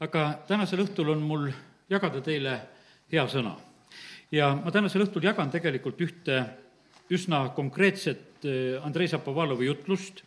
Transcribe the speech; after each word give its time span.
aga 0.00 0.24
tänasel 0.48 0.82
õhtul 0.84 1.12
on 1.14 1.22
mul 1.22 1.48
jagada 1.90 2.20
teile 2.24 2.58
hea 3.12 3.24
sõna. 3.30 3.54
ja 4.32 4.54
ma 4.56 4.70
tänasel 4.74 5.04
õhtul 5.04 5.24
jagan 5.24 5.50
tegelikult 5.50 6.00
ühte 6.00 6.44
üsna 7.10 7.48
konkreetset 7.54 8.44
eh, 8.44 8.80
Andrei 8.82 9.08
Zapovalovi 9.08 9.66
jutlust, 9.66 10.24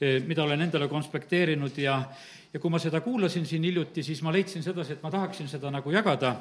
mida 0.00 0.44
olen 0.44 0.60
endale 0.62 0.86
konspekteerinud 0.88 1.78
ja, 1.82 1.96
ja 2.52 2.60
kui 2.62 2.70
ma 2.70 2.78
seda 2.78 3.00
kuulasin 3.02 3.46
siin 3.46 3.64
hiljuti, 3.66 4.02
siis 4.06 4.20
ma 4.22 4.32
leidsin 4.32 4.62
sedasi, 4.62 4.94
et 4.94 5.02
ma 5.02 5.10
tahaksin 5.10 5.48
seda 5.50 5.72
nagu 5.74 5.90
jagada 5.90 6.34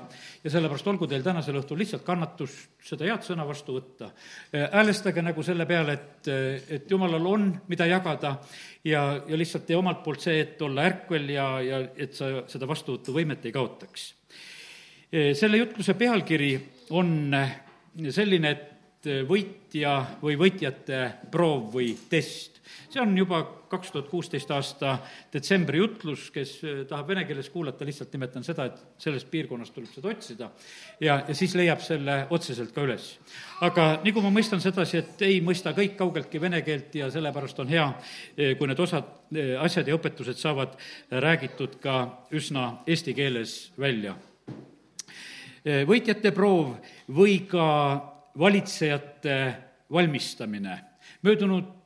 ja 0.44 0.52
sellepärast 0.54 0.88
olgu 0.92 1.08
teil 1.10 1.26
tänasel 1.26 1.58
õhtul 1.60 1.82
lihtsalt 1.82 2.06
kannatus 2.06 2.56
seda 2.86 3.08
head 3.10 3.26
sõna 3.26 3.48
vastu 3.48 3.80
võtta. 3.80 4.12
Eh, 4.52 4.68
häälestage 4.72 5.26
nagu 5.26 5.44
selle 5.44 5.66
peale, 5.70 5.98
et, 5.98 6.32
et 6.78 6.92
jumalal 6.92 7.26
on, 7.26 7.50
mida 7.68 7.90
jagada 7.90 8.38
ja, 8.86 9.04
ja 9.28 9.42
lihtsalt 9.42 9.66
tee 9.68 9.80
omalt 9.80 10.04
poolt 10.06 10.24
see, 10.24 10.40
et 10.46 10.62
olla 10.62 10.86
ärkvel 10.88 11.30
ja, 11.34 11.50
ja 11.66 11.82
et 11.98 12.16
sa 12.16 12.46
seda 12.48 12.70
vastuvõtuvõimet 12.70 13.50
ei 13.50 13.56
kaotaks. 13.56 14.14
selle 15.40 15.58
jutluse 15.58 15.94
pealkiri 15.94 16.52
on 16.90 17.34
selline, 18.12 18.50
et 18.52 18.78
võitja 19.28 20.00
või 20.22 20.36
võitjate 20.40 21.02
proov 21.32 21.74
või 21.74 21.94
test. 22.10 22.57
See 22.90 23.02
on 23.02 23.18
juba 23.18 23.42
kaks 23.70 23.92
tuhat 23.92 24.08
kuusteist 24.10 24.52
aasta 24.52 24.98
detsembri 25.34 25.82
jutlus, 25.82 26.30
kes 26.34 26.54
tahab 26.90 27.12
vene 27.12 27.26
keeles 27.28 27.50
kuulata, 27.52 27.86
lihtsalt 27.86 28.14
nimetan 28.16 28.46
seda, 28.48 28.68
et 28.70 29.04
sellest 29.04 29.30
piirkonnast 29.32 29.76
tuleb 29.76 29.92
seda 29.92 30.12
otsida 30.12 30.50
ja, 31.04 31.20
ja 31.28 31.36
siis 31.36 31.56
leiab 31.60 31.84
selle 31.84 32.20
otseselt 32.34 32.74
ka 32.76 32.86
üles. 32.88 33.10
aga 33.66 33.88
nii 34.04 34.16
kui 34.16 34.26
ma 34.26 34.32
mõistan 34.34 34.64
sedasi, 34.64 35.02
et 35.02 35.26
ei 35.28 35.40
mõista 35.44 35.74
kõik 35.78 35.98
kaugeltki 36.00 36.42
vene 36.42 36.62
keelt 36.66 36.96
ja 36.96 37.12
sellepärast 37.14 37.60
on 37.64 37.72
hea, 37.72 37.88
kui 38.60 38.70
need 38.70 38.80
osad, 38.84 39.12
asjad 39.64 39.88
ja 39.88 39.98
õpetused 39.98 40.40
saavad 40.40 40.78
räägitud 41.12 41.80
ka 41.84 42.00
üsna 42.36 42.70
eesti 42.88 43.16
keeles 43.18 43.58
välja. 43.80 44.16
võitjate 45.66 46.32
proov 46.32 46.78
või 47.12 47.42
ka 47.50 47.66
valitsejate 48.40 49.38
valmistamine. 49.92 50.84
möödunud 51.24 51.77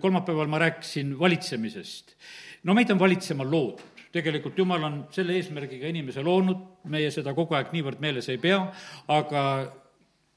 kolmapäeval 0.00 0.48
ma 0.48 0.58
rääkisin 0.62 1.12
valitsemisest. 1.18 2.16
no 2.64 2.74
meid 2.74 2.90
on 2.90 2.98
valitsema 2.98 3.44
loodud 3.44 3.98
tegelikult 4.12 4.56
Jumal 4.58 4.84
on 4.86 5.02
selle 5.12 5.36
eesmärgiga 5.36 5.88
inimese 5.90 6.22
loonud, 6.24 6.62
meie 6.92 7.10
seda 7.12 7.34
kogu 7.36 7.56
aeg 7.58 7.74
niivõrd 7.74 8.00
meeles 8.00 8.28
ei 8.32 8.40
pea, 8.40 8.62
aga 9.12 9.42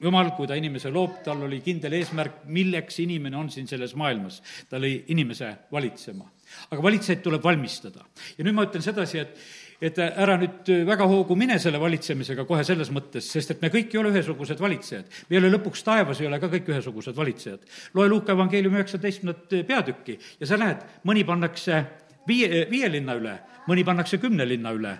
jumal, 0.02 0.32
kui 0.36 0.48
ta 0.50 0.58
inimese 0.58 0.90
loob, 0.92 1.20
tal 1.24 1.44
oli 1.46 1.60
kindel 1.64 1.94
eesmärk, 1.96 2.42
milleks 2.52 2.98
inimene 3.04 3.38
on 3.38 3.50
siin 3.54 3.68
selles 3.70 3.94
maailmas. 3.98 4.40
ta 4.68 4.80
lõi 4.82 5.04
inimese 5.14 5.52
valitsema. 5.72 6.28
aga 6.70 6.82
valitsejaid 6.82 7.22
tuleb 7.22 7.44
valmistada. 7.44 8.04
ja 8.38 8.44
nüüd 8.44 8.54
ma 8.54 8.66
ütlen 8.66 8.82
sedasi, 8.82 9.18
et 9.18 9.38
et 9.82 9.98
ära 9.98 10.36
nüüd 10.38 10.68
väga 10.86 11.06
hoogu 11.10 11.34
mine 11.38 11.58
selle 11.62 11.80
valitsemisega 11.82 12.44
kohe 12.46 12.62
selles 12.66 12.92
mõttes, 12.94 13.26
sest 13.34 13.54
et 13.54 13.62
me 13.62 13.70
kõik 13.72 13.94
ei 13.94 14.00
ole 14.00 14.12
ühesugused 14.14 14.60
valitsejad. 14.62 15.08
me 15.28 15.36
ei 15.36 15.40
ole 15.40 15.50
lõpuks 15.56 15.82
taevas, 15.86 16.20
ei 16.20 16.28
ole 16.28 16.38
ka 16.40 16.50
kõik 16.52 16.70
ühesugused 16.70 17.16
valitsejad. 17.16 17.66
loe 17.94 18.08
Luuka 18.08 18.32
evangeeliumi 18.32 18.78
üheksateistkümnendat 18.78 19.66
peatükki 19.66 20.18
ja 20.40 20.46
sa 20.46 20.60
näed, 20.60 20.84
mõni 21.04 21.26
pannakse 21.26 21.84
viie, 22.28 22.66
viie 22.70 22.90
linna 22.92 23.16
üle, 23.18 23.36
mõni 23.68 23.84
pannakse 23.84 24.18
kümne 24.22 24.46
linna 24.48 24.72
üle 24.72 24.96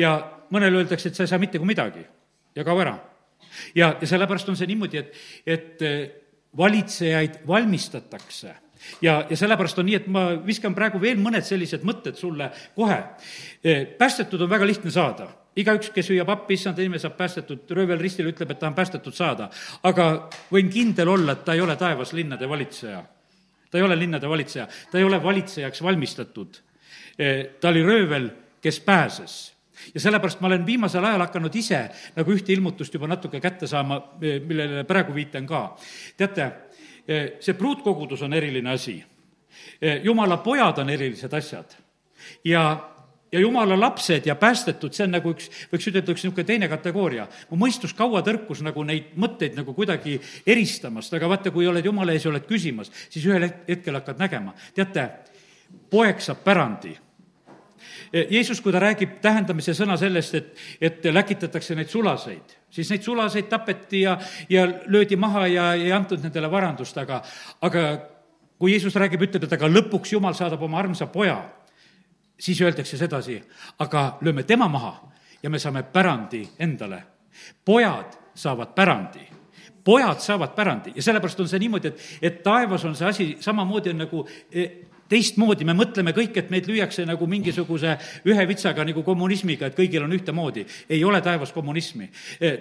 ja 0.00 0.16
mõnele 0.50 0.82
öeldakse, 0.82 1.10
et 1.10 1.18
sa 1.18 1.26
ei 1.26 1.32
saa 1.32 1.42
mitte 1.42 1.60
kui 1.60 1.68
midagi 1.68 2.04
ja 2.56 2.64
kao 2.64 2.80
ära. 2.80 2.96
ja, 3.74 3.96
ja 4.00 4.06
sellepärast 4.06 4.48
on 4.48 4.56
see 4.56 4.68
niimoodi, 4.70 4.98
et, 4.98 5.16
et 5.46 5.84
valitsejaid 6.56 7.42
valmistatakse 7.46 8.54
ja, 9.02 9.24
ja 9.30 9.36
sellepärast 9.36 9.78
on 9.78 9.88
nii, 9.88 9.96
et 10.00 10.06
ma 10.12 10.28
viskan 10.46 10.74
praegu 10.74 11.00
veel 11.02 11.18
mõned 11.22 11.44
sellised 11.46 11.84
mõtted 11.86 12.18
sulle 12.20 12.50
kohe. 12.76 12.98
E, 13.64 13.82
päästetud 13.98 14.46
on 14.46 14.50
väga 14.50 14.68
lihtne 14.68 14.92
saada 14.94 15.28
igaüks, 15.56 15.90
kes 15.94 16.10
hüüab 16.12 16.30
appi, 16.32 16.56
issand, 16.58 16.78
inimene 16.82 17.00
saab 17.00 17.16
päästetud, 17.16 17.64
röövel 17.76 18.00
ristil 18.00 18.28
ütleb, 18.28 18.52
et 18.52 18.60
ta 18.60 18.68
on 18.68 18.76
päästetud 18.76 19.14
saada. 19.16 19.48
aga 19.82 20.28
võin 20.52 20.68
kindel 20.72 21.08
olla, 21.08 21.32
et 21.32 21.44
ta 21.44 21.54
ei 21.56 21.60
ole 21.64 21.76
taevas 21.76 22.12
linnade 22.12 22.48
valitseja. 22.48 23.02
ta 23.70 23.78
ei 23.78 23.82
ole 23.82 23.98
linnade 23.98 24.28
valitseja, 24.28 24.68
ta 24.90 24.98
ei 24.98 25.04
ole 25.04 25.22
valitsejaks 25.22 25.82
valmistatud. 25.82 26.60
E, 27.18 27.44
ta 27.60 27.68
oli 27.68 27.82
röövel, 27.82 28.30
kes 28.60 28.80
pääses 28.80 29.56
ja 29.94 30.00
sellepärast 30.00 30.40
ma 30.40 30.48
olen 30.48 30.66
viimasel 30.66 31.04
ajal 31.04 31.24
hakanud 31.26 31.54
ise 31.54 31.80
nagu 32.16 32.32
ühte 32.32 32.52
ilmutust 32.52 32.94
juba 32.94 33.06
natuke 33.06 33.40
kätte 33.40 33.66
saama, 33.66 33.98
e, 34.20 34.38
millele 34.40 34.84
praegu 34.84 35.14
viitan 35.14 35.46
ka. 35.46 35.76
teate, 36.16 36.52
see 37.06 37.54
pruutkogudus 37.54 38.22
on 38.22 38.34
eriline 38.34 38.70
asi. 38.70 38.96
Eh, 39.80 40.00
jumala 40.04 40.36
pojad 40.36 40.78
on 40.78 40.90
erilised 40.90 41.32
asjad 41.32 41.76
ja 42.44 42.92
ja 43.32 43.40
jumala 43.40 43.80
lapsed 43.80 44.26
ja 44.26 44.34
päästetud, 44.34 44.92
see 44.94 45.04
on 45.04 45.16
nagu 45.16 45.32
üks, 45.34 45.48
võiks 45.72 45.88
ütelda, 45.90 46.14
üks 46.14 46.22
niisugune 46.24 46.46
teine 46.46 46.68
kategooria. 46.70 47.26
mu 47.50 47.58
mõistus 47.60 47.94
kaua 47.94 48.22
tõrkus 48.22 48.62
nagu 48.62 48.84
neid 48.84 49.16
mõtteid 49.16 49.56
nagu 49.58 49.74
kuidagi 49.74 50.20
eristamast, 50.46 51.14
aga 51.14 51.28
vaata, 51.28 51.50
kui 51.50 51.66
oled 51.66 51.84
jumala 51.84 52.12
ees 52.12 52.24
ja 52.24 52.30
oled 52.30 52.46
küsimas, 52.46 52.92
siis 53.10 53.26
ühel 53.26 53.48
hetkel 53.68 53.94
hakkad 53.94 54.18
nägema. 54.18 54.54
teate, 54.74 55.10
poeg 55.90 56.20
saab 56.20 56.44
pärandi 56.44 56.96
Jeesus, 58.30 58.60
kui 58.60 58.72
ta 58.72 58.80
räägib 58.82 59.18
tähendamise 59.22 59.74
sõna 59.76 59.96
sellest, 60.00 60.34
et, 60.34 60.52
et 60.80 61.08
läkitatakse 61.10 61.76
neid 61.76 61.90
sulaseid, 61.92 62.56
siis 62.70 62.90
neid 62.92 63.04
sulaseid 63.04 63.48
tapeti 63.50 64.04
ja, 64.04 64.16
ja 64.48 64.66
löödi 64.86 65.18
maha 65.20 65.46
ja 65.50 65.72
ei 65.74 65.92
antud 65.92 66.22
nendele 66.22 66.50
varandust, 66.50 66.98
aga, 67.02 67.22
aga 67.66 67.84
kui 68.58 68.72
Jeesus 68.72 68.96
räägib, 68.96 69.26
ütleb, 69.28 69.46
et 69.46 69.56
aga 69.58 69.70
lõpuks 69.70 70.14
Jumal 70.16 70.36
saadab 70.38 70.62
oma 70.62 70.80
armsa 70.80 71.10
poja, 71.12 71.38
siis 72.38 72.60
öeldakse 72.64 72.98
sedasi, 73.00 73.40
aga 73.82 74.06
lööme 74.24 74.46
tema 74.48 74.68
maha 74.68 74.94
ja 75.42 75.50
me 75.50 75.58
saame 75.58 75.82
pärandi 75.82 76.44
endale. 76.58 77.02
pojad 77.64 78.16
saavad 78.34 78.72
pärandi 78.74 79.26
pojad 79.84 80.20
saavad 80.20 80.54
pärandi 80.56 80.92
ja 80.96 81.02
sellepärast 81.02 81.40
on 81.40 81.48
see 81.48 81.58
niimoodi, 81.62 81.88
et, 81.88 82.00
et 82.22 82.42
taevas 82.42 82.84
on 82.84 82.96
see 82.96 83.06
asi 83.08 83.26
samamoodi 83.40 83.92
on 83.92 83.98
nagu 84.02 84.24
teistmoodi, 85.08 85.64
me 85.64 85.74
mõtleme 85.76 86.14
kõik, 86.16 86.36
et 86.40 86.50
meid 86.50 86.68
lüüakse 86.70 87.06
nagu 87.06 87.26
mingisuguse 87.30 87.96
ühe 88.26 88.48
vitsaga 88.48 88.84
nagu 88.86 89.02
kommunismiga, 89.06 89.70
et 89.70 89.78
kõigil 89.78 90.04
on 90.04 90.12
ühtemoodi. 90.12 90.66
ei 90.88 91.04
ole 91.04 91.20
taevas 91.20 91.52
kommunismi. 91.52 92.10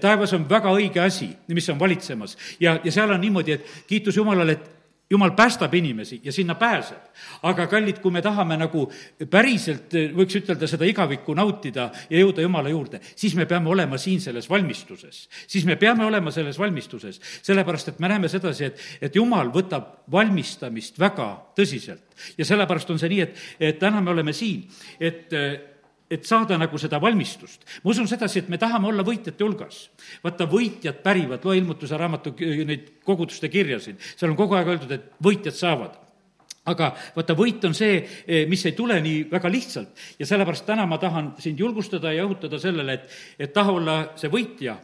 Taevas 0.02 0.34
on 0.34 0.50
väga 0.50 0.72
õige 0.72 1.02
asi, 1.02 1.30
mis 1.48 1.70
on 1.70 1.80
valitsemas 1.80 2.38
ja, 2.60 2.80
ja 2.84 2.92
seal 2.92 3.12
on 3.12 3.22
niimoodi, 3.22 3.52
et 3.52 3.86
kiitus 3.88 4.18
Jumalale, 4.18 4.52
et 4.52 4.75
jumal 5.10 5.32
päästab 5.32 5.74
inimesi 5.74 6.22
ja 6.24 6.32
sinna 6.32 6.56
pääseb. 6.56 6.98
aga 7.44 7.68
kallid, 7.68 8.00
kui 8.02 8.12
me 8.12 8.22
tahame 8.22 8.58
nagu 8.58 8.86
päriselt, 9.30 9.94
võiks 10.16 10.40
ütelda, 10.40 10.68
seda 10.68 10.86
igavikku 10.86 11.34
nautida 11.38 11.90
ja 12.10 12.20
jõuda 12.20 12.42
Jumala 12.42 12.70
juurde, 12.70 13.00
siis 13.16 13.36
me 13.36 13.46
peame 13.46 13.70
olema 13.70 13.98
siin 13.98 14.22
selles 14.22 14.50
valmistuses. 14.50 15.30
siis 15.48 15.66
me 15.66 15.76
peame 15.76 16.06
olema 16.06 16.32
selles 16.32 16.60
valmistuses, 16.60 17.22
sellepärast 17.42 17.94
et 17.94 18.00
me 18.00 18.10
näeme 18.10 18.30
sedasi, 18.32 18.66
et, 18.66 18.82
et 19.02 19.16
Jumal 19.16 19.54
võtab 19.54 20.10
valmistamist 20.12 21.00
väga 21.00 21.30
tõsiselt. 21.56 22.04
ja 22.38 22.46
sellepärast 22.46 22.90
on 22.90 23.00
see 23.00 23.10
nii, 23.10 23.22
et, 23.22 23.48
et 23.60 23.80
täna 23.80 24.02
me 24.02 24.12
oleme 24.12 24.34
siin, 24.34 24.68
et 25.00 25.34
et 26.12 26.26
saada 26.28 26.58
nagu 26.62 26.78
seda 26.78 27.00
valmistust. 27.02 27.66
ma 27.84 27.92
usun 27.92 28.08
sedasi, 28.08 28.44
et 28.44 28.50
me 28.50 28.58
tahame 28.62 28.88
olla 28.88 29.04
võitjate 29.04 29.44
hulgas. 29.44 29.90
vaata, 30.24 30.48
võitjad 30.50 31.02
pärivad, 31.04 31.46
loe 31.46 31.58
ilmutuse 31.58 31.98
raamatu 31.98 32.36
neid 32.40 32.90
koguduste 33.04 33.50
kirjasid, 33.50 34.00
seal 34.16 34.32
on 34.32 34.38
kogu 34.38 34.56
aeg 34.56 34.74
öeldud, 34.74 34.92
et 34.92 35.14
võitjad 35.24 35.56
saavad 35.56 36.02
aga 36.66 36.90
vaata, 37.16 37.36
võit 37.38 37.64
on 37.68 37.76
see, 37.78 38.00
mis 38.50 38.64
ei 38.66 38.74
tule 38.78 38.98
nii 39.02 39.28
väga 39.30 39.50
lihtsalt 39.54 40.06
ja 40.20 40.26
sellepärast 40.26 40.66
täna 40.66 40.88
ma 40.90 40.98
tahan 41.02 41.36
sind 41.42 41.60
julgustada 41.62 42.14
ja 42.14 42.26
õhutada 42.26 42.60
sellele, 42.62 42.98
et, 42.98 43.16
et 43.40 43.54
taha 43.54 43.76
olla 43.78 43.98
see 44.18 44.32
võitja 44.34 44.80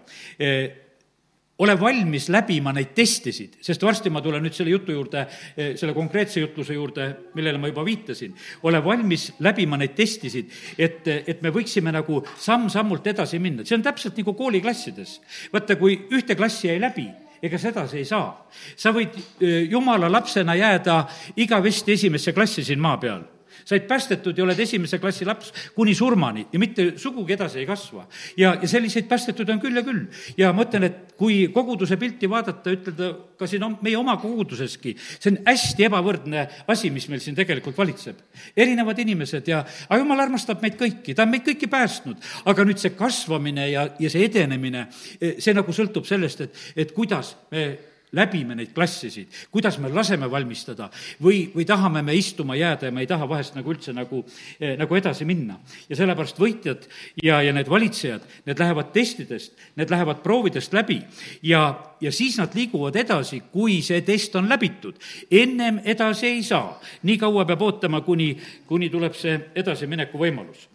ole 1.60 1.76
valmis 1.80 2.30
läbima 2.30 2.74
neid 2.74 2.94
testisid, 2.96 3.60
sest 3.62 3.84
varsti 3.86 4.10
ma 4.10 4.22
tulen 4.24 4.42
nüüd 4.44 4.56
selle 4.56 4.74
jutu 4.74 4.96
juurde, 4.96 5.26
eh, 5.56 5.74
selle 5.78 5.94
konkreetse 5.94 6.42
jutluse 6.42 6.74
juurde, 6.74 7.08
millele 7.36 7.58
ma 7.62 7.70
juba 7.70 7.86
viitasin. 7.86 8.34
ole 8.64 8.84
valmis 8.84 9.34
läbima 9.40 9.78
neid 9.78 9.94
testisid, 9.96 10.50
et, 10.78 11.08
et 11.08 11.42
me 11.42 11.50
võiksime 11.50 11.92
nagu 11.92 12.24
samm-sammult 12.38 13.08
edasi 13.08 13.40
minna, 13.40 13.66
see 13.66 13.78
on 13.78 13.84
täpselt 13.84 14.18
nagu 14.18 14.34
kooliklassides. 14.34 15.22
vaata, 15.54 15.76
kui 15.76 16.08
ühte 16.12 16.36
klassi 16.36 16.68
jäi 16.68 16.80
läbi, 16.82 17.10
ega 17.42 17.58
sedasi 17.58 17.98
ei 17.98 18.06
saa. 18.06 18.48
sa 18.76 18.92
võid 18.92 19.14
eh, 19.42 19.68
jumala 19.70 20.12
lapsena 20.12 20.56
jääda 20.56 21.06
igavesti 21.38 21.94
esimesse 21.94 22.34
klassi 22.34 22.64
siin 22.64 22.80
maa 22.80 22.98
peal 22.98 23.22
said 23.66 23.88
päästetud 23.90 24.38
ja 24.38 24.44
oled 24.46 24.60
esimese 24.60 25.00
klassi 25.00 25.26
laps 25.26 25.52
kuni 25.76 25.96
surmani 25.96 26.48
ja 26.54 26.60
mitte 26.60 26.94
sugugi 27.02 27.34
edasi 27.34 27.62
ei 27.62 27.66
kasva. 27.66 28.08
ja, 28.38 28.56
ja 28.62 28.68
selliseid 28.68 29.08
päästetud 29.10 29.50
on 29.50 29.60
küll 29.62 29.78
ja 29.78 29.84
küll. 29.84 30.06
ja 30.38 30.54
ma 30.54 30.66
ütlen, 30.66 30.88
et 30.88 31.14
kui 31.18 31.48
koguduse 31.54 31.98
pilti 31.98 32.30
vaadata, 32.30 32.74
ütelda 32.74 33.12
ka 33.38 33.48
siin 33.50 33.64
on 33.64 33.78
meie 33.82 33.98
oma 33.98 34.18
koguduseski, 34.22 34.96
see 34.98 35.34
on 35.34 35.40
hästi 35.46 35.88
ebavõrdne 35.88 36.48
asi, 36.72 36.92
mis 36.94 37.08
meil 37.10 37.22
siin 37.24 37.38
tegelikult 37.38 37.78
valitseb. 37.78 38.18
erinevad 38.58 39.00
inimesed 39.00 39.48
ja, 39.48 39.64
aga 39.90 40.02
jumal 40.02 40.26
armastab 40.26 40.62
meid 40.62 40.80
kõiki, 40.80 41.16
ta 41.16 41.26
on 41.28 41.34
meid 41.34 41.46
kõiki 41.48 41.70
päästnud. 41.72 42.18
aga 42.46 42.66
nüüd 42.66 42.82
see 42.82 42.96
kasvamine 42.98 43.70
ja, 43.72 43.88
ja 44.00 44.10
see 44.10 44.26
edenemine, 44.26 44.88
see 45.20 45.54
nagu 45.54 45.74
sõltub 45.76 46.08
sellest, 46.10 46.42
et, 46.48 46.68
et 46.76 46.94
kuidas 46.96 47.36
me 47.52 47.91
läbime 48.12 48.56
neid 48.58 48.74
klassisid, 48.76 49.32
kuidas 49.52 49.78
me 49.80 49.90
laseme 49.92 50.28
valmistada 50.32 50.90
või, 51.24 51.46
või 51.54 51.66
tahame 51.68 52.02
me 52.04 52.16
istuma 52.18 52.58
jääda 52.60 52.90
ja 52.90 52.96
me 52.96 53.06
ei 53.06 53.10
taha 53.10 53.28
vahest 53.30 53.56
nagu 53.56 53.72
üldse 53.72 53.94
nagu, 53.96 54.24
nagu 54.60 54.98
edasi 54.98 55.26
minna. 55.26 55.60
ja 55.90 55.96
sellepärast 55.96 56.40
võitjad 56.40 56.88
ja, 57.24 57.42
ja 57.42 57.54
need 57.56 57.70
valitsejad, 57.72 58.26
need 58.46 58.60
lähevad 58.60 58.92
testidest, 58.92 59.56
need 59.80 59.94
lähevad 59.94 60.20
proovidest 60.24 60.74
läbi 60.74 61.00
ja, 61.44 61.64
ja 62.02 62.12
siis 62.12 62.38
nad 62.38 62.52
liiguvad 62.56 63.00
edasi, 63.00 63.44
kui 63.52 63.80
see 63.82 64.02
test 64.02 64.36
on 64.36 64.50
läbitud. 64.50 65.00
ennem 65.32 65.80
edasi 65.86 66.28
ei 66.28 66.44
saa, 66.44 66.82
nii 67.04 67.18
kaua 67.18 67.46
peab 67.46 67.62
ootama, 67.62 68.02
kuni, 68.02 68.36
kuni 68.68 68.90
tuleb 68.90 69.16
see 69.16 69.40
edasimineku 69.56 70.20
võimalus. 70.20 70.68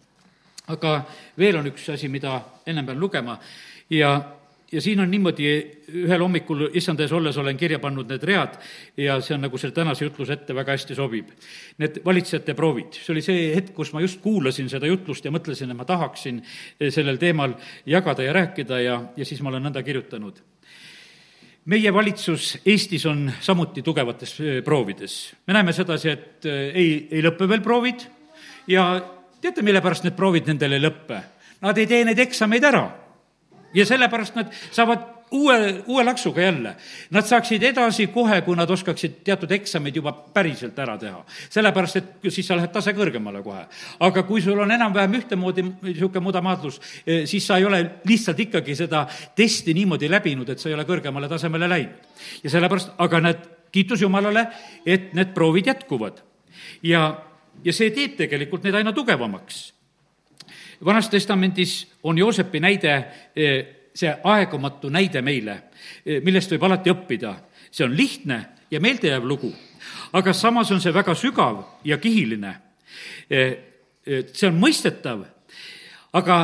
aga 0.67 1.03
veel 1.37 1.61
on 1.61 1.69
üks 1.69 1.89
asi, 1.93 2.09
mida 2.09 2.41
ennem 2.65 2.85
pean 2.85 2.99
lugema 2.99 3.37
ja 3.89 4.36
ja 4.71 4.81
siin 4.81 4.99
on 4.99 5.11
niimoodi, 5.11 5.47
ühel 6.03 6.21
hommikul 6.21 6.65
issand 6.75 6.99
ees 6.99 7.13
olles 7.15 7.37
olen 7.39 7.57
kirja 7.57 7.79
pannud 7.79 8.09
need 8.11 8.23
read 8.27 8.57
ja 8.99 9.15
see 9.23 9.37
on 9.37 9.45
nagu 9.45 9.59
selle 9.59 9.75
tänase 9.75 10.05
jutluse 10.05 10.35
ette 10.35 10.55
väga 10.55 10.75
hästi 10.75 10.97
sobib. 10.97 11.31
Need 11.79 12.01
valitsejate 12.05 12.55
proovid, 12.57 12.99
see 12.99 13.13
oli 13.15 13.23
see 13.23 13.47
hetk, 13.55 13.71
kus 13.77 13.93
ma 13.95 14.03
just 14.03 14.19
kuulasin 14.23 14.69
seda 14.71 14.89
jutlust 14.89 15.25
ja 15.25 15.31
mõtlesin, 15.31 15.71
et 15.71 15.79
ma 15.79 15.87
tahaksin 15.87 16.41
sellel 16.83 17.19
teemal 17.21 17.55
jagada 17.87 18.27
ja 18.27 18.35
rääkida 18.35 18.81
ja, 18.83 18.99
ja 19.15 19.29
siis 19.29 19.41
ma 19.41 19.53
olen 19.53 19.69
nõnda 19.69 19.83
kirjutanud. 19.87 20.43
meie 21.67 21.93
valitsus 21.93 22.57
Eestis 22.65 23.05
on 23.05 23.31
samuti 23.41 23.81
tugevates 23.81 24.39
eh, 24.39 24.61
proovides. 24.63 25.33
me 25.47 25.53
näeme 25.53 25.73
sedasi, 25.73 26.09
et 26.09 26.45
eh, 26.45 26.71
ei, 26.75 27.07
ei 27.11 27.23
lõppe 27.23 27.47
veel 27.47 27.61
proovid 27.61 28.07
ja 28.67 28.99
teate, 29.41 29.61
mille 29.61 29.81
pärast 29.81 30.03
need 30.03 30.15
proovid 30.15 30.47
nendel 30.47 30.73
ei 30.73 30.83
lõppe? 30.83 31.23
Nad 31.61 31.77
ei 31.77 31.87
tee 31.87 32.03
neid 32.05 32.19
eksameid 32.19 32.63
ära 32.63 33.06
ja 33.77 33.85
sellepärast 33.85 34.35
nad 34.37 34.51
saavad 34.71 35.05
uue, 35.31 35.83
uue 35.87 36.03
laksuga 36.03 36.41
jälle. 36.41 36.75
Nad 37.11 37.25
saaksid 37.27 37.63
edasi 37.63 38.07
kohe, 38.07 38.41
kui 38.41 38.55
nad 38.55 38.69
oskaksid 38.69 39.19
teatud 39.27 39.51
eksamid 39.51 39.95
juba 39.95 40.11
päriselt 40.11 40.79
ära 40.79 40.97
teha. 40.97 41.25
sellepärast, 41.49 41.95
et 41.95 42.29
siis 42.29 42.47
sa 42.47 42.55
lähed 42.55 42.71
tase 42.71 42.93
kõrgemale 42.93 43.43
kohe. 43.43 43.65
aga 43.99 44.23
kui 44.23 44.41
sul 44.41 44.59
on 44.59 44.71
enam-vähem 44.71 45.19
ühtemoodi 45.19 45.63
niisugune 45.81 46.23
mudamaadlus, 46.23 46.81
eh, 47.07 47.25
siis 47.25 47.47
sa 47.47 47.57
ei 47.57 47.65
ole 47.65 47.91
lihtsalt 48.05 48.39
ikkagi 48.39 48.75
seda 48.75 49.07
testi 49.35 49.73
niimoodi 49.73 50.09
läbinud, 50.09 50.49
et 50.49 50.59
sa 50.59 50.69
ei 50.69 50.75
ole 50.75 50.83
kõrgemale 50.83 51.29
tasemele 51.29 51.69
läinud. 51.69 51.95
ja 52.43 52.49
sellepärast, 52.49 52.91
aga 52.97 53.19
need, 53.19 53.37
kiitus 53.71 54.01
Jumalale, 54.01 54.47
et 54.85 55.13
need 55.13 55.33
proovid 55.33 55.67
jätkuvad. 55.67 56.21
ja, 56.83 57.23
ja 57.63 57.73
see 57.73 57.91
teeb 57.91 58.15
tegelikult 58.17 58.63
neid 58.63 58.75
aina 58.75 58.93
tugevamaks 58.93 59.76
vanas 60.85 61.09
testamendis 61.09 61.87
on 62.03 62.17
Joosepi 62.17 62.59
näide 62.59 62.93
eh, 63.35 63.65
see 63.97 64.11
aegumatu 64.23 64.91
näide 64.93 65.21
meile, 65.25 65.57
eh, 66.05 66.21
millest 66.23 66.51
võib 66.53 66.67
alati 66.67 66.93
õppida. 66.93 67.35
see 67.71 67.85
on 67.85 67.97
lihtne 67.97 68.45
ja 68.71 68.79
meeldejääv 68.79 69.25
lugu, 69.27 69.51
aga 70.13 70.33
samas 70.33 70.71
on 70.71 70.81
see 70.81 70.93
väga 70.93 71.13
sügav 71.15 71.63
ja 71.83 71.97
kihiline. 71.97 72.53
Eh, 73.29 73.57
see 74.05 74.47
on 74.47 74.59
mõistetav, 74.59 75.25
aga 76.13 76.37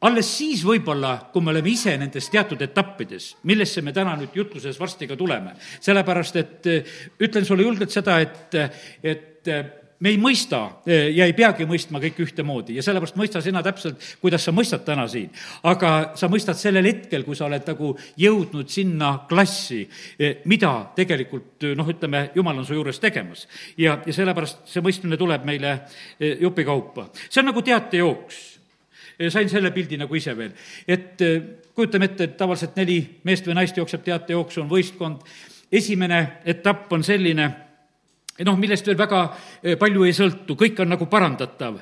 alles 0.00 0.28
siis 0.36 0.62
võib-olla, 0.64 1.30
kui 1.32 1.42
me 1.42 1.50
oleme 1.50 1.70
ise 1.70 1.96
nendes 1.98 2.28
teatud 2.30 2.60
etappides, 2.62 3.36
millesse 3.42 3.82
me 3.82 3.92
täna 3.92 4.14
nüüd 4.16 4.36
jutluses 4.36 4.78
varsti 4.78 5.08
ka 5.08 5.16
tuleme. 5.16 5.54
sellepärast, 5.80 6.36
et 6.36 6.66
ütlen 7.20 7.44
sulle 7.44 7.62
julgelt 7.62 7.90
seda, 7.90 8.20
et, 8.20 8.54
et 9.02 9.48
me 10.00 10.12
ei 10.12 10.18
mõista 10.20 10.60
e, 10.86 10.98
ja 11.16 11.26
ei 11.26 11.34
peagi 11.36 11.66
mõistma 11.68 12.00
kõike 12.02 12.22
ühtemoodi 12.26 12.76
ja 12.78 12.84
sellepärast 12.86 13.18
mõista 13.18 13.42
sina 13.42 13.62
täpselt, 13.66 14.02
kuidas 14.22 14.44
sa 14.46 14.54
mõistad 14.54 14.84
täna 14.86 15.08
siin. 15.10 15.30
aga 15.66 16.12
sa 16.18 16.28
mõistad 16.30 16.58
sellel 16.58 16.86
hetkel, 16.86 17.24
kui 17.26 17.36
sa 17.36 17.48
oled 17.48 17.66
nagu 17.66 17.94
jõudnud 18.18 18.70
sinna 18.70 19.12
klassi, 19.30 19.84
e, 20.18 20.36
mida 20.50 20.72
tegelikult 20.96 21.66
noh, 21.78 21.90
ütleme, 21.90 22.28
jumal 22.34 22.62
on 22.62 22.68
su 22.68 22.78
juures 22.78 23.02
tegemas. 23.02 23.46
ja, 23.76 23.98
ja 24.06 24.14
sellepärast 24.14 24.68
see 24.70 24.84
mõistmine 24.84 25.18
tuleb 25.18 25.44
meile 25.48 25.74
e, 26.20 26.36
jupikaupa. 26.40 27.10
see 27.28 27.42
on 27.42 27.52
nagu 27.52 27.62
teatejooks 27.62 28.44
sain 29.34 29.48
selle 29.50 29.72
pildi 29.74 29.96
nagu 29.98 30.14
ise 30.14 30.30
veel, 30.38 30.52
et 30.86 31.18
kujutame 31.74 32.06
ette, 32.06 32.28
et 32.28 32.36
tavaliselt 32.38 32.76
neli 32.78 33.00
meest 33.26 33.46
või 33.46 33.56
naist 33.58 33.76
jookseb 33.76 34.04
teatejooksu, 34.06 34.60
on 34.62 34.70
võistkond, 34.70 35.24
esimene 35.74 36.20
etapp 36.46 36.92
on 36.94 37.02
selline 37.02 37.48
noh, 38.46 38.58
millest 38.58 38.86
veel 38.86 38.98
väga 38.98 39.22
eh, 39.62 39.76
palju 39.78 40.06
ei 40.06 40.14
sõltu, 40.16 40.56
kõik 40.58 40.82
on 40.82 40.94
nagu 40.94 41.06
parandatav. 41.10 41.78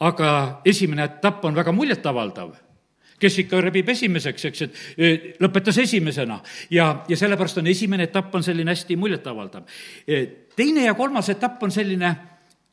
aga 0.00 0.60
esimene 0.66 1.04
etapp 1.04 1.44
on 1.44 1.54
väga 1.54 1.72
muljetavaldav 1.72 2.54
kes 3.20 3.38
ikka 3.44 3.60
rebib 3.62 3.88
esimeseks, 3.88 4.44
eks, 4.44 4.62
et 4.62 4.78
eh, 4.98 5.26
lõpetas 5.40 5.78
esimesena 5.78 6.40
ja, 6.70 7.04
ja 7.08 7.16
sellepärast 7.16 7.60
on 7.62 7.70
esimene 7.70 8.08
etapp 8.08 8.34
on 8.34 8.42
selline 8.42 8.74
hästi 8.74 8.96
muljetavaldav. 8.96 9.62
Eh, 10.06 10.26
teine 10.56 10.88
ja 10.88 10.94
kolmas 10.98 11.30
etapp 11.30 11.62
on 11.62 11.70
selline 11.70 12.10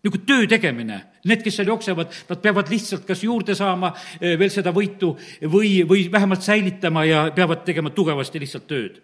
nagu 0.02 0.18
töö 0.26 0.48
tegemine. 0.50 0.98
Need, 1.30 1.44
kes 1.46 1.60
seal 1.60 1.70
jooksevad, 1.70 2.10
nad 2.30 2.42
peavad 2.42 2.72
lihtsalt 2.74 3.06
kas 3.06 3.22
juurde 3.22 3.54
saama 3.56 3.92
veel 4.18 4.50
seda 4.50 4.74
võitu 4.74 5.12
või, 5.46 5.84
või 5.86 6.08
vähemalt 6.12 6.42
säilitama 6.42 7.06
ja 7.06 7.28
peavad 7.36 7.62
tegema 7.68 7.94
tugevasti 7.94 8.42
lihtsalt 8.42 8.66
tööd. 8.68 8.98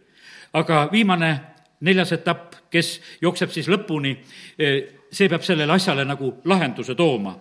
aga 0.57 0.87
viimane 0.91 1.56
neljas 1.81 2.11
etapp, 2.15 2.55
kes 2.71 2.97
jookseb 3.21 3.51
siis 3.53 3.67
lõpuni, 3.69 4.15
eh, 4.57 4.77
see 5.11 5.29
peab 5.29 5.43
sellele 5.43 5.73
asjale 5.73 6.05
nagu 6.05 6.33
lahenduse 6.45 6.95
tooma. 6.95 7.35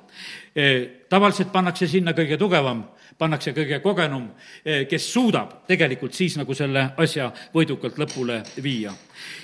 Eh, 0.54 1.06
tavaliselt 1.08 1.52
pannakse 1.52 1.86
sinna 1.86 2.12
kõige 2.12 2.38
tugevam, 2.38 2.84
pannakse 3.18 3.52
kõige 3.52 3.80
kogenum, 3.82 4.30
eh, 4.64 4.86
kes 4.86 5.12
suudab 5.12 5.66
tegelikult 5.66 6.14
siis 6.14 6.36
nagu 6.36 6.54
selle 6.54 6.92
asja 6.96 7.32
võidukalt 7.54 7.96
lõpule 7.96 8.42
viia. 8.62 8.92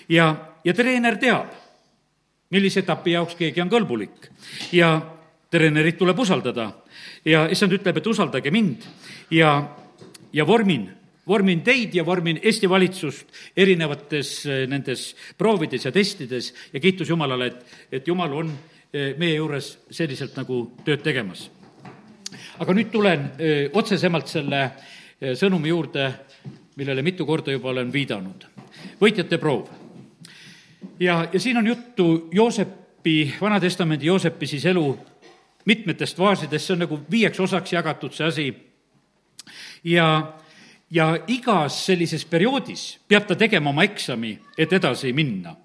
ja, 0.08 0.36
ja 0.64 0.72
treener 0.72 1.16
teab, 1.16 1.46
millise 2.50 2.80
etapi 2.80 3.12
jaoks 3.12 3.34
keegi 3.34 3.60
on 3.60 3.70
kõlbulik 3.70 4.28
ja 4.72 5.00
treenerit 5.50 5.98
tuleb 5.98 6.18
usaldada 6.18 6.70
ja 7.24 7.48
issand 7.48 7.72
ütleb, 7.72 7.96
et 7.96 8.06
usaldage 8.06 8.50
mind 8.50 8.84
ja, 9.30 9.76
ja 10.32 10.46
vormin 10.46 11.01
vormin 11.28 11.60
teid 11.62 11.94
ja 11.94 12.04
vormin 12.06 12.40
Eesti 12.42 12.68
valitsust 12.68 13.26
erinevates 13.56 14.34
eh, 14.46 14.64
nendes 14.68 15.12
proovides 15.38 15.84
ja 15.86 15.92
testides 15.92 16.52
ja 16.72 16.80
kiitus 16.80 17.08
Jumalale, 17.08 17.46
et, 17.46 17.76
et 17.92 18.08
Jumal 18.08 18.32
on 18.32 18.50
eh, 18.92 19.14
meie 19.18 19.36
juures 19.36 19.76
selliselt 19.90 20.36
nagu 20.36 20.64
tööd 20.84 21.02
tegemas. 21.02 21.50
aga 22.58 22.74
nüüd 22.74 22.90
tulen 22.90 23.30
eh, 23.38 23.70
otsesemalt 23.72 24.28
selle 24.28 24.64
sõnumi 25.38 25.70
juurde, 25.70 26.08
millele 26.76 27.02
mitu 27.06 27.26
korda 27.26 27.52
juba 27.52 27.70
olen 27.70 27.92
viidanud. 27.92 28.46
võitjate 29.00 29.38
proov. 29.38 29.68
ja, 30.98 31.28
ja 31.32 31.40
siin 31.40 31.56
on 31.56 31.66
juttu 31.66 32.28
Joosepi, 32.32 33.34
Vana-testamendi 33.40 34.06
Joosepi 34.06 34.46
siis 34.46 34.66
elu 34.66 34.98
mitmetest 35.64 36.16
faasidest, 36.16 36.66
see 36.66 36.74
on 36.74 36.82
nagu 36.82 36.98
viieks 37.10 37.40
osaks 37.40 37.72
jagatud, 37.72 38.12
see 38.12 38.26
asi. 38.26 38.46
ja 39.84 40.34
ja 40.92 41.12
igas 41.32 41.78
sellises 41.86 42.24
perioodis 42.28 42.86
peab 43.08 43.26
ta 43.28 43.36
tegema 43.38 43.72
oma 43.72 43.84
eksami, 43.86 44.36
et 44.58 44.72
edasi 44.72 45.12
minna. 45.16 45.56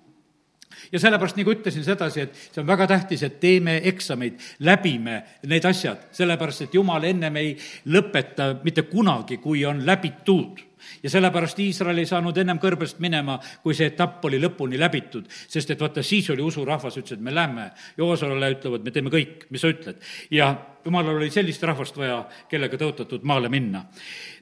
Ja 0.92 1.02
sellepärast, 1.04 1.36
nagu 1.36 1.52
ütlesin 1.52 1.84
sedasi, 1.84 2.24
et 2.24 2.38
see 2.38 2.62
on 2.62 2.68
väga 2.68 2.86
tähtis, 2.88 3.24
et 3.26 3.42
teeme 3.42 3.82
eksameid, 3.90 4.38
läbime 4.64 5.18
need 5.50 5.66
asjad, 5.68 6.08
sellepärast 6.16 6.68
et 6.68 6.78
jumal 6.78 7.04
ennem 7.10 7.36
ei 7.42 7.52
lõpeta 7.92 8.54
mitte 8.64 8.86
kunagi, 8.88 9.42
kui 9.44 9.66
on 9.68 9.84
läbitud 9.86 10.64
ja 11.04 11.10
sellepärast 11.10 11.60
Iisrael 11.60 12.02
ei 12.02 12.10
saanud 12.10 12.38
ennem 12.38 12.60
kõrbest 12.62 13.02
minema, 13.04 13.40
kui 13.64 13.76
see 13.78 13.90
etapp 13.92 14.26
oli 14.26 14.40
lõpuni 14.42 14.80
läbitud, 14.80 15.28
sest 15.48 15.72
et 15.72 15.82
vaata, 15.82 16.04
siis 16.04 16.30
oli 16.34 16.46
usurahvas, 16.46 16.98
ütles, 16.98 17.18
et 17.18 17.24
me 17.24 17.34
lähme. 17.36 17.70
Joosole 17.98 18.52
ütlevad, 18.56 18.84
me 18.84 18.92
teeme 18.92 19.14
kõik, 19.14 19.48
mis 19.50 19.62
sa 19.62 19.72
ütled. 19.72 20.02
ja 20.32 20.56
jumalal 20.86 21.20
oli 21.20 21.30
sellist 21.32 21.64
rahvast 21.64 21.98
vaja, 21.98 22.22
kellega 22.50 22.78
tõotatud 22.80 23.24
maale 23.28 23.50
minna. 23.50 23.86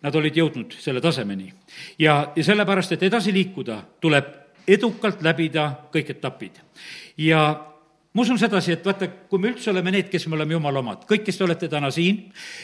Nad 0.02 0.16
olid 0.16 0.36
jõudnud 0.38 0.76
selle 0.80 1.02
tasemeni. 1.02 1.54
ja, 2.00 2.32
ja 2.36 2.44
sellepärast, 2.44 2.92
et 2.92 3.04
edasi 3.04 3.34
liikuda, 3.34 3.82
tuleb 4.02 4.34
edukalt 4.68 5.22
läbida 5.24 5.70
kõik 5.94 6.10
etapid. 6.18 6.60
ja 7.18 7.75
ma 8.16 8.24
usun 8.24 8.40
sedasi, 8.40 8.78
et 8.78 8.86
vaata, 8.88 9.10
kui 9.30 9.42
me 9.44 9.52
üldse 9.52 9.70
oleme 9.74 9.92
need, 9.92 10.08
kes 10.12 10.28
me 10.32 10.38
oleme 10.38 10.56
jumala 10.56 10.80
omad, 10.80 11.04
kõik, 11.10 11.26
kes 11.28 11.40
te 11.40 11.44
olete 11.44 11.68
täna 11.72 11.92
siin, 11.92 12.22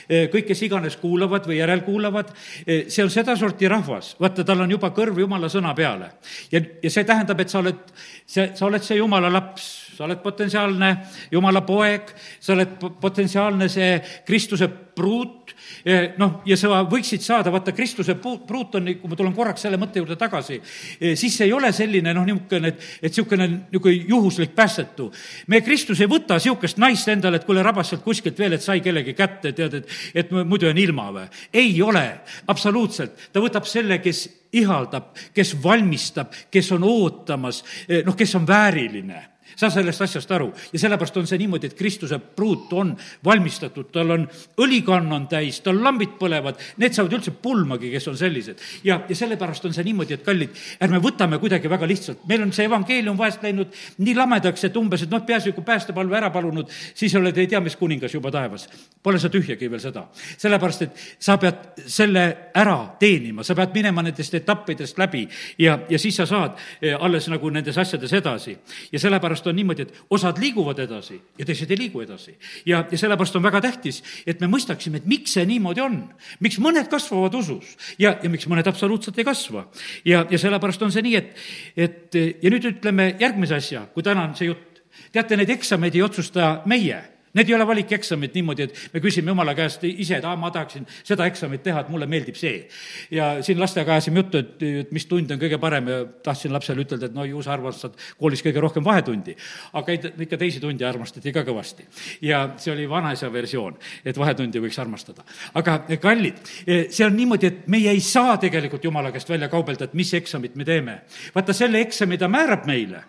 eh, 0.07 0.29
kõik, 0.31 0.47
kes 0.47 0.63
iganes 0.67 0.95
kuulavad 1.01 1.47
või 1.49 1.59
järelkuulavad, 1.59 2.31
eh, 2.65 2.85
see 2.87 3.03
on 3.03 3.11
sedasorti 3.11 3.67
rahvas, 3.67 4.15
vaata, 4.19 4.45
tal 4.47 4.63
on 4.63 4.71
juba 4.71 4.93
kõrv 4.95 5.19
jumala 5.19 5.51
sõna 5.51 5.75
peale. 5.75 6.11
ja, 6.51 6.61
ja 6.83 6.89
see 6.89 7.03
tähendab, 7.03 7.39
et 7.39 7.49
sa 7.49 7.59
oled, 7.59 7.83
see, 8.25 8.51
sa 8.55 8.65
oled 8.65 8.83
see 8.83 8.97
jumala 8.97 9.29
laps, 9.29 9.90
sa 10.01 10.07
oled 10.07 10.21
potentsiaalne 10.23 10.87
jumala 11.31 11.61
poeg, 11.61 12.07
sa 12.41 12.55
oled 12.55 12.71
potentsiaalne 13.01 13.67
see 13.69 13.99
Kristuse 14.25 14.65
pruut, 14.95 15.53
eh, 15.85 16.15
noh, 16.17 16.41
ja 16.45 16.57
sa 16.57 16.81
võiksid 16.89 17.21
saada, 17.21 17.51
vaata, 17.53 17.73
Kristuse 17.77 18.15
pruut 18.17 18.75
on, 18.79 18.89
kui 18.97 19.11
ma 19.11 19.19
tulen 19.19 19.35
korraks 19.37 19.67
selle 19.67 19.77
mõtte 19.81 20.01
juurde 20.01 20.17
tagasi, 20.19 20.57
eh, 20.97 21.13
siis 21.19 21.37
see 21.37 21.47
ei 21.51 21.53
ole 21.53 21.69
selline 21.75 22.15
noh, 22.17 22.25
niisugune, 22.25 22.73
et, 22.73 22.89
et 22.97 23.11
niisugune 23.11 23.47
niisugune 23.51 24.09
juhuslik 24.09 24.55
päästetu. 24.57 25.11
me 25.47 25.61
Kristus 25.61 26.01
ei 26.01 26.09
võta 26.09 26.39
niisugust 26.39 26.81
naist 26.81 27.13
endale, 27.13 27.37
et 27.37 27.45
kuule, 27.45 27.63
rabas 27.63 27.93
sealt 27.93 28.03
kuskilt 28.03 28.41
veel, 28.41 28.57
et 28.57 28.65
sai 28.65 28.81
kellegi 28.81 29.13
kätte, 29.13 29.53
tead, 29.53 29.81
et, 29.83 29.97
et 30.15 30.33
muidu 30.33 30.65
jään 30.65 30.81
ilma 30.81 31.11
või. 31.13 31.29
ei 31.53 31.75
ole, 31.81 32.07
absoluutselt. 32.47 33.29
ta 33.31 33.43
võtab 33.43 33.69
selle, 33.69 34.01
kes 34.01 34.27
ihaldab, 34.57 35.13
kes 35.33 35.53
valmistab, 35.63 36.33
kes 36.51 36.71
on 36.73 36.89
ootamas, 36.89 37.63
eh, 37.87 38.01
noh, 38.05 38.17
kes 38.17 38.35
on 38.35 38.47
vääriline 38.49 39.27
saa 39.61 39.71
sellest 39.73 40.01
asjast 40.07 40.31
aru 40.33 40.49
ja 40.73 40.81
sellepärast 40.81 41.17
on 41.21 41.29
see 41.29 41.39
niimoodi, 41.41 41.69
et 41.71 41.77
Kristuse 41.77 42.19
pruut 42.19 42.71
on 42.77 42.93
valmistatud, 43.25 43.91
tal 43.93 44.15
on 44.15 44.27
õlikann 44.61 45.11
on 45.15 45.27
täis, 45.31 45.61
tal 45.65 45.79
lambid 45.83 46.17
põlevad, 46.19 46.59
need 46.81 46.95
saavad 46.97 47.17
üldse 47.19 47.33
pulmagi, 47.43 47.91
kes 47.93 48.07
on 48.11 48.17
sellised. 48.17 48.61
ja, 48.87 49.01
ja 49.09 49.15
sellepärast 49.17 49.65
on 49.69 49.75
see 49.75 49.85
niimoodi, 49.87 50.17
et 50.17 50.25
kallid, 50.25 50.57
ärme 50.81 51.01
võtame 51.03 51.39
kuidagi 51.41 51.69
väga 51.71 51.89
lihtsalt, 51.89 52.25
meil 52.29 52.45
on 52.45 52.53
see 52.55 52.65
evangeelium 52.69 53.17
vahest 53.19 53.43
läinud 53.45 53.75
nii 54.01 54.15
lamedaks, 54.17 54.65
et 54.67 54.77
umbes, 54.77 55.05
et 55.05 55.13
noh, 55.13 55.23
peaasi, 55.25 55.53
kui 55.55 55.65
päästepalve 55.67 56.17
ära 56.17 56.31
palunud, 56.33 56.71
siis 56.93 57.15
oled 57.19 57.37
ei 57.37 57.49
tea 57.51 57.61
mis 57.63 57.77
kuningas 57.77 58.13
juba 58.13 58.31
taevas. 58.33 58.67
Pole 59.03 59.19
sa 59.19 59.29
tühjagi 59.33 59.69
veel 59.71 59.81
seda. 59.81 60.05
sellepärast, 60.37 60.81
et 60.81 61.01
sa 61.19 61.37
pead 61.41 61.85
selle 61.89 62.25
ära 62.55 62.77
teenima, 62.99 63.43
sa 63.43 63.55
pead 63.55 63.73
minema 63.75 64.03
nendest 64.05 64.33
etappidest 64.37 64.97
läbi 64.97 65.27
ja, 65.59 65.79
ja 65.89 65.99
siis 65.99 66.15
sa 66.17 66.25
saad 66.25 66.57
eh, 66.81 66.95
alles 66.97 67.27
nagu 67.31 67.49
nendes 67.49 67.77
asjades 67.77 68.13
edasi. 68.13 68.57
ja 68.91 68.99
sellepärast 68.99 69.50
on 69.51 69.59
niimoodi, 69.59 69.85
et 69.85 69.99
osad 70.09 70.39
liiguvad 70.41 70.79
edasi 70.83 71.19
ja 71.37 71.45
teised 71.47 71.71
ei 71.71 71.79
liigu 71.79 72.01
edasi. 72.01 72.35
ja, 72.65 72.83
ja 72.91 72.97
sellepärast 72.97 73.35
on 73.35 73.43
väga 73.43 73.61
tähtis, 73.61 74.01
et 74.25 74.41
me 74.41 74.49
mõistaksime, 74.51 75.01
et 75.01 75.05
miks 75.05 75.37
see 75.37 75.45
niimoodi 75.45 75.83
on. 75.83 76.01
miks 76.39 76.59
mõned 76.59 76.89
kasvavad 76.91 77.35
usus 77.35 77.75
ja, 77.99 78.17
ja 78.23 78.29
miks 78.29 78.47
mõned 78.47 78.67
absoluutselt 78.67 79.19
ei 79.19 79.27
kasva. 79.27 79.67
ja, 80.05 80.25
ja 80.29 80.41
sellepärast 80.41 80.81
on 80.81 80.91
see 80.91 81.05
nii, 81.05 81.15
et, 81.15 81.35
et 81.75 82.19
ja 82.41 82.53
nüüd 82.53 82.71
ütleme 82.73 83.15
järgmise 83.19 83.59
asja, 83.59 83.85
kui 83.93 84.03
täna 84.03 84.27
on 84.29 84.35
see 84.35 84.51
jutt. 84.51 84.83
teate, 85.11 85.37
neid 85.37 85.49
eksameid 85.49 85.95
ei 85.95 86.03
otsusta 86.03 86.61
meie 86.65 87.01
Need 87.33 87.49
ei 87.49 87.55
ole 87.55 87.67
valikeksamid 87.67 88.33
niimoodi, 88.35 88.65
et 88.67 88.79
me 88.93 88.99
küsime 89.03 89.31
jumala 89.31 89.53
käest 89.55 89.85
ise, 89.87 90.17
et 90.17 90.25
aa, 90.27 90.35
ma 90.39 90.49
tahaksin 90.51 90.83
seda 91.07 91.25
eksamit 91.29 91.63
teha, 91.63 91.85
et 91.85 91.91
mulle 91.93 92.07
meeldib 92.11 92.35
see. 92.35 92.67
ja 93.11 93.37
siin 93.43 93.59
lastega 93.59 93.95
ajasime 93.95 94.19
juttu, 94.19 94.41
et, 94.41 94.63
et 94.81 94.91
mis 94.91 95.05
tund 95.07 95.31
on 95.31 95.39
kõige 95.39 95.59
parem 95.61 95.87
ja 95.87 96.01
tahtsin 96.23 96.51
lapsele 96.53 96.83
ütelda, 96.83 97.07
et 97.07 97.15
no 97.15 97.25
ju 97.27 97.41
sa 97.43 97.53
armastad 97.55 97.95
koolis 98.19 98.43
kõige 98.43 98.63
rohkem 98.63 98.83
vahetundi. 98.85 99.35
aga 99.79 99.95
ei, 99.95 100.01
ikka 100.27 100.37
teisi 100.41 100.59
tunde 100.59 100.87
armastati 100.87 101.31
ka 101.31 101.45
kõvasti. 101.47 101.87
ja 102.27 102.43
see 102.57 102.73
oli 102.73 102.89
vanaisa 102.89 103.31
versioon, 103.33 103.79
et 104.05 104.17
vahetundi 104.17 104.59
võiks 104.59 104.79
armastada. 104.81 105.23
aga 105.53 105.79
kallid, 106.01 106.43
see 106.65 107.05
on 107.05 107.15
niimoodi, 107.15 107.47
et 107.47 107.67
meie 107.71 107.95
ei 107.95 108.03
saa 108.03 108.37
tegelikult 108.37 108.83
jumala 108.83 109.11
käest 109.11 109.29
välja 109.29 109.47
kaubelda, 109.49 109.87
et 109.87 109.93
mis 109.93 110.13
eksamit 110.19 110.55
me 110.55 110.67
teeme. 110.67 111.01
vaata, 111.35 111.53
selle 111.53 111.79
eksami 111.81 112.17
ta 112.17 112.27
määrab 112.27 112.67
meile 112.67 113.05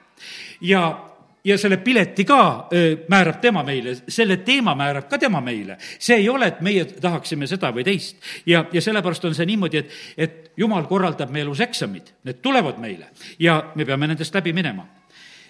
ja 0.63 1.12
ja 1.45 1.59
selle 1.59 1.77
pileti 1.77 2.25
ka 2.25 2.69
määrab 3.09 3.41
tema 3.41 3.63
meile, 3.63 3.97
selle 4.09 4.37
teema 4.37 4.75
määrab 4.75 5.09
ka 5.09 5.19
tema 5.19 5.41
meile. 5.41 5.77
see 5.99 6.17
ei 6.17 6.29
ole, 6.29 6.47
et 6.47 6.61
meie 6.61 6.85
tahaksime 6.85 7.47
seda 7.47 7.73
või 7.73 7.85
teist. 7.85 8.17
ja, 8.47 8.65
ja 8.73 8.81
sellepärast 8.81 9.25
on 9.25 9.35
see 9.35 9.47
niimoodi, 9.47 9.79
et, 9.79 9.91
et 10.17 10.53
jumal 10.57 10.87
korraldab 10.87 11.31
meie 11.31 11.43
elus 11.43 11.61
eksamid, 11.61 12.13
need 12.25 12.43
tulevad 12.43 12.79
meile 12.79 13.11
ja 13.39 13.73
me 13.75 13.85
peame 13.85 14.07
nendest 14.07 14.35
läbi 14.35 14.53
minema. 14.53 14.87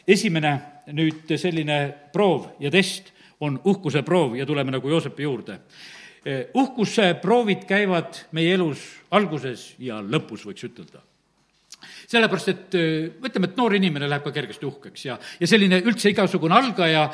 esimene 0.08 0.58
nüüd 0.92 1.36
selline 1.36 1.94
proov 2.12 2.56
ja 2.60 2.70
test 2.70 3.12
on 3.40 3.60
uhkuse 3.64 4.02
proov 4.02 4.36
ja 4.36 4.46
tuleme 4.46 4.70
nagu 4.70 4.88
Joosepi 4.88 5.22
juurde. 5.22 5.58
uhkuse 6.54 7.14
proovid 7.14 7.64
käivad 7.66 8.26
meie 8.32 8.54
elus 8.54 8.78
alguses 9.10 9.74
ja 9.78 10.00
lõpus, 10.00 10.46
võiks 10.46 10.64
ütelda 10.64 11.11
sellepärast, 12.12 12.50
et 12.52 12.76
ütleme, 12.76 13.48
et 13.48 13.58
noor 13.58 13.74
inimene 13.76 14.08
läheb 14.10 14.24
ka 14.26 14.32
kergesti 14.34 14.66
uhkeks 14.68 15.06
ja, 15.06 15.16
ja 15.40 15.48
selline 15.48 15.80
üldse 15.86 16.12
igasugune 16.12 16.56
algaja, 16.56 17.06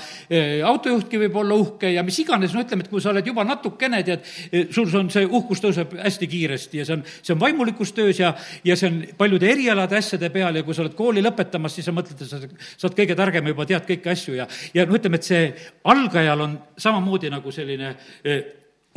autojuhtki 0.68 1.20
võib 1.24 1.38
olla 1.42 1.58
uhke 1.58 1.92
ja 1.94 2.04
mis 2.06 2.18
iganes, 2.22 2.54
no 2.54 2.64
ütleme, 2.64 2.84
et 2.84 2.90
kui 2.92 3.02
sa 3.02 3.12
oled 3.12 3.26
juba 3.26 3.44
natukene, 3.46 4.02
tead, 4.06 4.26
sul 4.74 4.90
on 4.98 5.10
see 5.14 5.26
uhkus 5.26 5.62
tõuseb 5.64 5.94
hästi 6.02 6.30
kiiresti 6.30 6.82
ja 6.82 6.88
see 6.88 6.98
on, 6.98 7.06
see 7.20 7.34
on 7.36 7.42
vaimulikus 7.42 7.94
töös 7.96 8.20
ja, 8.22 8.34
ja 8.66 8.76
see 8.78 8.90
on 8.90 9.00
paljude 9.18 9.50
erialade 9.50 9.98
asjade 9.98 10.32
peal 10.34 10.58
ja 10.58 10.66
kui 10.66 10.76
sa 10.76 10.84
oled 10.84 10.98
kooli 10.98 11.24
lõpetamas, 11.24 11.78
siis 11.78 11.88
sa 11.88 11.94
mõtled, 11.94 12.18
et 12.18 12.30
sa, 12.30 12.42
sa 12.42 12.88
oled 12.88 12.98
kõige 12.98 13.18
targem 13.18 13.52
juba 13.52 13.68
tead 13.68 13.88
kõiki 13.88 14.14
asju 14.14 14.38
ja, 14.38 14.48
ja 14.74 14.86
no 14.88 14.98
ütleme, 14.98 15.20
et 15.20 15.30
see 15.30 15.48
algajal 15.88 16.46
on 16.46 16.60
samamoodi 16.80 17.32
nagu 17.32 17.54
selline 17.54 17.94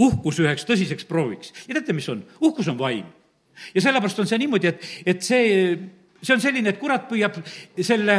uhkus 0.02 0.40
üheks 0.42 0.66
tõsiseks 0.68 1.08
prooviks. 1.10 1.54
ja 1.68 1.78
teate, 1.78 1.94
mis 1.94 2.10
on? 2.10 2.24
uhkus 2.42 2.70
on 2.72 2.80
vaim 2.80 3.10
ja 3.76 3.82
sellepärast 3.82 4.20
on 4.24 4.30
see 4.30 4.40
niimoodi, 4.42 4.72
et, 4.72 4.88
et 5.06 5.26
see, 5.26 5.76
see 6.22 6.36
on 6.36 6.44
selline, 6.44 6.74
et 6.74 6.80
kurat 6.82 7.08
püüab 7.10 7.42
selle 7.82 8.18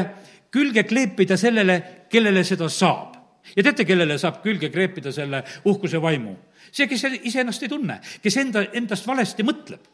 külge 0.52 0.84
kleepida 0.84 1.36
sellele, 1.40 1.80
kellele 2.12 2.44
seda 2.44 2.68
saab. 2.68 3.18
ja 3.56 3.62
teate, 3.64 3.84
kellele 3.84 4.18
saab 4.22 4.42
külge 4.44 4.68
kreepida 4.70 5.12
selle 5.12 5.42
uhkuse 5.66 6.00
vaimu? 6.02 6.36
see, 6.70 6.86
kes 6.88 7.04
iseennast 7.22 7.64
ei 7.64 7.72
tunne, 7.72 7.98
kes 8.22 8.36
enda, 8.40 8.62
endast 8.72 9.06
valesti 9.06 9.44
mõtleb. 9.46 9.88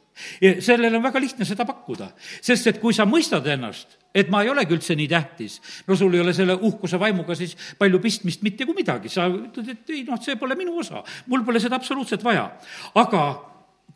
sellele 0.60 0.98
on 0.98 1.02
väga 1.02 1.20
lihtne 1.22 1.46
seda 1.46 1.64
pakkuda, 1.64 2.08
sest 2.42 2.66
et 2.66 2.80
kui 2.82 2.94
sa 2.94 3.06
mõistad 3.06 3.46
ennast, 3.46 3.94
et 4.14 4.30
ma 4.30 4.42
ei 4.42 4.50
olegi 4.50 4.74
üldse 4.74 4.96
nii 4.98 5.08
tähtis, 5.08 5.60
no 5.86 5.96
sul 5.96 6.14
ei 6.14 6.24
ole 6.24 6.34
selle 6.34 6.56
uhkuse 6.58 6.98
vaimuga 6.98 7.36
siis 7.38 7.54
palju 7.78 8.00
pistmist 8.02 8.42
mitte 8.42 8.66
kui 8.66 8.74
midagi, 8.80 9.08
sa 9.08 9.28
ütled, 9.30 9.70
et 9.76 9.94
ei 9.94 10.02
noh, 10.08 10.18
see 10.22 10.34
pole 10.40 10.58
minu 10.58 10.74
osa, 10.82 11.04
mul 11.30 11.46
pole 11.46 11.62
seda 11.62 11.78
absoluutselt 11.78 12.26
vaja. 12.26 12.50
aga 12.98 13.22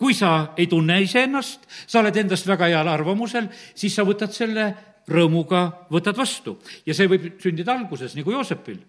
kui 0.03 0.15
sa 0.19 0.53
ei 0.59 0.67
tunne 0.67 0.97
iseennast, 1.05 1.69
sa 1.87 2.01
oled 2.03 2.17
endast 2.19 2.49
väga 2.51 2.73
heal 2.73 2.89
arvamusel, 2.91 3.47
siis 3.79 3.95
sa 3.95 4.03
võtad 4.07 4.35
selle 4.35 4.73
rõõmuga, 5.07 5.87
võtad 5.91 6.19
vastu. 6.19 6.59
ja 6.87 6.95
see 6.95 7.07
võib 7.11 7.29
sündida 7.43 7.75
alguses, 7.75 8.17
nagu 8.19 8.35
Joosepil. 8.35 8.81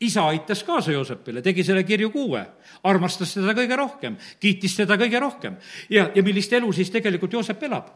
isa 0.00 0.22
aitas 0.28 0.62
kaasa 0.64 0.92
Joosepile, 0.92 1.42
tegi 1.42 1.64
selle 1.64 1.82
kirju 1.84 2.10
kuue, 2.10 2.40
armastas 2.84 3.34
teda 3.34 3.52
kõige 3.54 3.76
rohkem, 3.76 4.16
kiitis 4.40 4.76
teda 4.76 4.96
kõige 4.96 5.20
rohkem. 5.20 5.56
ja, 5.90 6.10
ja 6.14 6.22
millist 6.22 6.52
elu 6.52 6.72
siis 6.72 6.90
tegelikult 6.90 7.32
Joosep 7.32 7.62
elab? 7.62 7.90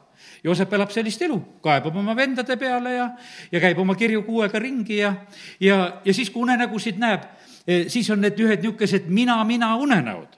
Joosep 0.44 0.72
elab 0.72 0.90
sellist 0.90 1.22
elu, 1.22 1.40
kaebab 1.62 1.96
oma 1.96 2.14
vendade 2.14 2.56
peale 2.56 2.94
ja, 2.94 3.10
ja 3.52 3.60
käib 3.60 3.78
oma 3.78 3.94
kirju 3.94 4.22
kuuega 4.26 4.58
ringi 4.58 4.98
ja, 4.98 5.14
ja, 5.60 6.00
ja 6.04 6.14
siis, 6.14 6.30
kui 6.30 6.42
unenägusid 6.42 6.98
näeb, 6.98 7.22
eh, 7.66 7.86
siis 7.88 8.10
on 8.10 8.20
need 8.20 8.38
ühed 8.38 8.62
niisugused 8.62 9.06
mina-mina 9.06 9.76
unenäod 9.76 10.33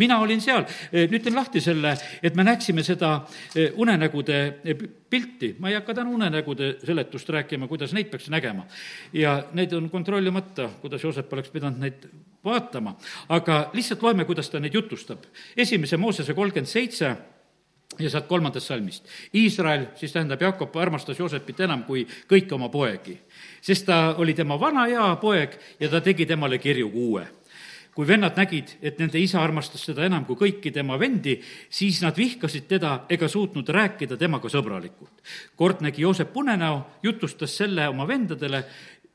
mina 0.00 0.18
olin 0.20 0.40
seal, 0.40 0.64
eh, 0.92 1.06
nüüd 1.10 1.24
teen 1.24 1.36
lahti 1.36 1.60
selle, 1.60 1.94
et 2.22 2.36
me 2.36 2.44
näeksime 2.46 2.84
seda 2.86 3.12
eh, 3.54 3.70
unenägude 3.76 4.40
eh, 4.64 4.84
pilti, 5.10 5.54
ma 5.60 5.70
ei 5.70 5.76
hakka 5.78 5.98
täna 6.00 6.14
unenägude 6.14 6.72
seletust 6.84 7.28
rääkima, 7.36 7.68
kuidas 7.68 7.92
neid 7.96 8.10
peaks 8.12 8.30
nägema. 8.32 8.66
ja 9.12 9.42
need 9.52 9.72
on 9.76 9.90
kontrollimata, 9.90 10.70
kuidas 10.80 11.04
Joosep 11.04 11.32
oleks 11.32 11.50
pidanud 11.50 11.80
neid 11.82 12.06
vaatama, 12.44 12.96
aga 13.28 13.70
lihtsalt 13.72 14.02
loeme, 14.02 14.24
kuidas 14.24 14.50
ta 14.50 14.60
neid 14.60 14.74
jutustab. 14.74 15.26
esimese 15.56 15.96
Moosese 15.96 16.34
kolmkümmend 16.34 16.70
seitse 16.70 17.16
ja 17.98 18.10
sealt 18.10 18.26
kolmandast 18.26 18.66
salmist. 18.70 19.04
Iisrael, 19.34 19.86
siis 19.98 20.12
tähendab, 20.12 20.40
Jakob 20.40 20.76
armastas 20.76 21.18
Joosepit 21.18 21.60
enam 21.60 21.82
kui 21.84 22.06
kõiki 22.06 22.54
oma 22.54 22.68
poegi, 22.68 23.18
sest 23.60 23.86
ta 23.86 24.14
oli 24.16 24.34
tema 24.34 24.56
vana 24.60 24.86
hea 24.88 25.10
poeg 25.20 25.58
ja 25.80 25.90
ta 25.90 26.00
tegi 26.00 26.26
temale 26.26 26.58
kirju 26.58 26.90
uue 26.94 27.26
kui 27.94 28.06
vennad 28.06 28.36
nägid, 28.38 28.76
et 28.82 28.98
nende 29.02 29.18
isa 29.18 29.40
armastas 29.42 29.82
teda 29.88 30.04
enam 30.06 30.24
kui 30.28 30.38
kõiki 30.38 30.72
tema 30.74 30.98
vendi, 30.98 31.36
siis 31.70 32.00
nad 32.04 32.16
vihkasid 32.16 32.68
teda 32.70 32.92
ega 33.10 33.28
suutnud 33.28 33.68
rääkida 33.68 34.16
temaga 34.16 34.48
sõbralikult. 34.48 35.22
kord 35.56 35.82
nägi 35.82 36.02
Joosep 36.02 36.36
unenäo, 36.36 36.80
jutustas 37.02 37.56
selle 37.56 37.88
oma 37.88 38.06
vendadele, 38.08 38.64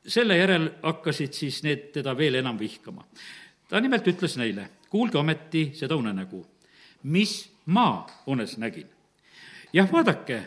selle 0.06 0.36
järel 0.36 0.68
hakkasid 0.82 1.32
siis 1.32 1.62
need 1.62 1.90
teda 1.92 2.16
veel 2.16 2.34
enam 2.34 2.58
vihkama. 2.58 3.04
ta 3.68 3.80
nimelt 3.80 4.06
ütles 4.06 4.36
neile, 4.36 4.68
kuulge 4.90 5.18
ometi 5.18 5.70
seda 5.74 5.96
unenägu, 5.96 6.46
mis 7.02 7.50
ma 7.66 8.06
unes 8.26 8.58
nägin. 8.58 8.86
jah, 9.72 9.92
vaadake, 9.92 10.42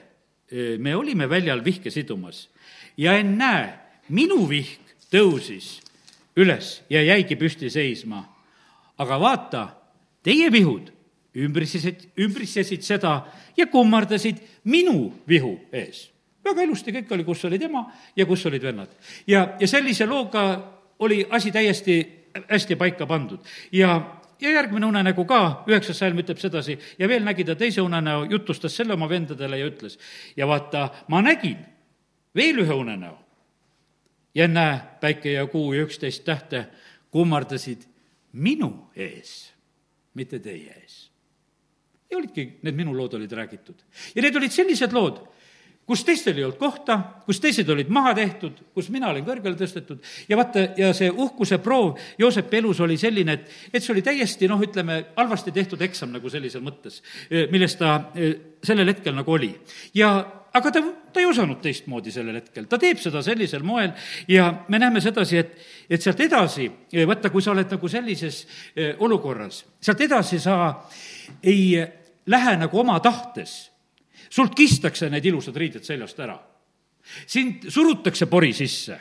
me 0.78 0.96
olime 0.96 1.30
väljal 1.30 1.64
vihke 1.66 1.90
sidumas 1.90 2.50
ja 2.98 3.14
ennäe, 3.18 3.74
minu 4.10 4.50
vihk 4.50 4.96
tõusis 5.12 5.89
üles 6.40 6.80
ja 6.90 7.02
jäigi 7.04 7.36
püsti 7.40 7.70
seisma. 7.70 8.24
aga 9.00 9.20
vaata, 9.20 9.68
teie 10.24 10.52
vihud 10.52 10.92
ümbritsesid, 11.40 12.10
ümbritsesid 12.20 12.84
seda 12.84 13.14
ja 13.58 13.68
kummardasid 13.72 14.42
minu 14.64 15.12
vihu 15.28 15.58
ees. 15.72 16.10
väga 16.44 16.64
ilusti 16.64 16.94
kõik 16.96 17.12
oli, 17.14 17.24
kus 17.24 17.46
oli 17.46 17.60
tema 17.60 17.86
ja 18.16 18.26
kus 18.26 18.46
olid 18.46 18.64
vennad. 18.64 18.90
ja, 19.28 19.56
ja 19.60 19.68
sellise 19.68 20.06
looga 20.06 20.46
oli 21.00 21.26
asi 21.30 21.52
täiesti 21.52 22.00
hästi 22.50 22.76
paika 22.76 23.06
pandud 23.06 23.40
ja 23.72 24.20
ja 24.40 24.52
järgmine 24.52 24.86
unenägu 24.86 25.26
ka, 25.28 25.64
üheksas 25.68 25.98
salm 26.00 26.20
ütleb 26.22 26.40
sedasi, 26.40 26.78
ja 27.00 27.08
veel 27.12 27.26
nägi 27.28 27.44
ta 27.44 27.58
teise 27.60 27.82
unenäo, 27.84 28.24
jutustas 28.32 28.72
selle 28.76 28.96
oma 28.96 29.10
vendadele 29.10 29.58
ja 29.60 29.68
ütles, 29.68 29.98
ja 30.38 30.48
vaata, 30.48 30.86
ma 31.12 31.20
nägin 31.22 31.58
veel 32.36 32.62
ühe 32.64 32.74
unenäo 32.74 33.18
ja 34.36 34.46
ennäe, 34.46 34.80
päike 35.02 35.32
ja 35.32 35.48
kuu 35.48 35.74
ja 35.74 35.84
üksteist 35.84 36.24
tähte 36.26 36.68
kummardasid 37.12 37.88
minu 38.34 38.92
ees, 38.96 39.54
mitte 40.14 40.40
teie 40.40 40.76
ees. 40.82 41.10
ja 42.10 42.18
olidki, 42.18 42.60
need 42.66 42.78
minu 42.78 42.96
lood 42.98 43.14
olid 43.14 43.32
räägitud. 43.32 43.82
ja 44.16 44.22
need 44.22 44.36
olid 44.36 44.52
sellised 44.52 44.94
lood, 44.94 45.20
kus 45.90 46.04
teistel 46.06 46.38
ei 46.38 46.44
olnud 46.46 46.60
kohta, 46.62 47.00
kus 47.26 47.40
teised 47.42 47.70
olid 47.70 47.90
maha 47.90 48.14
tehtud, 48.14 48.60
kus 48.74 48.92
mina 48.94 49.10
olin 49.10 49.26
kõrgele 49.26 49.58
tõstetud 49.58 50.04
ja 50.30 50.38
vaata, 50.38 50.68
ja 50.78 50.92
see 50.94 51.10
uhkuse 51.10 51.58
proov 51.66 51.98
Joosepi 52.22 52.62
elus 52.62 52.82
oli 52.86 52.98
selline, 53.02 53.40
et, 53.40 53.56
et 53.74 53.84
see 53.84 53.96
oli 53.96 54.06
täiesti 54.06 54.50
noh, 54.50 54.62
ütleme, 54.62 55.00
halvasti 55.18 55.54
tehtud 55.56 55.82
eksam 55.82 56.14
nagu 56.14 56.30
sellises 56.30 56.62
mõttes, 56.62 57.02
milles 57.50 57.78
ta 57.80 57.96
eh, 58.14 58.36
sellel 58.62 58.94
hetkel 58.94 59.18
nagu 59.18 59.34
oli. 59.34 59.56
ja 59.98 60.14
aga 60.54 60.72
ta, 60.72 60.84
ta 61.14 61.22
ei 61.22 61.28
osanud 61.30 61.62
teistmoodi 61.62 62.12
sellel 62.14 62.40
hetkel, 62.40 62.68
ta 62.70 62.80
teeb 62.82 63.02
seda 63.02 63.22
sellisel 63.26 63.64
moel 63.68 63.92
ja 64.28 64.50
me 64.70 64.80
näeme 64.82 65.02
sedasi, 65.02 65.38
et, 65.38 65.56
et 65.90 66.02
sealt 66.02 66.20
edasi, 66.26 66.70
eh, 66.94 67.08
vaata, 67.08 67.32
kui 67.34 67.44
sa 67.46 67.54
oled 67.54 67.70
nagu 67.76 67.92
sellises 67.92 68.44
eh, 68.76 68.96
olukorras, 69.00 69.64
sealt 69.82 70.06
edasi 70.08 70.40
sa 70.44 70.56
ei 71.44 71.76
lähe 72.30 72.56
nagu 72.58 72.80
oma 72.80 73.00
tahtes 73.04 73.60
sult 74.30 74.56
kistakse 74.56 75.10
need 75.10 75.26
ilusad 75.26 75.58
riided 75.58 75.86
seljast 75.86 76.20
ära. 76.20 76.38
sind 77.26 77.70
surutakse 77.70 78.26
pori 78.26 78.54
sisse 78.54 79.00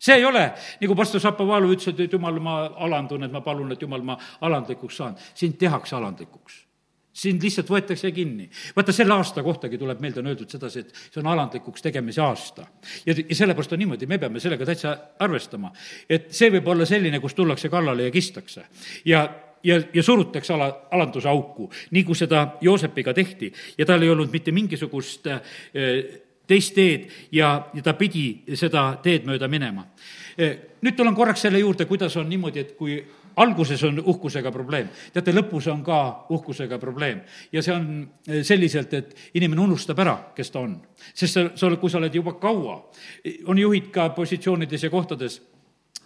see 0.00 0.16
ei 0.16 0.24
ole, 0.24 0.46
nagu 0.80 0.96
pastor 0.96 1.20
Šapovalov 1.20 1.74
ütles, 1.74 1.92
et 1.92 2.12
jumal, 2.12 2.40
ma 2.40 2.62
alandun, 2.86 3.26
et 3.26 3.32
ma 3.32 3.42
palun, 3.44 3.72
et 3.72 3.82
jumal, 3.82 4.02
ma 4.02 4.16
alandlikuks 4.40 4.96
saan. 4.96 5.16
sind 5.34 5.58
tehakse 5.60 5.96
alandlikuks. 5.96 6.64
Sind 7.12 7.42
lihtsalt 7.42 7.70
võetakse 7.70 8.10
kinni. 8.14 8.48
vaata, 8.76 8.92
selle 8.92 9.14
aasta 9.14 9.42
kohtagi 9.42 9.78
tuleb 9.78 10.00
meelde, 10.00 10.20
on 10.22 10.30
öeldud 10.30 10.50
sedasi, 10.50 10.84
et 10.84 10.94
see 11.10 11.20
on 11.22 11.30
alandlikuks 11.32 11.82
tegemise 11.82 12.22
aasta. 12.22 12.66
ja, 13.06 13.14
ja 13.14 13.36
sellepärast 13.36 13.72
on 13.72 13.82
niimoodi, 13.82 14.06
me 14.06 14.18
peame 14.18 14.40
sellega 14.40 14.66
täitsa 14.66 14.96
arvestama. 15.18 15.72
et 16.08 16.30
see 16.34 16.50
võib 16.50 16.68
olla 16.70 16.86
selline, 16.86 17.20
kus 17.20 17.34
tullakse 17.34 17.68
kallale 17.68 18.08
ja 18.08 18.10
kistakse. 18.14 18.66
ja 19.04 19.28
ja, 19.64 19.76
ja 19.94 20.02
surutakse 20.02 20.54
ala, 20.54 20.70
alanduse 20.90 21.28
auku, 21.28 21.70
nii 21.90 22.04
kui 22.04 22.16
seda 22.16 22.46
Joosepiga 22.60 23.14
tehti 23.14 23.52
ja 23.78 23.86
tal 23.86 24.02
ei 24.02 24.10
olnud 24.10 24.32
mitte 24.32 24.52
mingisugust 24.56 25.26
äh, 25.26 25.40
teist 26.50 26.74
teed 26.74 27.10
ja, 27.32 27.52
ja 27.74 27.82
ta 27.84 27.94
pidi 27.98 28.56
seda 28.58 28.94
teed 29.02 29.28
mööda 29.28 29.48
minema. 29.48 29.86
Äh, 30.40 30.56
nüüd 30.80 30.96
tulen 30.96 31.14
korraks 31.14 31.44
selle 31.46 31.60
juurde, 31.60 31.86
kuidas 31.86 32.16
on 32.16 32.28
niimoodi, 32.30 32.64
et 32.64 32.72
kui 32.78 32.96
alguses 33.36 33.82
on 33.84 34.00
uhkusega 34.04 34.52
probleem, 34.52 34.88
teate, 35.12 35.34
lõpus 35.34 35.68
on 35.72 35.84
ka 35.84 36.00
uhkusega 36.30 36.78
probleem. 36.78 37.20
ja 37.52 37.62
see 37.62 37.74
on 37.74 37.86
äh, 38.28 38.42
selliselt, 38.42 38.94
et 38.94 39.14
inimene 39.34 39.60
unustab 39.60 39.98
ära, 39.98 40.16
kes 40.36 40.50
ta 40.50 40.60
on. 40.60 40.80
sest 41.14 41.34
sa, 41.34 41.46
sa 41.54 41.66
oled, 41.66 41.80
kui 41.80 41.90
sa 41.90 41.98
oled 41.98 42.14
juba 42.14 42.32
kaua, 42.40 42.80
on 43.46 43.58
juhid 43.58 43.90
ka 43.90 44.10
positsioonides 44.16 44.82
ja 44.82 44.90
kohtades 44.90 45.40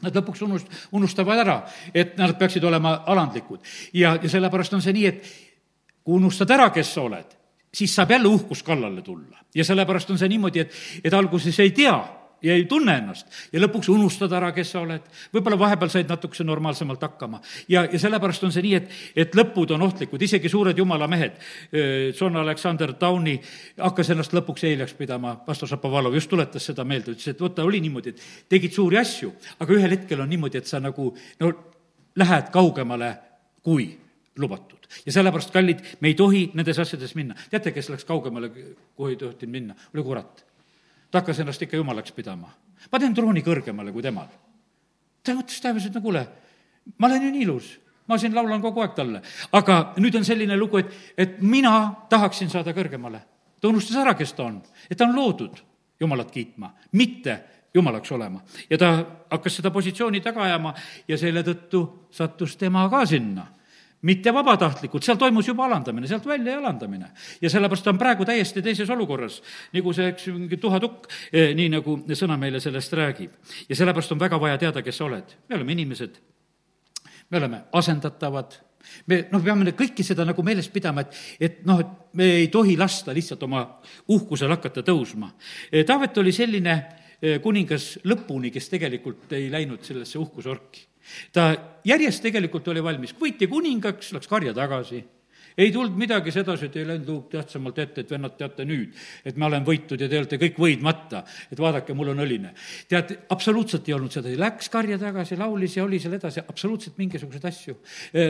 Nad 0.03 0.17
lõpuks 0.19 0.43
unust-, 0.45 0.73
unustavad 0.93 1.39
ära, 1.41 1.55
et 1.95 2.19
nad 2.19 2.35
peaksid 2.37 2.65
olema 2.65 2.97
alandlikud. 3.09 3.61
ja, 3.95 4.19
ja 4.21 4.29
sellepärast 4.29 4.75
on 4.75 4.83
see 4.83 4.93
nii, 4.93 5.07
et 5.07 5.31
kui 6.05 6.19
unustad 6.19 6.51
ära, 6.51 6.69
kes 6.75 6.91
sa 6.97 7.07
oled, 7.07 7.31
siis 7.73 7.95
saab 7.95 8.11
jälle 8.11 8.29
uhkus 8.29 8.63
kallale 8.63 9.03
tulla. 9.03 9.39
ja 9.55 9.65
sellepärast 9.65 10.11
on 10.11 10.19
see 10.19 10.29
niimoodi, 10.29 10.61
et, 10.61 10.73
et 11.05 11.15
alguses 11.15 11.61
ei 11.61 11.71
tea 11.71 11.95
ja 12.45 12.55
ei 12.55 12.65
tunne 12.69 12.97
ennast 13.01 13.27
ja 13.53 13.61
lõpuks 13.63 13.89
unustad 13.93 14.33
ära, 14.37 14.51
kes 14.55 14.75
sa 14.75 14.83
oled. 14.85 15.07
võib-olla 15.33 15.59
vahepeal 15.59 15.93
said 15.93 16.11
natukese 16.11 16.45
normaalsemalt 16.45 17.03
hakkama. 17.03 17.41
ja, 17.69 17.85
ja 17.85 17.99
sellepärast 17.99 18.45
on 18.45 18.53
see 18.53 18.65
nii, 18.67 18.75
et, 18.81 18.93
et 19.25 19.37
lõpud 19.39 19.75
on 19.75 19.87
ohtlikud, 19.89 20.23
isegi 20.23 20.51
suured 20.53 20.79
jumala 20.79 21.09
mehed, 21.11 21.41
John 22.21 22.37
Alexander 22.37 22.95
Downi 23.01 23.39
hakkas 23.79 24.13
ennast 24.15 24.37
lõpuks 24.37 24.67
eileks 24.69 24.97
pidama, 24.99 25.37
pastor 25.47 25.71
Šapovalov 25.71 26.15
just 26.19 26.31
tuletas 26.31 26.69
seda 26.71 26.85
meelde, 26.85 27.17
ütles, 27.17 27.33
et 27.33 27.41
vaata, 27.41 27.65
oli 27.65 27.81
niimoodi, 27.85 28.15
et 28.15 28.49
tegid 28.53 28.77
suuri 28.77 29.01
asju, 29.01 29.33
aga 29.59 29.79
ühel 29.79 29.97
hetkel 29.97 30.25
on 30.25 30.31
niimoodi, 30.31 30.61
et 30.61 30.71
sa 30.71 30.83
nagu 30.83 31.11
no 31.41 31.53
lähed 32.21 32.51
kaugemale 32.55 33.15
kui 33.65 33.89
lubatud. 34.39 34.85
ja 35.07 35.13
sellepärast, 35.13 35.53
kallid, 35.55 35.81
me 36.01 36.13
ei 36.13 36.15
tohi 36.19 36.51
nendes 36.55 36.79
asjades 36.79 37.15
minna. 37.15 37.35
teate, 37.51 37.73
kes 37.73 37.89
läks 37.89 38.05
kaugemale, 38.05 38.51
kuhu 38.97 39.09
ei 39.09 39.17
tohtinud 39.17 39.53
minna? 39.53 39.75
oli 39.95 40.03
kurat 40.03 40.45
ta 41.15 41.21
hakkas 41.23 41.39
ennast 41.45 41.63
ikka 41.63 41.79
jumalaks 41.79 42.13
pidama. 42.13 42.49
ma 42.91 42.99
teen 42.99 43.15
trooni 43.15 43.43
kõrgemale 43.47 43.93
kui 43.95 44.03
temal. 44.03 44.27
ta 45.23 45.33
mõtles 45.33 45.63
taevas, 45.63 45.87
et 45.87 45.95
no 45.95 46.01
kuule, 46.03 46.27
ma 46.99 47.07
olen 47.07 47.23
ju 47.23 47.31
nii 47.31 47.43
ilus, 47.47 47.69
ma 48.11 48.19
siin 48.19 48.35
laulan 48.35 48.63
kogu 48.63 48.83
aeg 48.83 48.97
talle. 48.99 49.23
aga 49.53 49.95
nüüd 50.03 50.19
on 50.19 50.27
selline 50.27 50.59
lugu, 50.59 50.83
et, 50.83 50.91
et 51.17 51.39
mina 51.41 51.95
tahaksin 52.11 52.51
saada 52.51 52.75
kõrgemale. 52.75 53.21
ta 53.61 53.71
unustas 53.71 54.01
ära, 54.03 54.17
kes 54.19 54.35
ta 54.35 54.49
on, 54.51 54.59
et 54.91 54.99
ta 54.99 55.07
on 55.07 55.15
loodud 55.15 55.63
Jumalat 56.01 56.31
kiitma, 56.35 56.73
mitte 56.99 57.37
jumalaks 57.75 58.11
olema. 58.13 58.41
ja 58.71 58.79
ta 58.79 58.89
hakkas 59.31 59.61
seda 59.61 59.71
positsiooni 59.71 60.21
taga 60.21 60.43
ajama 60.43 60.75
ja 61.09 61.19
selle 61.19 61.45
tõttu 61.47 61.85
sattus 62.11 62.57
tema 62.57 62.89
ka 62.91 63.07
sinna 63.07 63.47
mitte 64.05 64.33
vabatahtlikult, 64.35 65.05
seal 65.05 65.19
toimus 65.21 65.49
juba 65.49 65.65
alandamine, 65.67 66.09
sealt 66.09 66.27
välja 66.29 66.59
alandamine. 66.59 67.11
ja 67.41 67.51
sellepärast 67.51 67.87
on 67.89 67.99
praegu 67.99 68.25
täiesti 68.25 68.63
teises 68.63 68.91
olukorras, 68.91 69.41
nagu 69.73 69.93
see, 69.97 70.11
eks 70.13 70.29
ju, 70.29 70.35
mingi 70.39 70.59
tuhatukk, 70.61 71.09
eh, 71.33 71.55
nii 71.57 71.71
nagu 71.79 71.97
sõna 72.13 72.37
meile 72.41 72.61
sellest 72.61 72.93
räägib. 72.93 73.33
ja 73.69 73.77
sellepärast 73.77 74.13
on 74.13 74.21
väga 74.21 74.41
vaja 74.41 74.59
teada, 74.59 74.83
kes 74.83 74.97
sa 74.97 75.05
oled. 75.05 75.35
me 75.49 75.57
oleme 75.57 75.73
inimesed, 75.73 76.21
me 77.31 77.39
oleme 77.39 77.63
asendatavad, 77.73 78.59
me 79.07 79.25
noh, 79.33 79.43
peame 79.43 79.73
kõike 79.73 80.05
seda 80.05 80.25
nagu 80.25 80.43
meeles 80.43 80.69
pidama, 80.69 81.01
et, 81.01 81.15
et 81.41 81.67
noh, 81.67 81.81
et 81.81 81.87
me 82.13 82.25
ei 82.45 82.49
tohi 82.49 82.77
lasta 82.77 83.15
lihtsalt 83.15 83.43
oma 83.43 83.81
uhkusel 84.09 84.51
hakata 84.51 84.83
tõusma. 84.83 85.33
Eh, 85.73 85.85
Taavet 85.85 86.19
oli 86.19 86.33
selline 86.33 86.75
eh, 87.21 87.41
kuningas 87.41 87.99
lõpuni, 88.05 88.53
kes 88.53 88.69
tegelikult 88.69 89.33
ei 89.33 89.49
läinud 89.51 89.81
sellesse 89.83 90.19
uhkusorki 90.19 90.94
ta 91.33 91.51
järjest 91.85 92.23
tegelikult 92.23 92.69
oli 92.69 92.83
valmis, 92.85 93.15
võiti 93.21 93.49
kuningaks, 93.51 94.13
läks 94.17 94.31
karja 94.31 94.55
tagasi 94.57 95.05
ei 95.59 95.73
tulnud 95.73 95.97
midagi 95.99 96.33
sedasi, 96.35 96.69
et 96.69 96.77
ei 96.81 96.87
läinud 96.89 97.09
luuk 97.09 97.29
tähtsamalt 97.33 97.79
ette, 97.79 98.03
et 98.03 98.11
vennad, 98.11 98.35
teate 98.39 98.67
nüüd, 98.67 98.95
et 99.27 99.39
ma 99.39 99.47
olen 99.47 99.67
võitnud 99.67 100.03
ja 100.03 100.09
te 100.11 100.19
olete 100.19 100.39
kõik 100.43 100.59
võidmata, 100.61 101.23
et 101.53 101.61
vaadake, 101.61 101.95
mul 101.95 102.11
on 102.15 102.25
õline. 102.25 102.51
tead, 102.91 103.15
absoluutselt 103.35 103.89
ei 103.89 103.95
olnud 103.95 104.15
seda, 104.15 104.33
läks 104.41 104.71
karja 104.73 104.99
tagasi, 104.99 105.39
laulis 105.39 105.77
ja 105.79 105.85
oli 105.85 106.01
seal 106.03 106.19
edasi, 106.19 106.43
absoluutselt 106.43 106.99
mingisuguseid 106.99 107.49
asju. 107.51 107.77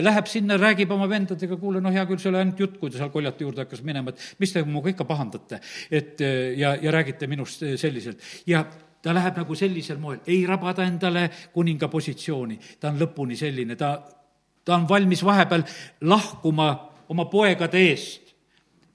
Läheb 0.05 0.29
sinna, 0.29 0.59
räägib 0.61 0.91
oma 0.93 1.09
vendadega, 1.09 1.57
kuule, 1.61 1.81
no 1.81 1.93
hea 1.93 2.05
küll, 2.05 2.21
see 2.21 2.29
oli 2.29 2.43
ainult 2.43 2.61
jutt, 2.61 2.79
kui 2.81 2.93
ta 2.93 3.01
seal 3.01 3.13
koljate 3.13 3.45
juurde 3.45 3.65
hakkas 3.65 3.81
minema, 3.85 4.13
et 4.13 4.41
mis 4.41 4.53
te 4.53 4.63
minuga 4.65 4.93
ikka 4.93 5.09
pahandate. 5.09 5.61
et 5.91 6.21
ja, 6.57 6.75
ja 6.81 6.91
räägite 6.91 7.27
minust 7.27 7.63
selliselt 7.79 8.21
ja 8.45 8.65
ta 9.05 9.13
läheb 9.13 9.37
nagu 9.37 9.55
sellisel 9.55 10.01
moel, 10.01 10.23
ei 10.25 10.41
rabada 10.49 10.85
endale 10.89 11.27
kuninga 11.53 11.89
positsiooni, 11.93 12.57
ta 12.81 12.89
on 12.89 12.97
lõpuni 13.03 13.37
selline, 13.37 13.77
ta, 13.77 13.99
ta 14.65 14.79
on 14.79 14.87
valmis 14.89 15.21
vahepeal 15.25 15.65
lahkuma 16.09 16.71
oma 17.13 17.27
poegade 17.29 17.83
eest 17.85 18.25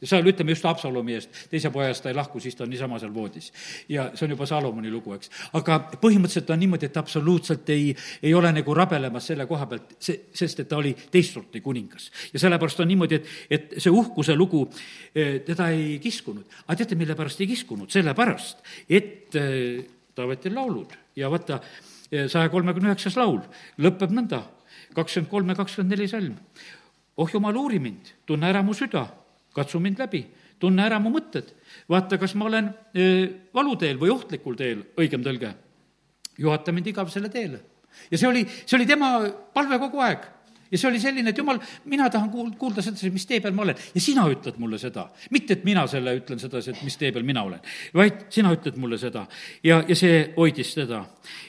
seal 0.09 0.27
ütleme 0.27 0.55
just 0.55 0.65
Haapsaluumi 0.65 1.13
eest, 1.17 1.35
teise 1.53 1.71
poja 1.73 1.91
eest 1.93 2.05
ta 2.05 2.11
ei 2.11 2.17
lahku, 2.17 2.41
siis 2.41 2.57
ta 2.57 2.65
on 2.65 2.71
niisama 2.73 2.99
seal 2.99 3.13
voodis. 3.15 3.51
ja 3.89 4.07
see 4.15 4.25
on 4.27 4.35
juba 4.35 4.47
Salomoni 4.49 4.91
lugu, 4.91 5.13
eks. 5.17 5.31
aga 5.53 5.77
põhimõtteliselt 6.01 6.51
on 6.55 6.61
niimoodi, 6.63 6.89
et 6.89 6.97
absoluutselt 6.97 7.69
ei, 7.75 7.93
ei 8.23 8.35
ole 8.35 8.53
nagu 8.57 8.75
rabelemas 8.75 9.29
selle 9.33 9.47
koha 9.51 9.69
pealt, 9.71 9.95
see, 10.01 10.25
sest 10.33 10.65
et 10.65 10.71
ta 10.71 10.81
oli 10.81 10.95
teist 11.13 11.37
sorti 11.37 11.61
kuningas. 11.61 12.11
ja 12.33 12.41
sellepärast 12.41 12.81
on 12.81 12.89
niimoodi, 12.89 13.21
et, 13.21 13.33
et 13.51 13.79
see 13.79 13.93
uhkuse 13.93 14.37
lugu 14.37 14.65
eh, 15.15 15.41
teda 15.47 15.69
ei 15.77 15.99
kiskunud. 16.03 16.49
aga 16.67 16.81
teate, 16.81 16.99
mille 16.99 17.15
pärast 17.19 17.45
ei 17.45 17.53
kiskunud? 17.53 17.93
sellepärast, 17.93 18.65
et 18.89 19.37
eh, 20.11 20.15
Taavetil 20.15 20.55
laulud 20.55 20.93
ja 21.17 21.31
vaata, 21.31 21.61
saja 22.11 22.49
kolmekümne 22.51 22.91
üheksas 22.91 23.17
laul 23.17 23.39
lõpeb 23.79 24.11
nõnda, 24.11 24.43
kakskümmend 24.97 25.31
kolm 25.31 25.53
ja 25.53 25.59
kakskümmend 25.59 25.95
neli 25.95 26.09
salm. 26.11 26.35
oh 27.17 27.31
jumal, 27.33 27.57
uuri 27.57 27.79
mind, 27.79 28.15
tunne 28.27 28.49
ära 28.49 28.63
mu 28.63 28.75
süda, 28.75 29.07
katsu 29.55 29.81
mind 29.81 29.99
läbi, 29.99 30.25
tunne 30.59 30.83
ära 30.83 30.99
mu 30.99 31.13
mõtted, 31.15 31.53
vaata, 31.89 32.19
kas 32.19 32.35
ma 32.35 32.47
olen 32.49 32.73
valuteel 33.55 33.99
või 34.01 34.11
ohtlikul 34.11 34.57
teel, 34.57 34.83
õigem 34.97 35.23
tõlge. 35.23 35.55
juhata 36.39 36.73
mind 36.73 36.87
igavesele 36.87 37.29
teele. 37.29 37.61
ja 38.11 38.19
see 38.19 38.29
oli, 38.29 38.45
see 38.67 38.77
oli 38.77 38.87
tema 38.87 39.31
palve 39.55 39.79
kogu 39.79 40.01
aeg 40.01 40.27
ja 40.71 40.79
see 40.79 40.89
oli 40.91 41.01
selline, 41.03 41.31
et 41.31 41.39
jumal, 41.39 41.61
mina 41.91 42.09
tahan 42.11 42.31
kuul-, 42.33 42.53
kuulda 42.59 42.83
sedasi, 42.85 43.11
mis 43.15 43.27
tee 43.27 43.41
peal 43.43 43.55
ma 43.57 43.67
olen 43.67 43.79
ja 43.95 44.03
sina 44.03 44.27
ütled 44.31 44.59
mulle 44.63 44.79
seda. 44.79 45.09
mitte, 45.31 45.59
et 45.59 45.65
mina 45.65 45.87
selle 45.91 46.15
ütlen 46.19 46.43
sedasi, 46.43 46.75
et 46.75 46.83
mis 46.87 46.97
tee 47.01 47.13
peal 47.13 47.27
mina 47.27 47.43
olen, 47.47 47.63
vaid 47.95 48.27
sina 48.31 48.53
ütled 48.55 48.79
mulle 48.81 48.99
seda. 48.99 49.27
ja, 49.65 49.83
ja 49.89 49.97
see 49.97 50.21
hoidis 50.37 50.75
teda. 50.75 51.05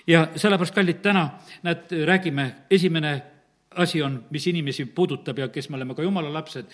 ja 0.08 0.28
sellepärast, 0.36 0.76
kallid, 0.76 1.04
täna, 1.04 1.28
näed, 1.64 1.92
räägime, 2.08 2.52
esimene 2.72 3.20
asi 3.76 4.02
on, 4.04 4.18
mis 4.30 4.48
inimesi 4.48 4.86
puudutab 4.86 5.38
ja 5.40 5.48
kes 5.48 5.70
me 5.70 5.78
oleme 5.78 5.96
ka 5.96 6.04
jumala 6.04 6.32
lapsed, 6.34 6.68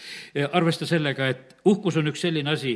arvesta 0.58 0.88
sellega, 0.90 1.28
et 1.30 1.56
uhkus 1.70 2.00
on 2.02 2.10
üks 2.10 2.24
selline 2.26 2.50
asi, 2.50 2.74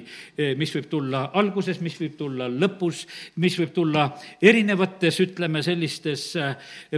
mis 0.58 0.74
võib 0.76 0.92
tulla 0.92 1.24
alguses, 1.42 1.82
mis 1.82 1.98
võib 1.98 2.20
tulla 2.20 2.50
lõpus, 2.52 3.06
mis 3.42 3.58
võib 3.58 3.74
tulla 3.74 4.06
erinevates, 4.42 5.18
ütleme, 5.26 5.64
sellistes 5.66 6.28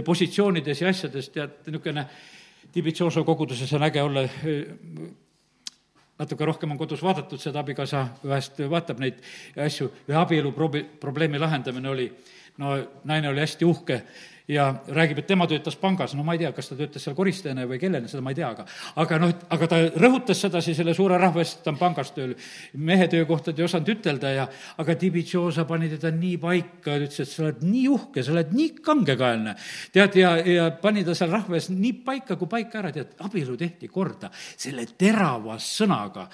positsioonides 0.04 0.84
ja 0.84 0.92
asjades, 0.92 1.32
tead, 1.32 1.62
niisugune 1.70 2.04
Tibitsoso 2.74 3.22
koguduses 3.24 3.70
on 3.76 3.84
äge 3.86 4.02
olla, 4.02 4.24
natuke 6.18 6.46
rohkem 6.48 6.72
on 6.74 6.78
kodus 6.78 7.02
vaadatud 7.06 7.38
seda, 7.38 7.62
abikaasa 7.62 8.00
vahest 8.26 8.58
vaatab 8.70 8.98
neid 8.98 9.20
asju, 9.62 9.86
ühe 10.10 10.18
abielu 10.18 10.50
probi-, 10.56 10.82
probleemi 10.82 11.38
lahendamine 11.38 11.92
oli, 11.92 12.08
no 12.58 12.74
naine 13.06 13.30
oli 13.30 13.44
hästi 13.44 13.68
uhke 13.68 14.00
ja 14.48 14.66
räägib, 14.92 15.22
et 15.22 15.26
tema 15.26 15.46
töötas 15.48 15.76
pangas, 15.80 16.12
no 16.14 16.24
ma 16.24 16.34
ei 16.36 16.42
tea, 16.42 16.50
kas 16.52 16.68
ta 16.68 16.76
töötas 16.76 17.04
seal 17.06 17.14
koristajana 17.16 17.64
või 17.68 17.78
kellena, 17.80 18.08
seda 18.10 18.20
ma 18.24 18.34
ei 18.34 18.36
tea, 18.36 18.50
aga 18.52 18.66
aga 19.00 19.18
noh, 19.22 19.30
aga 19.56 19.68
ta 19.70 19.78
rõhutas 19.96 20.42
sedasi 20.44 20.74
selle 20.76 20.92
suure 20.96 21.16
rahva 21.20 21.40
eest, 21.40 21.62
et 21.62 21.64
ta 21.64 21.72
on 21.72 21.78
pangas 21.80 22.12
tööl. 22.12 22.34
mehe 22.74 23.08
töökohtad 23.08 23.58
ei 23.58 23.64
osanud 23.64 23.88
ütelda 23.94 24.34
ja 24.34 24.46
aga 24.78 24.96
Dibitšosa 25.00 25.64
pani 25.64 25.88
teda 25.94 26.12
nii 26.12 26.36
paika, 26.42 26.98
ütles, 26.98 27.20
et 27.24 27.32
sa 27.32 27.46
oled 27.46 27.64
nii 27.64 27.86
uhke, 27.88 28.22
sa 28.22 28.34
oled 28.36 28.52
nii 28.52 28.68
kangekaelne. 28.84 29.56
tead, 29.92 30.20
ja, 30.20 30.36
ja 30.36 30.70
pani 30.82 31.04
ta 31.04 31.16
seal 31.16 31.32
rahva 31.32 31.56
ees 31.56 31.70
nii 31.72 31.94
paika 32.04 32.36
kui 32.36 32.50
paika 32.50 32.82
ära, 32.82 32.92
tead, 32.92 33.16
abielu 33.24 33.56
tehti 33.56 33.88
korda 33.88 34.28
selle 34.34 34.84
terava 34.98 35.56
sõnaga. 35.56 36.28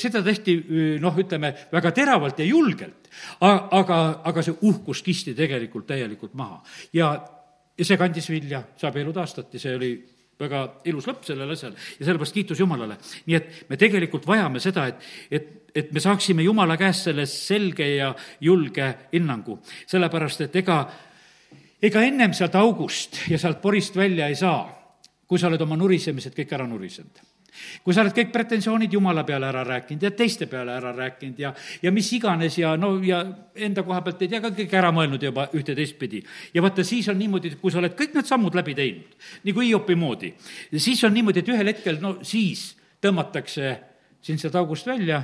seda 0.00 0.24
tehti 0.24 0.56
noh, 1.00 1.20
ütleme 1.20 1.52
väga 1.72 1.92
teravalt 1.92 2.40
ja 2.40 2.48
julgelt, 2.48 3.03
aga, 3.40 4.00
aga 4.24 4.42
see 4.42 4.56
uhkus 4.62 5.02
kisti 5.02 5.34
tegelikult 5.34 5.86
täielikult 5.86 6.34
maha. 6.34 6.62
Ja 6.92 7.14
ja 7.78 7.86
see 7.86 7.98
kandis 7.98 8.28
vilja, 8.30 8.62
see 8.78 8.88
abielu 8.88 9.12
taastati, 9.14 9.58
see 9.58 9.74
oli 9.74 9.90
väga 10.38 10.62
ilus 10.90 11.06
lõpp 11.08 11.26
sellel 11.26 11.50
asjal. 11.54 11.74
Ja 11.98 12.06
sellepärast 12.06 12.34
kiitus 12.34 12.60
Jumalale. 12.60 12.98
nii 13.26 13.36
et 13.36 13.50
me 13.70 13.78
tegelikult 13.78 14.26
vajame 14.26 14.62
seda, 14.62 14.86
et, 14.90 15.02
et, 15.30 15.50
et 15.74 15.92
me 15.92 16.02
saaksime 16.02 16.42
Jumala 16.42 16.76
käest 16.80 17.08
selle 17.08 17.26
selge 17.30 17.86
ja 17.96 18.14
julge 18.40 18.88
hinnangu, 19.12 19.60
sellepärast 19.90 20.46
et 20.48 20.56
ega, 20.62 20.80
ega 21.82 22.02
ennem 22.02 22.34
sealt 22.34 22.54
august 22.58 23.24
ja 23.30 23.38
sealt 23.38 23.62
porist 23.62 23.96
välja 23.96 24.28
ei 24.28 24.38
saa, 24.38 24.66
kui 25.26 25.38
sa 25.38 25.48
oled 25.50 25.62
oma 25.62 25.78
nurisemised 25.78 26.34
kõik 26.34 26.54
ära 26.54 26.66
nurisenud 26.70 27.33
kui 27.84 27.94
sa 27.94 28.02
oled 28.02 28.14
kõik 28.16 28.32
pretensioonid 28.32 28.92
Jumala 28.92 29.24
peale 29.26 29.48
ära 29.48 29.64
rääkinud 29.66 30.02
ja 30.02 30.10
teiste 30.16 30.48
peale 30.50 30.74
ära 30.76 30.92
rääkinud 30.96 31.38
ja, 31.38 31.52
ja 31.82 31.92
mis 31.94 32.10
iganes 32.16 32.58
ja 32.58 32.74
no 32.80 32.96
ja 33.04 33.22
enda 33.54 33.84
koha 33.86 34.00
pealt 34.06 34.24
ei 34.24 34.32
tea 34.32 34.42
ka 34.44 34.50
kõik 34.56 34.74
ära 34.78 34.90
mõelnud 34.94 35.22
juba 35.22 35.46
ühte 35.54 35.76
teistpidi. 35.76 36.24
ja 36.54 36.62
vaata, 36.62 36.84
siis 36.84 37.08
on 37.08 37.18
niimoodi, 37.18 37.54
et 37.54 37.60
kui 37.60 37.72
sa 37.72 37.82
oled 37.82 37.94
kõik 37.98 38.16
need 38.18 38.30
sammud 38.30 38.54
läbi 38.54 38.74
teinud, 38.74 39.14
nagu 39.44 39.64
Hiopi 39.64 39.94
moodi, 39.98 40.34
siis 40.76 41.04
on 41.04 41.14
niimoodi, 41.14 41.44
et 41.44 41.54
ühel 41.54 41.72
hetkel, 41.72 42.00
no 42.02 42.18
siis 42.22 42.72
tõmmatakse 43.04 43.78
sind 44.24 44.40
sealt 44.40 44.58
august 44.60 44.86
välja, 44.88 45.22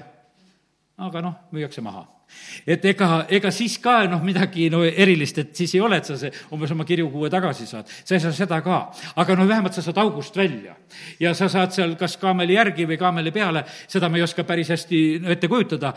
aga 1.01 1.23
noh, 1.25 1.45
müüakse 1.55 1.83
maha 1.85 2.19
et 2.66 2.85
ega, 2.85 3.25
ega 3.29 3.53
siis 3.55 3.79
ka 3.83 4.05
noh, 4.11 4.23
midagi 4.25 4.69
no 4.73 4.83
erilist, 4.85 5.38
et 5.43 5.53
siis 5.57 5.75
ei 5.75 5.83
ole, 5.85 6.01
et 6.01 6.09
sa 6.09 6.16
see 6.21 6.33
umbes 6.55 6.73
oma 6.75 6.87
kirjukuue 6.88 7.31
tagasi 7.33 7.66
saad. 7.66 7.88
sa 8.05 8.14
ei 8.14 8.21
saa 8.21 8.33
seda 8.37 8.61
ka, 8.64 8.81
aga 9.16 9.37
no 9.37 9.47
vähemalt 9.49 9.77
sa 9.77 9.85
saad 9.85 9.99
august 10.03 10.37
välja. 10.37 10.77
ja 11.21 11.35
sa 11.35 11.49
saad 11.49 11.73
seal 11.73 11.95
kas 12.01 12.16
kaameli 12.21 12.59
järgi 12.59 12.87
või 12.87 12.99
kaameli 12.99 13.33
peale, 13.33 13.64
seda 13.88 14.09
ma 14.09 14.19
ei 14.19 14.27
oska 14.27 14.45
päris 14.45 14.71
hästi 14.71 15.23
ette 15.31 15.49
kujutada, 15.49 15.95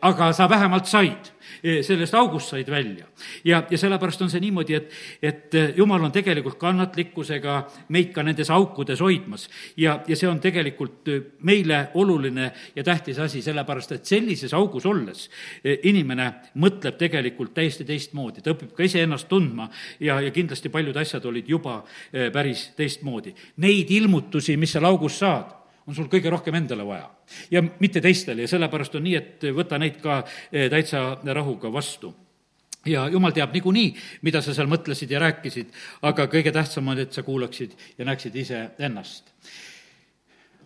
aga 0.00 0.32
sa 0.32 0.48
vähemalt 0.50 0.86
said 0.86 1.32
sellest 1.82 2.14
august 2.14 2.52
said 2.52 2.70
välja. 2.70 3.06
ja, 3.44 3.62
ja 3.70 3.78
sellepärast 3.78 4.22
on 4.22 4.30
see 4.30 4.40
niimoodi, 4.40 4.74
et, 4.74 4.92
et 5.22 5.54
eh, 5.54 5.72
jumal 5.76 6.02
on 6.04 6.12
tegelikult 6.12 6.58
kannatlikkusega 6.60 7.58
meid 7.94 8.12
ka 8.14 8.22
nendes 8.22 8.50
aukudes 8.50 9.00
hoidmas. 9.00 9.48
ja, 9.76 10.00
ja 10.06 10.16
see 10.16 10.28
on 10.28 10.40
tegelikult 10.40 11.08
eh, 11.08 11.20
meile 11.42 11.88
oluline 11.94 12.50
ja 12.76 12.84
tähtis 12.84 13.18
asi, 13.18 13.42
sellepärast 13.42 13.92
et 13.96 14.06
sellises 14.06 14.54
augus 14.54 14.86
olles 14.86 15.28
inimene 15.64 16.28
mõtleb 16.60 16.96
tegelikult 16.98 17.54
täiesti 17.54 17.84
teistmoodi, 17.88 18.42
ta 18.42 18.54
õpib 18.54 18.72
ka 18.76 18.86
iseennast 18.86 19.28
tundma 19.28 19.68
ja, 20.00 20.20
ja 20.20 20.30
kindlasti 20.34 20.68
paljud 20.72 20.96
asjad 20.96 21.24
olid 21.28 21.48
juba 21.48 21.80
päris 22.32 22.68
teistmoodi. 22.76 23.34
Neid 23.64 23.90
ilmutusi, 23.94 24.56
mis 24.56 24.72
seal 24.74 24.86
augus 24.88 25.18
saad, 25.20 25.57
on 25.88 25.96
sul 25.96 26.08
kõige 26.12 26.30
rohkem 26.30 26.54
endale 26.58 26.84
vaja 26.86 27.08
ja 27.50 27.62
mitte 27.80 28.02
teistele 28.04 28.44
ja 28.44 28.50
sellepärast 28.50 28.98
on 28.98 29.06
nii, 29.08 29.16
et 29.16 29.46
võta 29.56 29.78
neid 29.80 30.00
ka 30.02 30.20
eh, 30.52 30.68
täitsa 30.70 31.04
rahuga 31.24 31.72
vastu 31.72 32.12
ja 32.86 33.06
jumal 33.08 33.32
teab 33.36 33.54
niikuinii, 33.56 33.88
mida 34.26 34.42
sa 34.44 34.54
seal 34.54 34.68
mõtlesid 34.70 35.10
ja 35.12 35.22
rääkisid, 35.22 35.72
aga 36.08 36.28
kõige 36.30 36.52
tähtsam 36.54 36.88
on, 36.92 37.00
et 37.02 37.12
sa 37.12 37.24
kuulaksid 37.26 37.74
ja 37.98 38.06
näeksid 38.08 38.36
iseennast. 38.36 39.32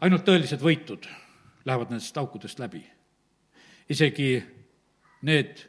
ainult 0.01 0.25
tõelised 0.27 0.61
võitud 0.61 1.07
lähevad 1.65 1.91
nendest 1.91 2.17
aukudest 2.19 2.59
läbi. 2.59 2.83
isegi 3.89 4.43
need, 5.23 5.69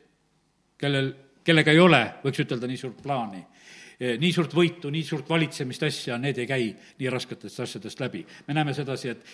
kellel, 0.78 1.14
kellega 1.44 1.72
ei 1.72 1.80
ole, 1.80 2.04
võiks 2.24 2.40
ütelda, 2.40 2.68
nii 2.68 2.78
suurt 2.78 3.02
plaani 3.04 3.46
nii 4.20 4.32
suurt 4.36 4.54
võitu, 4.56 4.92
nii 4.92 5.04
suurt 5.08 5.30
valitsemist 5.30 5.84
asja, 5.88 6.18
need 6.22 6.40
ei 6.42 6.48
käi 6.50 6.70
nii 7.00 7.12
rasketest 7.14 7.60
asjadest 7.64 8.00
läbi. 8.04 8.26
me 8.48 8.54
näeme 8.54 8.74
sedasi, 8.74 9.10
et 9.10 9.26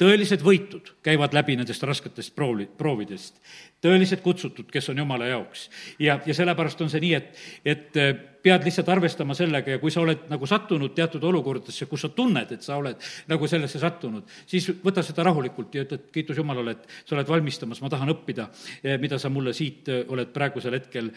tõelised 0.00 0.42
võitud 0.44 0.92
käivad 1.04 1.34
läbi 1.36 1.56
nendest 1.56 1.82
rasketest 1.86 2.34
proovi, 2.36 2.66
proovidest. 2.66 3.40
tõelised 3.80 4.20
kutsutud, 4.24 4.68
kes 4.72 4.88
on 4.92 4.98
Jumala 4.98 5.26
jaoks. 5.26 5.70
ja, 5.98 6.18
ja 6.26 6.34
sellepärast 6.34 6.80
on 6.80 6.90
see 6.92 7.00
nii, 7.00 7.14
et, 7.14 7.44
et 7.64 7.96
eh, 8.00 8.12
pead 8.46 8.64
lihtsalt 8.64 8.88
arvestama 8.92 9.34
sellega 9.34 9.76
ja 9.76 9.78
kui 9.82 9.90
sa 9.90 10.02
oled 10.02 10.28
nagu 10.30 10.46
sattunud 10.46 10.94
teatud 10.94 11.24
olukordadesse, 11.24 11.88
kus 11.90 12.04
sa 12.06 12.12
tunned, 12.14 12.52
et 12.52 12.62
sa 12.62 12.76
oled 12.76 13.00
nagu 13.28 13.48
sellesse 13.48 13.80
sattunud, 13.82 14.28
siis 14.46 14.68
võta 14.84 15.02
seda 15.06 15.24
rahulikult 15.26 15.74
ja 15.74 15.86
ütle, 15.86 16.00
et 16.00 16.12
kiitus 16.14 16.38
Jumalale, 16.42 16.76
et 16.76 17.00
sa 17.08 17.16
oled 17.16 17.32
valmistamas, 17.32 17.80
ma 17.82 17.90
tahan 17.92 18.12
õppida, 18.12 18.50
eh, 18.82 19.00
mida 19.02 19.18
sa 19.18 19.32
mulle 19.32 19.56
siit 19.56 19.88
oled 20.06 20.32
praegusel 20.34 20.76
hetkel 20.76 21.10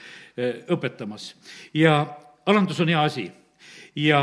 õpetamas. 0.69 1.33
ja 1.73 2.01
alandus 2.49 2.79
on 2.83 2.91
hea 2.91 3.03
asi 3.03 3.25
ja 3.95 4.21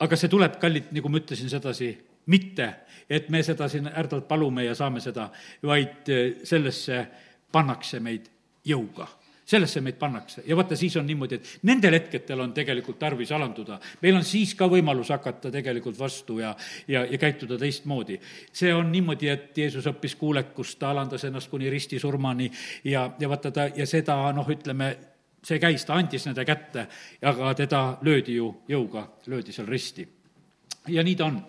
aga 0.00 0.16
see 0.16 0.32
tuleb, 0.32 0.56
kallid, 0.60 0.90
nagu 0.96 1.12
ma 1.12 1.20
ütlesin 1.20 1.50
sedasi, 1.52 1.90
mitte, 2.30 2.68
et 3.10 3.28
me 3.32 3.42
seda 3.44 3.68
siin 3.68 3.88
ärdalt 3.90 4.28
palume 4.28 4.64
ja 4.64 4.74
saame 4.78 5.02
seda, 5.04 5.28
vaid 5.66 6.08
eh, 6.12 6.36
sellesse 6.46 7.04
pannakse 7.52 8.00
meid 8.00 8.30
jõuga 8.66 9.08
sellesse 9.50 9.80
meid 9.82 9.96
pannakse 9.98 10.44
ja 10.46 10.54
vaata, 10.54 10.76
siis 10.78 10.94
on 11.00 11.06
niimoodi, 11.08 11.40
et 11.40 11.66
nendel 11.66 11.96
hetkedel 11.96 12.44
on 12.44 12.52
tegelikult 12.54 13.00
tarvis 13.00 13.32
alanduda. 13.34 13.80
meil 14.02 14.18
on 14.20 14.24
siis 14.24 14.54
ka 14.54 14.68
võimalus 14.70 15.10
hakata 15.10 15.50
tegelikult 15.50 15.98
vastu 15.98 16.38
ja, 16.38 16.52
ja, 16.88 17.04
ja 17.04 17.18
käituda 17.18 17.58
teistmoodi. 17.58 18.20
see 18.52 18.74
on 18.74 18.92
niimoodi, 18.92 19.28
et 19.28 19.58
Jeesus 19.58 19.86
õppis 19.90 20.14
kuulekust, 20.20 20.78
ta 20.78 20.92
alandas 20.94 21.24
ennast 21.26 21.50
kuni 21.50 21.70
ristisurmani 21.70 22.50
ja, 22.84 23.08
ja 23.18 23.28
vaata 23.28 23.50
ta, 23.50 23.66
ja 23.74 23.86
seda 23.86 24.20
noh, 24.36 24.48
ütleme, 24.54 24.94
see 25.44 25.58
käis, 25.60 25.84
ta 25.88 25.96
andis 25.96 26.26
nende 26.28 26.44
kätte, 26.44 26.86
aga 27.26 27.54
teda 27.58 27.82
löödi 28.06 28.36
ju 28.36 28.50
jõuga, 28.68 29.06
löödi 29.26 29.52
seal 29.52 29.68
risti. 29.68 30.06
ja 30.88 31.02
nii 31.02 31.16
ta 31.16 31.24
on. 31.24 31.40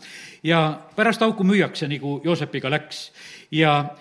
ja 0.44 0.82
pärast 0.96 1.22
auku 1.22 1.44
müüakse, 1.44 1.88
nagu 1.88 2.22
Joosepiga 2.24 2.70
läks. 2.70 3.12
ja, 3.52 3.96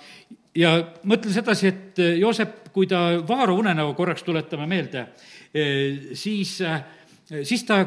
ja 0.55 0.77
mõtlen 1.05 1.33
sedasi, 1.33 1.67
et 1.67 1.99
Joosep, 2.19 2.73
kui 2.73 2.87
ta 2.87 3.21
Vaaro 3.29 3.55
unenäo 3.55 3.95
korraks 3.95 4.23
tuletame 4.23 4.67
meelde, 4.67 5.07
eh, 5.55 6.15
siis, 6.15 6.61
eh, 6.61 6.83
siis 7.43 7.65
ta 7.65 7.85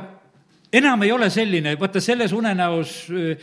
enam 0.73 1.03
ei 1.03 1.11
ole 1.11 1.29
selline, 1.29 1.75
vaata 1.79 2.01
selles 2.01 2.33
unenäos 2.33 3.05
eh, 3.11 3.37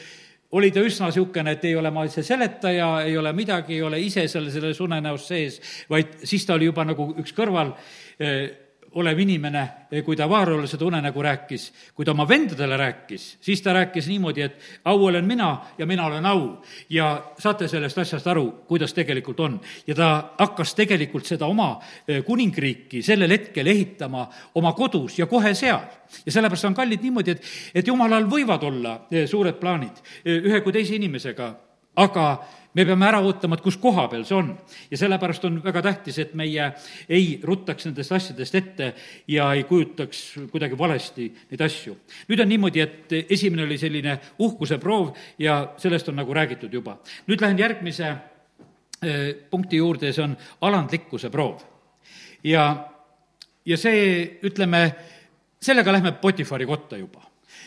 oli 0.53 0.73
ta 0.75 0.83
üsna 0.83 1.09
niisugune, 1.11 1.55
et 1.55 1.65
ei 1.65 1.77
ole 1.79 1.91
ma 1.95 2.07
see 2.11 2.25
seletaja, 2.27 2.89
ei 3.07 3.17
ole 3.17 3.33
midagi, 3.33 3.77
ei 3.77 3.83
ole 3.87 4.01
ise 4.03 4.27
seal 4.29 4.51
selles 4.51 4.81
unenäos 4.83 5.29
sees, 5.31 5.61
vaid 5.91 6.21
siis 6.25 6.47
ta 6.47 6.57
oli 6.57 6.71
juba 6.71 6.85
nagu 6.89 7.13
üks 7.23 7.35
kõrval 7.37 7.77
Eh, 8.21 8.51
olev 8.99 9.19
inimene, 9.19 9.63
eh, 9.91 10.03
kui 10.05 10.17
ta 10.17 10.29
Vaarole 10.29 10.67
seda 10.67 10.85
unenägu 10.85 11.23
rääkis, 11.23 11.73
kui 11.95 12.05
ta 12.05 12.11
oma 12.11 12.27
vendadele 12.29 12.77
rääkis, 12.77 13.37
siis 13.41 13.63
ta 13.63 13.73
rääkis 13.73 14.09
niimoodi, 14.09 14.43
et 14.43 14.59
au 14.85 15.05
olen 15.07 15.25
mina 15.25 15.61
ja 15.79 15.87
mina 15.87 16.07
olen 16.07 16.27
au. 16.27 16.63
ja 16.91 17.23
saate 17.39 17.69
sellest 17.69 17.99
asjast 17.99 18.27
aru, 18.27 18.65
kuidas 18.69 18.95
tegelikult 18.95 19.41
on. 19.41 19.61
ja 19.87 19.95
ta 19.95 20.31
hakkas 20.39 20.75
tegelikult 20.75 21.27
seda 21.27 21.47
oma 21.47 21.81
eh, 22.09 22.25
kuningriiki 22.25 23.03
sellel 23.03 23.31
hetkel 23.31 23.67
ehitama 23.67 24.29
oma 24.55 24.73
kodus 24.73 25.19
ja 25.19 25.27
kohe 25.27 25.55
seal. 25.55 25.81
ja 26.27 26.33
sellepärast 26.33 26.65
on 26.65 26.75
kallid 26.75 27.03
niimoodi, 27.03 27.31
et, 27.31 27.45
et 27.75 27.87
jumalal 27.87 28.27
võivad 28.27 28.65
olla 28.65 29.01
suured 29.27 29.55
plaanid 29.55 30.03
ühe 30.25 30.61
kui 30.61 30.73
teise 30.73 30.95
inimesega, 30.95 31.55
aga 31.97 32.27
me 32.75 32.85
peame 32.87 33.07
ära 33.07 33.21
ootama, 33.25 33.57
et 33.59 33.65
kus 33.65 33.77
koha 33.81 34.07
peal 34.11 34.25
see 34.27 34.37
on. 34.37 34.51
ja 34.91 34.99
sellepärast 34.99 35.45
on 35.49 35.59
väga 35.65 35.83
tähtis, 35.83 36.19
et 36.23 36.35
meie 36.39 36.71
ei 37.09 37.41
ruttaks 37.43 37.89
nendest 37.89 38.13
asjadest 38.13 38.55
ette 38.55 38.93
ja 39.29 39.51
ei 39.55 39.65
kujutaks 39.65 40.23
kuidagi 40.53 40.79
valesti 40.79 41.29
neid 41.51 41.65
asju. 41.67 41.97
nüüd 42.29 42.43
on 42.43 42.49
niimoodi, 42.49 42.81
et 42.81 43.17
esimene 43.31 43.67
oli 43.67 43.79
selline 43.79 44.19
uhkuse 44.39 44.79
proov 44.79 45.15
ja 45.39 45.75
sellest 45.79 46.09
on 46.09 46.21
nagu 46.23 46.35
räägitud 46.35 46.73
juba. 46.73 46.99
nüüd 47.27 47.43
lähen 47.43 47.59
järgmise 47.59 48.09
eh, 49.03 49.35
punkti 49.51 49.77
juurde 49.77 50.07
ja 50.07 50.13
see 50.13 50.25
on 50.25 50.37
alandlikkuse 50.61 51.31
proov. 51.31 51.63
ja, 52.45 52.87
ja 53.67 53.77
see, 53.77 54.39
ütleme, 54.43 54.95
sellega 55.63 55.93
lähme 55.93 56.13
Potifari 56.13 56.67
kotta 56.67 56.97
juba. 56.97 57.27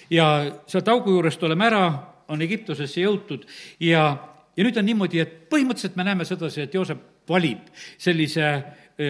ja 0.10 0.46
sealt 0.68 0.88
augu 0.88 1.12
juurest 1.12 1.44
oleme 1.44 1.68
ära, 1.68 1.88
on 2.28 2.42
Egiptusesse 2.42 3.02
jõutud 3.02 3.44
ja 3.84 4.33
ja 4.58 4.64
nüüd 4.64 4.78
on 4.78 4.86
niimoodi, 4.86 5.20
et 5.20 5.36
põhimõtteliselt 5.50 5.98
me 5.98 6.06
näeme 6.08 6.26
sedasi, 6.26 6.62
et 6.62 6.74
Joosep 6.74 7.30
valib 7.30 7.70
sellise 7.98 8.50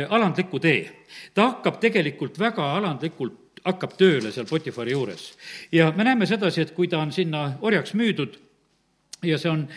alandliku 0.10 0.60
tee. 0.60 1.06
ta 1.34 1.50
hakkab 1.50 1.80
tegelikult 1.80 2.40
väga 2.40 2.74
alandlikult, 2.78 3.62
hakkab 3.66 3.98
tööle 3.98 4.32
seal 4.32 4.46
Potifari 4.46 4.92
juures. 4.92 5.34
ja 5.72 5.92
me 5.92 6.04
näeme 6.04 6.26
sedasi, 6.26 6.62
et 6.62 6.72
kui 6.72 6.88
ta 6.88 7.00
on 7.00 7.12
sinna 7.12 7.58
orjaks 7.62 7.94
müüdud, 7.94 8.40
ja 9.24 9.38
see 9.38 9.52
on 9.52 9.68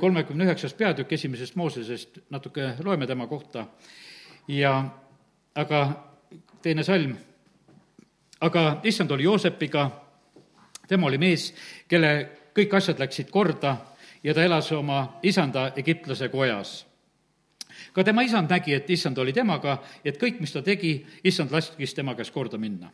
kolmekümne 0.00 0.44
üheksas 0.44 0.74
peatükk 0.74 1.12
esimesest 1.12 1.56
Moosesest, 1.56 2.18
natuke 2.30 2.74
loeme 2.84 3.06
tema 3.06 3.26
kohta 3.26 3.66
ja 4.48 4.84
aga 5.54 5.82
teine 6.62 6.84
salm, 6.84 7.16
aga 8.40 8.80
issand 8.84 9.10
oli 9.10 9.24
Joosepiga, 9.24 9.90
tema 10.88 11.06
oli 11.06 11.18
mees, 11.18 11.52
kelle 11.88 12.28
kõik 12.56 12.74
asjad 12.76 12.98
läksid 12.98 13.30
korda 13.30 13.76
ja 14.26 14.34
ta 14.34 14.42
elas 14.42 14.72
oma 14.74 15.20
isanda 15.22 15.70
egiptlase 15.78 16.28
kojas 16.28 16.80
ka 17.92 18.04
tema 18.04 18.22
isand 18.22 18.50
nägi, 18.50 18.74
et 18.74 18.90
issand 18.90 19.18
oli 19.18 19.32
temaga, 19.32 19.78
et 20.04 20.18
kõik, 20.20 20.40
mis 20.40 20.52
ta 20.52 20.62
tegi, 20.62 20.98
issand 21.24 21.52
laskis 21.52 21.94
tema 21.94 22.14
käest 22.16 22.34
korda 22.34 22.58
minna. 22.60 22.90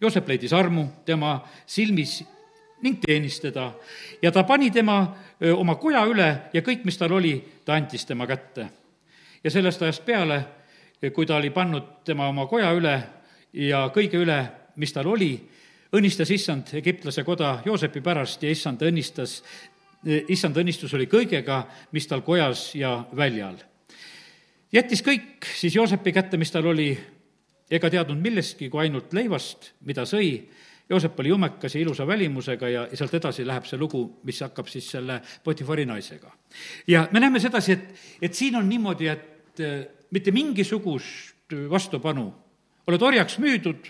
Joosep 0.00 0.28
leidis 0.28 0.52
armu 0.56 0.86
tema 1.04 1.34
silmis 1.66 2.22
ning 2.82 2.98
teenis 3.04 3.36
teda 3.40 3.68
ja 4.22 4.32
ta 4.32 4.42
pani 4.44 4.70
tema 4.70 4.96
oma 5.56 5.76
koja 5.78 6.02
üle 6.10 6.28
ja 6.52 6.62
kõik, 6.64 6.86
mis 6.88 6.98
tal 6.98 7.12
oli, 7.14 7.36
ta 7.64 7.76
andis 7.76 8.04
tema 8.06 8.26
kätte. 8.26 8.68
ja 9.44 9.50
sellest 9.50 9.82
ajast 9.82 10.04
peale, 10.04 10.44
kui 11.14 11.26
ta 11.26 11.36
oli 11.36 11.50
pannud 11.50 12.04
tema 12.04 12.28
oma 12.28 12.46
koja 12.46 12.72
üle 12.72 13.02
ja 13.52 13.90
kõige 13.94 14.18
üle, 14.18 14.42
mis 14.76 14.92
tal 14.92 15.06
oli, 15.06 15.34
õnnistas 15.92 16.30
issand 16.30 16.74
egiptlase 16.74 17.24
koda 17.24 17.60
Joosepi 17.64 18.00
pärast 18.00 18.42
ja 18.42 18.50
issand 18.50 18.82
õnnistas, 18.82 19.42
issand 20.04 20.56
õnnistus 20.58 20.94
oli 20.94 21.06
kõigega, 21.06 21.62
mis 21.92 22.08
tal 22.10 22.24
kojas 22.26 22.72
ja 22.74 22.96
väljal 23.16 23.60
jättis 24.72 25.02
kõik 25.04 25.46
siis 25.56 25.76
Joosepi 25.76 26.12
kätte, 26.12 26.40
mis 26.40 26.50
tal 26.52 26.66
oli, 26.70 26.90
ega 27.70 27.90
teadnud 27.90 28.20
millestki 28.20 28.70
kui 28.72 28.86
ainult 28.86 29.12
leivast, 29.16 29.72
mida 29.86 30.06
sõi. 30.08 30.34
Joosep 30.90 31.20
oli 31.22 31.30
jumekas 31.30 31.76
ja 31.76 31.80
ilusa 31.80 32.06
välimusega 32.06 32.68
ja, 32.68 32.82
sealt 32.98 33.14
edasi 33.16 33.46
läheb 33.46 33.64
see 33.68 33.78
lugu, 33.80 34.02
mis 34.28 34.40
hakkab 34.44 34.68
siis 34.68 34.90
selle 34.92 35.20
Potifari 35.44 35.86
naisega. 35.88 36.32
ja 36.86 37.06
me 37.12 37.20
näeme 37.20 37.40
sedasi, 37.40 37.72
et, 37.72 37.84
et 38.22 38.34
siin 38.34 38.56
on 38.56 38.68
niimoodi, 38.68 39.08
et 39.08 39.62
äh, 39.62 39.78
mitte 40.10 40.34
mingisugust 40.34 41.54
vastupanu, 41.70 42.26
oled 42.86 43.02
orjaks 43.02 43.38
müüdud 43.38 43.88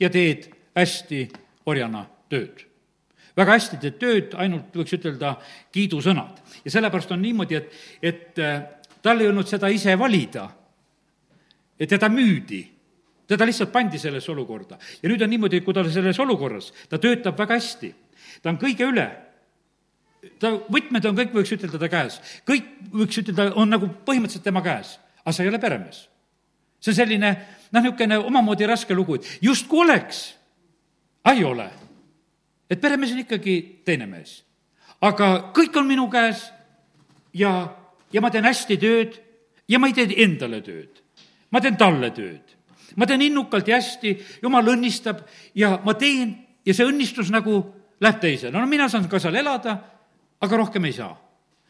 ja 0.00 0.10
teed 0.10 0.50
hästi 0.76 1.28
orjana 1.66 2.04
tööd 2.28 2.71
väga 3.36 3.56
hästi 3.56 3.78
teed 3.80 3.98
tööd, 4.00 4.36
ainult 4.40 4.74
võiks 4.76 4.96
ütelda 4.96 5.36
kiidusõnad. 5.72 6.42
ja 6.64 6.70
sellepärast 6.70 7.12
on 7.12 7.22
niimoodi, 7.22 7.54
et, 7.54 7.72
et 8.02 8.38
äh, 8.38 8.62
tal 9.02 9.20
ei 9.20 9.28
olnud 9.28 9.48
seda 9.48 9.68
ise 9.72 9.96
valida. 9.98 10.48
ja 11.78 11.86
teda 11.86 12.08
müüdi, 12.08 12.62
teda 13.26 13.46
lihtsalt 13.48 13.72
pandi 13.72 13.98
sellesse 13.98 14.32
olukorda. 14.32 14.78
ja 15.02 15.08
nüüd 15.08 15.22
on 15.22 15.30
niimoodi, 15.30 15.60
kui 15.60 15.74
ta 15.74 15.84
selles 15.90 16.20
olukorras, 16.20 16.72
ta 16.88 16.98
töötab 16.98 17.38
väga 17.38 17.58
hästi, 17.58 17.94
ta 18.42 18.50
on 18.50 18.60
kõige 18.60 18.86
üle, 18.86 19.08
ta, 20.38 20.52
võtmed 20.70 21.08
on 21.08 21.18
kõik, 21.18 21.34
võiks 21.34 21.54
ütelda, 21.56 21.80
ta 21.80 21.90
käes. 21.92 22.20
kõik, 22.48 22.68
võiks 22.92 23.22
ütelda, 23.24 23.52
on 23.56 23.72
nagu 23.72 23.88
põhimõtteliselt 24.06 24.44
tema 24.44 24.62
käes, 24.64 24.98
aga 25.24 25.32
sa 25.32 25.42
ei 25.42 25.48
ole 25.52 25.58
peremees. 25.62 26.08
see 26.82 26.92
on 26.92 26.96
selline, 26.96 27.36
noh, 27.72 27.82
niisugune 27.82 28.18
omamoodi 28.18 28.66
raske 28.66 28.94
lugu, 28.94 29.16
et 29.16 29.38
justkui 29.40 29.86
oleks, 29.86 30.34
aga 31.24 31.36
ei 31.36 31.44
ole. 31.44 31.70
Et 32.72 32.80
peremees 32.80 33.12
on 33.12 33.20
ikkagi 33.20 33.56
teine 33.84 34.08
mees. 34.08 34.42
aga 35.02 35.52
kõik 35.52 35.76
on 35.76 35.86
minu 35.86 36.08
käes 36.10 36.46
ja 37.34 37.52
ja 38.12 38.20
ma 38.20 38.30
teen 38.30 38.48
hästi 38.48 38.78
tööd 38.80 39.18
ja 39.68 39.80
ma 39.80 39.88
ei 39.90 39.96
tee 39.96 40.22
endale 40.24 40.62
tööd. 40.64 41.02
ma 41.50 41.60
teen 41.60 41.76
talle 41.76 42.10
tööd. 42.10 42.56
ma 42.96 43.06
teen 43.06 43.22
innukalt 43.28 43.68
ja 43.68 43.76
hästi, 43.76 44.16
jumal 44.42 44.72
õnnistab 44.74 45.20
ja 45.54 45.78
ma 45.84 45.94
teen 45.94 46.36
ja 46.64 46.74
see 46.74 46.86
õnnistus 46.88 47.30
nagu 47.30 47.60
läheb 48.00 48.20
teisele. 48.20 48.58
no 48.58 48.66
mina 48.66 48.88
saan 48.88 49.08
ka 49.08 49.20
seal 49.20 49.36
elada, 49.36 49.76
aga 50.40 50.56
rohkem 50.56 50.84
ei 50.84 50.96
saa. 50.96 51.12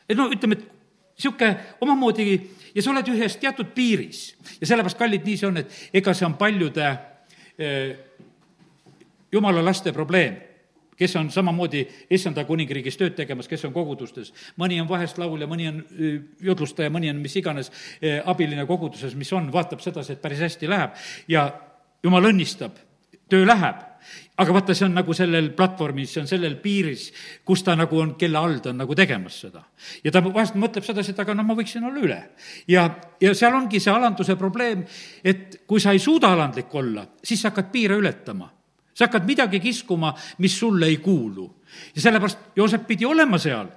et 0.08 0.16
no 0.16 0.30
ütleme, 0.30 0.54
et 0.54 0.70
niisugune 1.18 1.58
omamoodi 1.80 2.40
ja 2.74 2.82
sa 2.82 2.90
oled 2.90 3.10
ühes 3.10 3.36
teatud 3.36 3.74
piiris 3.74 4.34
ja 4.60 4.66
sellepärast, 4.66 4.98
kallid, 4.98 5.26
nii 5.26 5.36
see 5.36 5.50
on, 5.50 5.60
et 5.60 5.90
ega 5.92 6.14
see 6.14 6.26
on 6.26 6.38
paljude 6.38 6.86
eh, 7.58 7.98
jumala 9.32 9.64
laste 9.64 9.92
probleem 9.92 10.51
kes 11.02 11.16
on 11.18 11.30
samamoodi 11.34 11.82
issanda 12.14 12.46
kuningriigis 12.48 12.98
tööd 13.00 13.16
tegemas, 13.18 13.50
kes 13.50 13.66
on 13.68 13.74
kogudustes. 13.74 14.32
mõni 14.60 14.80
on 14.82 14.88
vahest 14.90 15.18
laulja, 15.18 15.50
mõni 15.50 15.68
on 15.70 15.82
judlustaja, 16.40 16.92
mõni 16.94 17.10
on 17.10 17.20
mis 17.22 17.36
iganes 17.36 17.72
abiline 18.24 18.66
koguduses, 18.66 19.16
mis 19.18 19.32
on, 19.34 19.50
vaatab 19.52 19.82
sedasi, 19.82 20.14
et 20.14 20.22
päris 20.22 20.42
hästi 20.42 20.70
läheb 20.70 20.98
ja 21.28 21.48
jumal 22.04 22.30
õnnistab, 22.32 22.78
töö 23.30 23.46
läheb 23.46 23.88
aga 24.42 24.54
vaata, 24.54 24.74
see 24.74 24.86
on 24.88 24.96
nagu 24.96 25.14
sellel 25.16 25.50
platvormil, 25.56 26.06
see 26.10 26.22
on 26.22 26.28
sellel 26.30 26.56
piiris, 26.62 27.08
kus 27.46 27.62
ta 27.66 27.74
nagu 27.78 28.00
on, 28.00 28.14
kelle 28.18 28.40
all 28.40 28.58
ta 28.64 28.72
on 28.72 28.80
nagu 28.82 28.96
tegemas 28.98 29.38
seda. 29.44 29.62
ja 30.04 30.12
ta 30.14 30.22
vahest 30.24 30.56
mõtleb 30.58 30.86
sedasi, 30.86 31.12
et 31.12 31.20
aga 31.22 31.36
no 31.36 31.44
ma 31.46 31.56
võiksin 31.58 31.84
olla 31.88 32.02
üle. 32.02 32.20
ja, 32.70 32.88
ja 33.20 33.34
seal 33.38 33.54
ongi 33.58 33.80
see 33.80 33.92
alanduse 33.92 34.36
probleem, 34.40 34.84
et 35.24 35.62
kui 35.66 35.80
sa 35.80 35.94
ei 35.94 36.02
suuda 36.02 36.32
alandlik 36.32 36.74
olla, 36.74 37.06
siis 37.22 37.42
sa 37.42 37.52
hakkad 37.52 37.70
piire 37.74 37.98
ületama 38.00 38.50
sa 38.94 39.06
hakkad 39.06 39.26
midagi 39.26 39.60
kiskuma, 39.60 40.14
mis 40.38 40.58
sulle 40.58 40.86
ei 40.86 40.96
kuulu. 40.96 41.50
ja 41.94 42.00
sellepärast 42.00 42.38
Joosep 42.56 42.86
pidi 42.86 43.04
olema 43.04 43.38
seal 43.38 43.68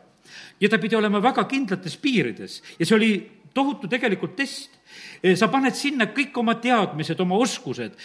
ja 0.60 0.69
ta 0.69 0.78
pidi 0.78 0.95
olema 0.95 1.21
väga 1.23 1.43
kindlates 1.43 1.97
piirides 1.97 2.62
ja 2.80 2.86
see 2.86 2.95
oli 2.95 3.12
tohutu 3.56 3.88
tegelikult 3.88 4.36
test. 4.36 4.71
sa 5.36 5.47
paned 5.49 5.73
sinna 5.75 6.06
kõik 6.13 6.36
oma 6.38 6.54
teadmised, 6.62 7.19
oma 7.19 7.38
oskused, 7.41 7.95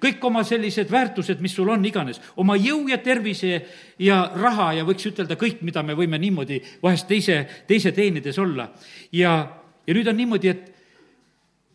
kõik 0.00 0.24
oma 0.24 0.44
sellised 0.46 0.90
väärtused, 0.92 1.40
mis 1.42 1.54
sul 1.56 1.68
on 1.72 1.84
iganes, 1.84 2.20
oma 2.36 2.54
jõu 2.60 2.86
ja 2.88 2.98
tervise 3.02 3.58
ja 3.98 4.20
raha 4.36 4.68
ja 4.78 4.84
võiks 4.86 5.08
ütelda 5.10 5.36
kõik, 5.40 5.64
mida 5.66 5.82
me 5.82 5.96
võime 5.98 6.20
niimoodi 6.22 6.60
vahest 6.82 7.08
teise, 7.08 7.40
teise 7.66 7.92
teenides 7.92 8.38
olla. 8.38 8.68
ja, 9.12 9.32
ja 9.86 9.96
nüüd 9.96 10.08
on 10.08 10.16
niimoodi, 10.16 10.52
et 10.52 10.71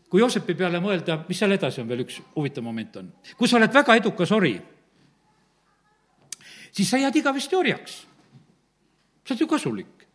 kui 0.10 0.22
Joosepi 0.22 0.56
peale 0.56 0.80
mõelda, 0.84 1.20
mis 1.28 1.40
seal 1.40 1.56
edasi 1.58 1.82
on 1.84 1.90
veel 1.90 2.06
üks 2.06 2.22
huvitav 2.36 2.64
moment 2.64 2.96
on. 3.02 3.12
kui 3.38 3.48
sa 3.48 3.60
oled 3.60 3.74
väga 3.74 3.98
edukas 4.00 4.32
ori, 4.32 4.56
siis 6.72 6.90
sa 6.90 7.00
jääd 7.02 7.16
igavesti 7.16 7.56
orjaks. 7.56 8.02
sa 9.26 9.34
oled 9.34 9.42
ju 9.42 9.48
kasulik. 9.48 10.08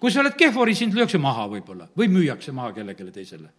kui 0.00 0.10
sa 0.10 0.20
oled 0.20 0.36
kehv 0.38 0.58
ori, 0.58 0.74
sind 0.74 0.94
lüüakse 0.94 1.18
maha 1.18 1.48
võib-olla 1.50 1.88
või 1.96 2.08
müüakse 2.08 2.52
maha 2.52 2.72
kellelegi 2.72 3.10
teisele 3.10 3.50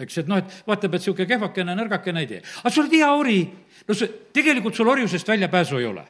eks, 0.00 0.22
et 0.22 0.28
noh, 0.30 0.38
et 0.40 0.62
vaatab, 0.64 0.94
et 0.94 1.02
niisugune 1.02 1.28
kehvakene, 1.28 1.74
nõrgakene 1.76 2.22
ei 2.22 2.26
tee. 2.30 2.40
aga 2.62 2.70
sa 2.72 2.80
oled 2.80 2.94
hea 2.96 3.10
ori, 3.12 3.40
no 3.86 3.94
see, 3.94 4.08
tegelikult 4.32 4.74
sul 4.74 4.88
orjusest 4.88 5.28
väljapääsu 5.28 5.76
ei 5.76 5.84
ole. 5.90 6.06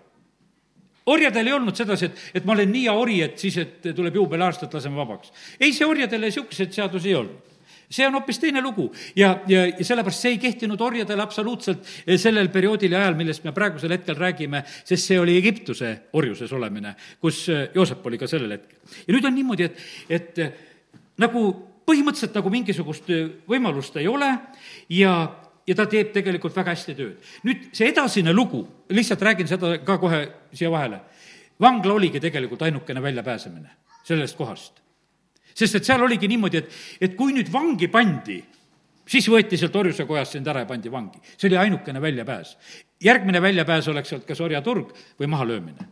orjadel 1.11 1.47
ei 1.47 1.53
olnud 1.53 1.75
sedasi, 1.75 2.07
et, 2.07 2.21
et 2.39 2.45
ma 2.47 2.53
olen 2.53 2.71
nii 2.71 2.85
hea 2.87 2.95
ori, 2.95 3.17
et 3.25 3.39
siis, 3.39 3.57
et 3.59 3.91
tuleb 3.97 4.15
juubeliaasta, 4.15 4.69
et 4.69 4.75
laseme 4.79 5.01
vabaks. 5.01 5.33
ei, 5.59 5.73
see 5.73 5.89
orjadele 5.89 6.31
niisuguseid 6.31 6.71
seadusi 6.77 7.11
ei 7.11 7.19
olnud 7.19 7.50
see 7.91 8.07
on 8.07 8.15
hoopis 8.15 8.39
teine 8.39 8.63
lugu 8.63 8.87
ja, 9.17 9.33
ja, 9.51 9.65
ja 9.67 9.85
sellepärast 9.85 10.25
see 10.25 10.35
ei 10.37 10.41
kehtinud 10.43 10.81
orjadele 10.81 11.23
absoluutselt 11.23 11.83
eh, 12.07 12.19
sellel 12.21 12.49
perioodil 12.55 12.95
ja 12.95 13.03
ajal, 13.03 13.17
millest 13.19 13.45
me 13.45 13.53
praegusel 13.57 13.93
hetkel 13.97 14.19
räägime, 14.19 14.63
sest 14.85 15.11
see 15.11 15.19
oli 15.21 15.37
Egiptuse 15.41 15.93
orjuses 16.19 16.53
olemine, 16.57 16.95
kus 17.21 17.43
eh, 17.51 17.67
Joosep 17.75 18.07
oli 18.07 18.21
ka 18.21 18.31
sellel 18.31 18.55
hetkel. 18.57 18.79
ja 19.07 19.15
nüüd 19.17 19.27
on 19.27 19.35
niimoodi, 19.35 19.67
et, 19.67 19.85
et 20.09 20.43
eh, 20.45 20.53
nagu 21.21 21.45
põhimõtteliselt 21.91 22.37
nagu 22.39 22.53
mingisugust 22.55 23.09
võimalust 23.51 23.97
ei 23.99 24.07
ole 24.09 24.29
ja, 24.95 25.15
ja 25.67 25.77
ta 25.79 25.89
teeb 25.91 26.13
tegelikult 26.15 26.55
väga 26.57 26.77
hästi 26.77 26.95
tööd. 26.99 27.33
nüüd 27.49 27.71
see 27.75 27.91
edasine 27.91 28.35
lugu, 28.37 28.63
lihtsalt 28.95 29.27
räägin 29.27 29.51
seda 29.51 29.79
ka 29.83 29.99
kohe 29.99 30.23
siia 30.53 30.71
vahele. 30.71 31.01
vangla 31.61 31.99
oligi 31.99 32.21
tegelikult 32.21 32.63
ainukene 32.63 33.03
väljapääsemine 33.03 33.75
sellest 34.07 34.39
kohast 34.39 34.81
sest 35.61 35.81
et 35.81 35.91
seal 35.91 36.03
oligi 36.07 36.29
niimoodi, 36.31 36.63
et, 36.63 36.81
et 37.01 37.17
kui 37.19 37.37
nüüd 37.37 37.53
vangi 37.53 37.91
pandi, 37.93 38.41
siis 39.11 39.29
võeti 39.31 39.59
sealt 39.61 39.77
orjuse 39.77 40.07
kojast 40.09 40.37
sind 40.37 40.49
ära 40.51 40.65
ja 40.65 40.71
pandi 40.71 40.93
vangi. 40.93 41.23
see 41.37 41.49
oli 41.51 41.61
ainukene 41.61 42.03
väljapääs. 42.03 42.57
järgmine 43.05 43.43
väljapääs 43.43 43.89
oleks 43.89 44.09
sealt 44.09 44.29
kas 44.29 44.41
orjaturg 44.41 44.95
või 45.21 45.27
mahalöömine 45.27 45.89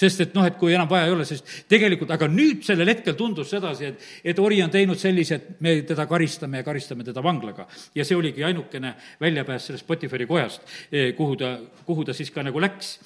sest 0.00 0.22
et 0.24 0.34
noh, 0.36 0.46
et 0.46 0.56
kui 0.56 0.72
enam 0.74 0.88
vaja 0.88 1.08
ei 1.08 1.14
ole, 1.14 1.26
sest 1.28 1.46
tegelikult, 1.70 2.12
aga 2.14 2.28
nüüd 2.30 2.64
sellel 2.64 2.88
hetkel 2.92 3.16
tundus 3.18 3.50
sedasi, 3.52 3.90
et, 3.90 4.04
et 4.32 4.38
ori 4.40 4.60
on 4.64 4.72
teinud 4.72 4.98
sellise, 5.00 5.36
et 5.36 5.62
me 5.64 5.74
teda 5.86 6.06
karistame 6.10 6.62
ja 6.62 6.66
karistame 6.66 7.04
teda 7.06 7.22
vanglaga. 7.24 7.66
ja 7.94 8.06
see 8.06 8.16
oligi 8.16 8.44
ainukene 8.46 8.94
väljapääs 9.20 9.66
sellest 9.68 9.84
Spotify 9.84 10.26
kojast, 10.26 10.62
eh, 10.92 11.12
kuhu 11.16 11.36
ta, 11.36 11.56
kuhu 11.86 12.04
ta 12.04 12.16
siis 12.16 12.30
ka 12.30 12.44
nagu 12.46 12.60
läks. 12.60 12.98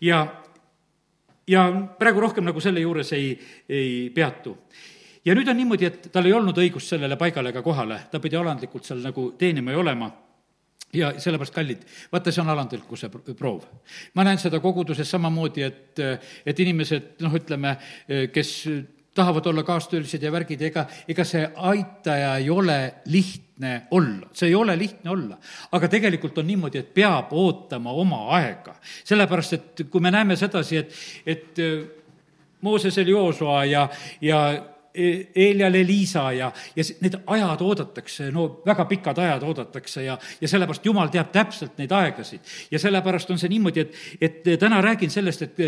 ja, 0.00 0.22
ja 1.46 1.66
praegu 1.98 2.20
rohkem 2.20 2.46
nagu 2.48 2.60
selle 2.60 2.80
juures 2.80 3.12
ei, 3.12 3.34
ei 3.68 4.10
peatu 4.14 4.56
ja 5.28 5.36
nüüd 5.36 5.50
on 5.50 5.60
niimoodi, 5.60 5.88
et 5.88 6.08
tal 6.12 6.26
ei 6.28 6.32
olnud 6.36 6.56
õigust 6.58 6.94
sellele 6.94 7.18
paigale 7.20 7.52
ega 7.52 7.62
kohale, 7.64 8.00
ta 8.10 8.20
pidi 8.22 8.38
alandlikult 8.38 8.88
seal 8.88 9.02
nagu 9.04 9.30
teenima 9.38 9.74
ja 9.74 9.82
olema 9.82 10.10
ja 10.96 11.10
sellepärast, 11.20 11.52
kallid, 11.52 11.82
vaata, 12.12 12.32
see 12.32 12.40
on 12.42 12.52
alandlikkuse 12.54 13.10
proov. 13.36 13.66
ma 14.16 14.24
näen 14.24 14.38
seda 14.40 14.60
koguduses 14.64 15.10
samamoodi, 15.10 15.66
et, 15.66 16.00
et 16.48 16.62
inimesed, 16.64 17.18
noh, 17.24 17.34
ütleme, 17.36 17.74
kes 18.32 18.54
tahavad 19.18 19.46
olla 19.50 19.64
kaastöölised 19.66 20.22
ja 20.22 20.32
värgid, 20.32 20.62
ega, 20.62 20.86
ega 21.10 21.26
see 21.26 21.42
aitaja 21.56 22.36
ei 22.38 22.48
ole 22.50 22.78
lihtne 23.10 23.74
olla, 23.90 24.30
see 24.32 24.48
ei 24.52 24.54
ole 24.54 24.78
lihtne 24.78 25.10
olla. 25.10 25.36
aga 25.72 25.88
tegelikult 25.92 26.38
on 26.38 26.46
niimoodi, 26.46 26.80
et 26.80 26.94
peab 26.94 27.34
ootama 27.36 27.92
oma 27.92 28.24
aega. 28.38 28.78
sellepärast, 29.04 29.52
et 29.58 29.86
kui 29.90 30.00
me 30.00 30.14
näeme 30.14 30.36
sedasi, 30.36 30.76
et, 30.76 30.98
et 31.26 31.64
Mooses 32.60 32.96
oli 32.98 33.10
Joosua 33.10 33.64
ja, 33.64 33.88
ja 34.20 34.38
Eelial 34.98 35.74
Elisa 35.74 36.32
ja, 36.32 36.52
ja 36.76 36.84
need 37.00 37.14
ajad 37.26 37.60
oodatakse, 37.62 38.30
no 38.34 38.48
väga 38.66 38.84
pikad 38.90 39.18
ajad 39.22 39.44
oodatakse 39.46 40.02
ja, 40.04 40.18
ja 40.40 40.48
sellepärast 40.48 40.86
Jumal 40.86 41.12
teab 41.12 41.30
täpselt 41.32 41.78
neid 41.78 41.92
aegasid. 41.92 42.40
ja 42.70 42.78
sellepärast 42.78 43.30
on 43.30 43.38
see 43.38 43.52
niimoodi, 43.52 43.86
et, 43.86 44.02
et 44.20 44.58
täna 44.58 44.80
räägin 44.82 45.10
sellest, 45.10 45.42
et 45.46 45.62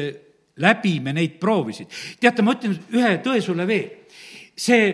läbime 0.60 1.12
neid 1.12 1.38
proovisid. 1.40 1.88
teate, 2.20 2.42
ma 2.42 2.54
ütlen 2.56 2.76
ühe 2.96 3.14
tõe 3.24 3.40
sulle 3.44 3.66
veel. 3.66 3.88
see, 4.56 4.90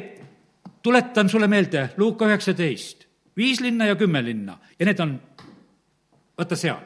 tuletan 0.83 1.29
sulle 1.29 1.49
meelde, 1.49 1.89
Luuka 1.97 2.29
üheksateist, 2.29 3.07
viis 3.37 3.61
linna 3.61 3.87
ja 3.87 3.97
kümme 3.97 4.23
linna 4.25 4.59
ja 4.79 4.87
need 4.87 5.01
on, 5.01 5.17
vaata 6.39 6.57
seal. 6.57 6.85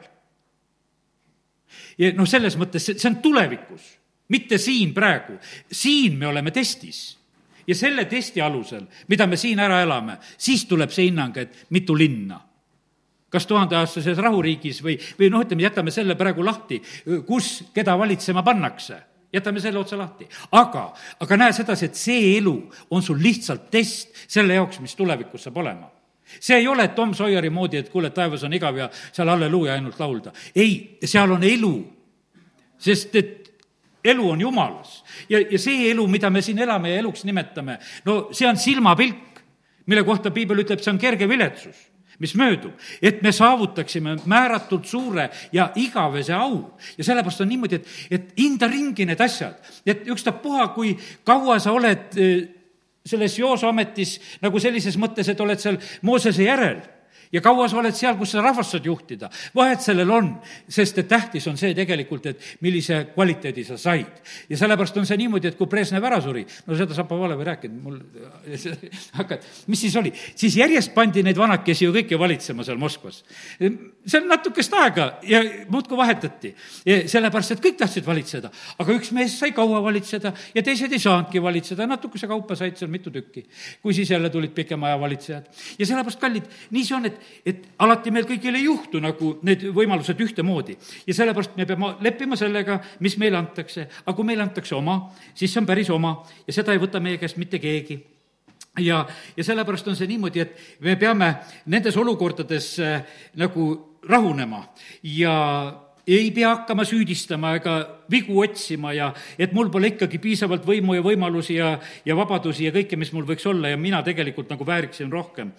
ja 1.97 2.13
noh, 2.15 2.27
selles 2.27 2.57
mõttes, 2.57 2.93
see 2.95 3.09
on 3.09 3.21
tulevikus, 3.21 3.97
mitte 4.29 4.57
siin 4.57 4.93
praegu. 4.93 5.39
siin 5.71 6.17
me 6.17 6.27
oleme 6.27 6.51
testis 6.51 7.20
ja 7.67 7.75
selle 7.75 8.05
testi 8.05 8.41
alusel, 8.41 8.85
mida 9.07 9.27
me 9.27 9.37
siin 9.37 9.59
ära 9.59 9.81
elame, 9.81 10.17
siis 10.37 10.65
tuleb 10.69 10.91
see 10.91 11.09
hinnang, 11.09 11.37
et 11.37 11.67
mitu 11.69 11.97
linna 11.97 12.41
kas 13.31 13.45
tuhandeaastases 13.47 14.17
rahuriigis 14.19 14.81
või, 14.83 14.97
või 15.15 15.29
noh, 15.31 15.45
ütleme, 15.45 15.63
jätame 15.63 15.91
selle 15.95 16.17
praegu 16.19 16.43
lahti, 16.43 16.81
kus 17.23 17.61
keda 17.71 17.95
valitsema 17.95 18.43
pannakse 18.43 18.97
jätame 19.33 19.59
selle 19.59 19.79
otsa 19.79 19.97
lahti. 19.97 20.27
aga, 20.51 20.93
aga 21.19 21.37
näe 21.37 21.53
sedasi, 21.55 21.85
et 21.85 21.95
see 21.95 22.35
elu 22.37 22.55
on 22.91 23.03
sul 23.03 23.19
lihtsalt 23.23 23.69
test 23.71 24.11
selle 24.27 24.57
jaoks, 24.59 24.79
mis 24.83 24.95
tulevikus 24.95 25.47
saab 25.47 25.57
olema. 25.57 25.89
see 26.39 26.57
ei 26.57 26.67
ole 26.67 26.87
Tom 26.87 27.13
Sawyeri 27.13 27.49
moodi, 27.49 27.77
et 27.77 27.89
kuule, 27.89 28.09
taevas 28.09 28.43
on 28.43 28.53
igav 28.53 28.77
ja 28.77 28.89
seal 29.11 29.27
halleluuja 29.27 29.73
ainult 29.73 29.99
laulda. 29.99 30.33
ei, 30.55 30.97
seal 31.05 31.31
on 31.31 31.43
elu. 31.43 31.75
sest 32.77 33.15
et 33.15 33.40
elu 34.03 34.29
on 34.29 34.41
jumalas 34.41 35.03
ja, 35.29 35.39
ja 35.39 35.59
see 35.59 35.89
elu, 35.91 36.07
mida 36.07 36.29
me 36.29 36.41
siin 36.41 36.59
elame 36.59 36.93
ja 36.93 37.01
eluks 37.01 37.25
nimetame, 37.27 37.77
no 38.05 38.29
see 38.31 38.49
on 38.49 38.57
silmapilk, 38.57 39.41
mille 39.85 40.03
kohta 40.07 40.31
piibel 40.31 40.63
ütleb, 40.63 40.81
see 40.83 40.93
on 40.93 41.01
kerge 41.01 41.29
viletsus 41.29 41.87
mis 42.21 42.35
möödub, 42.37 42.77
et 43.01 43.23
me 43.25 43.31
saavutaksime 43.33 44.15
määratult 44.29 44.85
suure 44.85 45.29
ja 45.53 45.71
igavese 45.75 46.33
au. 46.37 46.77
ja 46.97 47.03
sellepärast 47.03 47.41
on 47.41 47.49
niimoodi, 47.49 47.79
et, 47.79 47.87
et 48.11 48.33
hinda 48.37 48.69
ringi 48.69 49.07
need 49.09 49.21
asjad, 49.21 49.57
et 49.85 50.05
ükstapuha, 50.05 50.67
kui 50.75 50.93
kaua 51.25 51.57
sa 51.59 51.73
oled 51.73 52.19
eh, 52.21 52.43
selles 53.05 53.39
joosuametis 53.39 54.19
nagu 54.41 54.61
sellises 54.61 54.97
mõttes, 55.01 55.31
et 55.33 55.41
oled 55.41 55.59
seal 55.59 55.79
Moosese 56.05 56.45
järel 56.45 56.83
ja 57.31 57.41
kaua 57.41 57.67
sa 57.69 57.79
oled 57.79 57.95
seal, 57.95 58.17
kus 58.19 58.33
sa 58.35 58.43
rahvast 58.43 58.75
saad 58.75 58.85
juhtida. 58.85 59.29
vahet 59.55 59.81
sellel 59.81 60.11
on, 60.11 60.31
sest 60.69 60.97
et 61.01 61.07
tähtis 61.07 61.47
on 61.47 61.57
see 61.57 61.73
tegelikult, 61.77 62.25
et 62.31 62.47
millise 62.61 63.03
kvaliteedi 63.13 63.63
sa 63.67 63.77
said. 63.77 64.21
ja 64.49 64.57
sellepärast 64.57 64.97
on 64.97 65.05
see 65.05 65.17
niimoodi, 65.21 65.51
et 65.51 65.57
kui 65.57 65.69
Brežnev 65.71 66.03
ära 66.07 66.21
suri, 66.21 66.45
no 66.67 66.77
seda 66.77 66.97
Šapovalov 66.97 67.41
ei 67.41 67.49
rääkinud, 67.51 67.81
mul 67.83 67.99
hakkad, 69.19 69.47
mis 69.67 69.85
siis 69.87 69.95
oli? 69.95 70.13
siis 70.35 70.57
järjest 70.59 70.93
pandi 70.95 71.23
neid 71.23 71.39
vanakesi 71.39 71.85
ju 71.85 71.95
kõiki 71.95 72.19
valitsema 72.19 72.65
seal 72.67 72.79
Moskvas. 72.81 73.23
Seal 74.05 74.25
natukest 74.29 74.73
aega 74.73 75.05
ja 75.27 75.41
muudkui 75.69 75.97
vahetati. 75.97 76.53
sellepärast, 77.05 77.51
et 77.55 77.63
kõik 77.63 77.77
tahtsid 77.77 78.05
valitseda, 78.05 78.49
aga 78.81 78.93
üks 78.95 79.11
mees 79.13 79.37
sai 79.39 79.51
kaua 79.55 79.81
valitseda 79.83 80.33
ja 80.55 80.63
teised 80.65 80.91
ei 80.91 80.99
saanudki 80.99 81.41
valitseda, 81.41 81.87
natukese 81.87 82.27
kaupa 82.27 82.55
said 82.55 82.77
seal 82.77 82.89
mitu 82.91 83.11
tükki. 83.11 83.45
kui 83.81 83.93
siis 83.93 84.09
jälle 84.09 84.29
tulid 84.29 84.51
pikema 84.51 84.87
aja 84.87 84.99
valitsejad. 84.99 85.49
ja 85.79 85.85
sellepärast, 85.85 86.19
kallid, 86.19 86.47
nii 86.71 86.85
see 86.85 86.95
on, 86.95 87.05
et 87.05 87.21
et 87.45 87.67
alati 87.79 88.11
meil 88.11 88.25
kõigil 88.25 88.55
ei 88.55 88.63
juhtu 88.63 88.99
nagu 88.99 89.37
need 89.41 89.67
võimalused 89.73 90.19
ühtemoodi. 90.19 90.77
ja 91.07 91.13
sellepärast 91.13 91.57
me 91.57 91.65
peame 91.65 91.95
leppima 92.01 92.35
sellega, 92.35 92.81
mis 92.99 93.17
meile 93.17 93.37
antakse. 93.37 93.87
aga 94.05 94.15
kui 94.15 94.25
meile 94.25 94.43
antakse 94.43 94.75
oma, 94.75 95.11
siis 95.33 95.53
see 95.53 95.61
on 95.61 95.69
päris 95.69 95.89
oma 95.89 96.23
ja 96.47 96.53
seda 96.53 96.73
ei 96.73 96.81
võta 96.81 96.99
meie 96.99 97.17
käest 97.21 97.37
mitte 97.37 97.59
keegi 97.59 98.01
ja, 98.79 99.05
ja 99.37 99.43
sellepärast 99.43 99.87
on 99.87 99.95
see 99.95 100.09
niimoodi, 100.09 100.39
et 100.39 100.59
me 100.79 100.95
peame 100.95 101.33
nendes 101.65 101.97
olukordades 101.97 102.73
äh, 102.79 103.01
nagu 103.39 103.90
rahunema 104.09 104.65
ja 105.03 105.35
ei 106.07 106.31
pea 106.31 106.49
hakkama 106.55 106.85
süüdistama 106.85 107.53
ega 107.55 107.75
vigu 108.11 108.39
otsima 108.41 108.93
ja 108.93 109.11
et 109.39 109.53
mul 109.53 109.69
pole 109.69 109.91
ikkagi 109.93 110.19
piisavalt 110.21 110.65
võimu 110.65 110.95
ja 110.97 111.03
võimalusi 111.05 111.55
ja, 111.59 111.75
ja 112.05 112.15
vabadusi 112.17 112.65
ja 112.65 112.73
kõike, 112.75 112.97
mis 112.97 113.11
mul 113.13 113.27
võiks 113.27 113.45
olla 113.49 113.71
ja 113.71 113.77
mina 113.77 114.01
tegelikult 114.03 114.49
nagu 114.49 114.65
vääriksin 114.65 115.11
rohkem. 115.11 115.51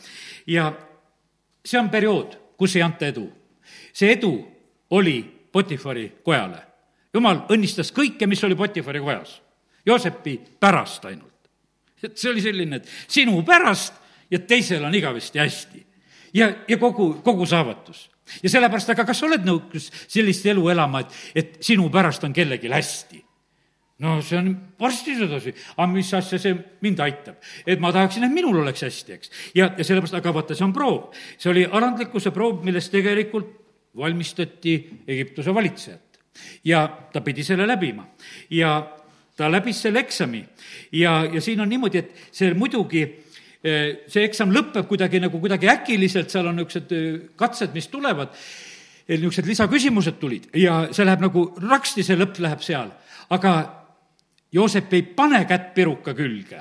ja 0.46 0.72
see 1.64 1.78
on 1.78 1.90
periood, 1.90 2.36
kus 2.58 2.76
ei 2.76 2.82
anta 2.82 3.06
edu. 3.06 3.28
see 3.92 4.12
edu 4.12 4.34
oli 4.90 5.22
Potifari 5.52 6.08
kojale. 6.24 6.62
jumal 7.14 7.44
õnnistas 7.52 7.92
kõike, 7.92 8.26
mis 8.26 8.44
oli 8.44 8.54
Potifari 8.56 9.00
kojas. 9.00 9.40
Joosepi 9.86 10.40
pärast 10.60 11.04
ainult. 11.04 11.50
et 12.02 12.18
see 12.18 12.30
oli 12.30 12.40
selline, 12.40 12.76
et 12.76 12.88
sinu 13.08 13.42
pärast 13.42 13.94
ja 14.30 14.38
teisel 14.38 14.84
on 14.84 14.94
igavesti 14.94 15.38
hästi. 15.38 15.86
ja, 16.34 16.52
ja 16.68 16.78
kogu, 16.78 17.14
kogu 17.22 17.46
saavutus 17.46 18.11
ja 18.42 18.50
sellepärast, 18.50 18.92
aga 18.94 19.04
kas 19.08 19.20
sa 19.20 19.28
oled 19.28 19.44
nõus 19.46 19.90
sellist 20.06 20.46
elu 20.46 20.68
elama, 20.72 21.02
et, 21.04 21.20
et 21.34 21.60
sinu 21.64 21.88
pärast 21.92 22.24
on 22.24 22.34
kellelgi 22.36 22.72
hästi? 22.72 23.22
no 24.02 24.16
see 24.24 24.38
on 24.38 24.50
varsti 24.80 25.14
sedasi, 25.14 25.52
aga 25.76 25.88
mis 25.92 26.10
asja 26.16 26.38
see 26.40 26.54
mind 26.82 27.02
aitab? 27.04 27.36
et 27.66 27.80
ma 27.80 27.92
tahaksin, 27.94 28.26
et 28.26 28.34
minul 28.34 28.62
oleks 28.62 28.82
hästi, 28.86 29.18
eks. 29.18 29.34
ja, 29.54 29.70
ja 29.78 29.84
sellepärast, 29.84 30.18
aga 30.18 30.34
vaata, 30.34 30.56
see 30.58 30.66
on 30.66 30.74
proov. 30.76 31.12
see 31.38 31.50
oli 31.52 31.66
alandlikkuse 31.66 32.32
proov, 32.34 32.62
millest 32.66 32.92
tegelikult 32.94 33.58
valmistati 33.96 35.04
Egiptuse 35.06 35.54
valitsejat. 35.54 36.18
ja 36.64 36.86
ta 37.12 37.20
pidi 37.20 37.44
selle 37.44 37.66
läbima 37.68 38.06
ja 38.50 38.80
ta 39.36 39.50
läbis 39.52 39.82
selle 39.82 40.00
eksami 40.00 40.44
ja, 40.92 41.24
ja 41.24 41.40
siin 41.40 41.60
on 41.60 41.68
niimoodi, 41.68 41.98
et 41.98 42.32
see 42.32 42.54
muidugi 42.54 43.04
see 43.62 44.24
eksam 44.26 44.50
lõpeb 44.54 44.88
kuidagi 44.90 45.20
nagu 45.22 45.38
kuidagi 45.40 45.70
äkiliselt, 45.70 46.32
seal 46.32 46.48
on 46.50 46.58
niisugused 46.58 46.94
eh, 46.96 47.20
katsed, 47.38 47.70
mis 47.76 47.86
tulevad, 47.92 48.34
eh, 49.06 49.14
niisugused 49.14 49.46
lisaküsimused 49.46 50.18
tulid 50.18 50.50
ja 50.58 50.88
see 50.90 51.06
läheb 51.06 51.22
nagu 51.22 51.46
raksti, 51.62 52.02
see 52.06 52.18
lõpp 52.18 52.42
läheb 52.42 52.64
seal. 52.64 52.90
aga 53.30 53.54
Joosep 54.52 54.92
ei 54.92 55.02
pane 55.16 55.44
kätt 55.48 55.70
piruka 55.74 56.12
külge 56.14 56.58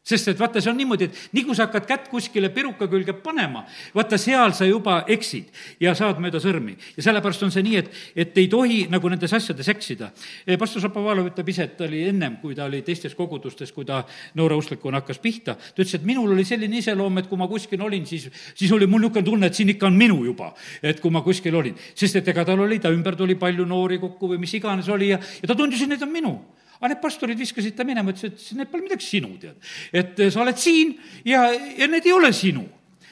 sest 0.00 0.30
et 0.32 0.38
vaata, 0.40 0.62
see 0.64 0.70
on 0.72 0.78
niimoodi, 0.80 1.10
et 1.10 1.18
nii 1.36 1.44
kui 1.44 1.56
sa 1.56 1.66
hakkad 1.66 1.84
kätt 1.88 2.06
kuskile 2.08 2.48
piruka 2.54 2.88
külge 2.88 3.12
panema, 3.20 3.66
vaata, 3.94 4.16
seal 4.20 4.54
sa 4.56 4.64
juba 4.64 5.02
eksid 5.12 5.50
ja 5.82 5.92
saad 5.98 6.22
mööda 6.22 6.40
sõrmi. 6.40 6.76
ja 6.96 7.04
sellepärast 7.04 7.44
on 7.44 7.52
see 7.52 7.64
nii, 7.66 7.76
et, 7.82 7.90
et 8.24 8.38
ei 8.40 8.48
tohi 8.48 8.86
nagu 8.90 9.10
nendes 9.12 9.32
asjades 9.36 9.68
eksida. 9.68 10.10
Eh, 10.46 10.56
pastor 10.60 10.80
Šapovalov 10.86 11.28
ütleb 11.30 11.52
ise, 11.52 11.68
et 11.68 11.76
ta 11.76 11.84
oli 11.84 12.06
ennem, 12.08 12.38
kui 12.40 12.56
ta 12.56 12.64
oli 12.64 12.80
teistes 12.86 13.14
kogudustes, 13.18 13.72
kui 13.76 13.84
ta 13.84 14.00
noore 14.40 14.56
usklikuna 14.56 15.02
hakkas 15.02 15.20
pihta, 15.20 15.56
ta 15.60 15.82
ütles, 15.82 15.98
et 16.00 16.06
minul 16.08 16.32
oli 16.32 16.46
selline 16.48 16.80
iseloom, 16.80 17.20
et 17.20 17.28
kui 17.28 17.40
ma 17.40 17.48
kuskil 17.50 17.84
olin, 17.84 18.06
siis, 18.08 18.30
siis 18.54 18.72
oli 18.72 18.88
mul 18.88 19.04
niisugune 19.04 19.26
tunne, 19.26 19.50
et 19.52 19.58
siin 19.58 19.74
ikka 19.74 19.88
on 19.90 20.00
minu 20.00 20.22
juba, 20.24 20.54
et 20.82 21.00
kui 21.00 21.12
ma 21.12 21.20
kuskil 21.26 21.54
olin. 21.60 21.76
sest 21.94 22.16
et 22.16 22.32
ega 22.32 22.44
tal 22.48 22.64
oli, 22.64 22.80
ta 22.80 22.88
ümber 22.88 23.16
tuli 23.20 23.36
palju 23.36 23.68
noori 23.68 24.00
kokku 24.00 24.32
või 24.32 24.40
mis 24.40 24.54
iganes 24.56 24.88
oli 24.88 25.12
ja, 25.12 25.20
ja 25.20 25.50
ta 25.50 25.56
tundis, 25.56 25.82
et 25.84 25.92
need 25.92 26.08
on 26.08 26.12
minu 26.12 26.34
aga 26.80 26.94
need 26.94 27.02
pastorid 27.02 27.38
viskasid 27.38 27.76
ta 27.76 27.84
minema, 27.84 28.14
ütlesid, 28.14 28.36
et 28.36 28.58
need 28.58 28.70
pole 28.72 28.86
midagi 28.86 29.04
sinu, 29.06 29.34
tead. 29.40 29.72
et 29.92 30.20
eh, 30.20 30.30
sa 30.32 30.42
oled 30.44 30.60
siin 30.60 30.94
ja, 31.28 31.44
ja 31.52 31.88
need 31.90 32.08
ei 32.08 32.14
ole 32.16 32.32
sinu 32.36 32.64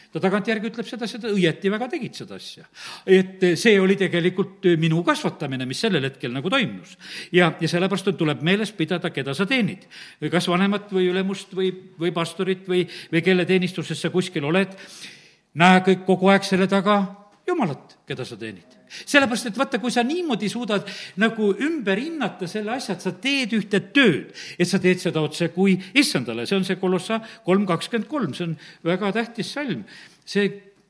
ta 0.08 0.22
tagantjärgi 0.24 0.70
ütleb 0.70 0.86
seda, 0.88 1.04
seda 1.10 1.28
õieti 1.28 1.68
väga 1.68 1.88
tegid 1.92 2.16
seda 2.16 2.38
asja. 2.40 2.64
et 3.04 3.44
eh, 3.44 3.58
see 3.60 3.76
oli 3.80 3.98
tegelikult 4.00 4.70
eh, 4.70 4.78
minu 4.80 5.02
kasvatamine, 5.04 5.68
mis 5.68 5.84
sellel 5.84 6.08
hetkel 6.08 6.32
nagu 6.32 6.48
toimus. 6.52 6.96
ja, 7.32 7.52
ja 7.60 7.68
sellepärast 7.68 8.14
tuleb 8.16 8.42
meeles 8.46 8.72
pidada, 8.72 9.12
keda 9.12 9.36
sa 9.36 9.46
teenid. 9.46 9.84
kas 10.32 10.48
vanemat 10.48 10.88
või 10.94 11.10
ülemust 11.12 11.52
või, 11.52 11.70
või 12.00 12.14
pastorit 12.16 12.64
või, 12.68 12.86
või 13.12 13.24
kelle 13.24 13.44
teenistuses 13.48 14.00
sa 14.00 14.10
kuskil 14.14 14.48
oled, 14.48 14.72
näe 15.60 15.84
kõik 15.84 16.08
kogu 16.08 16.32
aeg 16.32 16.48
selle 16.48 16.70
taga 16.70 17.02
Jumalat, 17.48 18.00
keda 18.08 18.24
sa 18.28 18.36
teenid 18.36 18.77
sellepärast, 18.88 19.50
et 19.50 19.58
vaata, 19.58 19.80
kui 19.82 19.92
sa 19.94 20.04
niimoodi 20.06 20.48
suudad 20.52 20.86
nagu 21.20 21.50
ümber 21.64 22.00
hinnata 22.00 22.48
selle 22.50 22.74
asja, 22.76 22.96
et 22.96 23.04
sa 23.04 23.12
teed 23.12 23.54
ühte 23.58 23.80
tööd, 23.94 24.32
et 24.58 24.68
sa 24.68 24.80
teed 24.82 25.02
seda 25.02 25.22
otse 25.24 25.50
kui 25.54 25.76
issandale, 25.98 26.46
see 26.46 26.58
on 26.58 26.66
see 26.66 26.80
Kolossa 26.80 27.20
kolm 27.46 27.66
kakskümmend 27.68 28.08
kolm, 28.10 28.34
see 28.36 28.48
on 28.48 28.56
väga 28.86 29.12
tähtis 29.20 29.52
salm. 29.56 29.84
see 30.28 30.48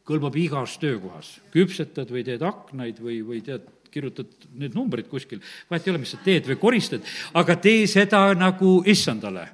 kõlbab 0.09 0.37
igas 0.41 0.79
töökohas, 0.81 1.37
küpsetad 1.53 2.09
või 2.11 2.25
teed 2.27 2.43
aknaid 2.43 2.99
või, 3.03 3.21
või 3.27 3.43
tead, 3.45 3.67
kirjutad 3.93 4.49
need 4.61 4.75
numbrid 4.77 5.09
kuskil, 5.09 5.41
vahet 5.71 5.87
ei 5.87 5.93
ole, 5.93 6.01
mis 6.03 6.13
sa 6.15 6.21
teed 6.25 6.49
või 6.49 6.59
koristad, 6.61 7.05
aga 7.39 7.57
tee 7.61 7.87
seda 7.91 8.27
nagu 8.37 8.79
issandale. 8.89 9.49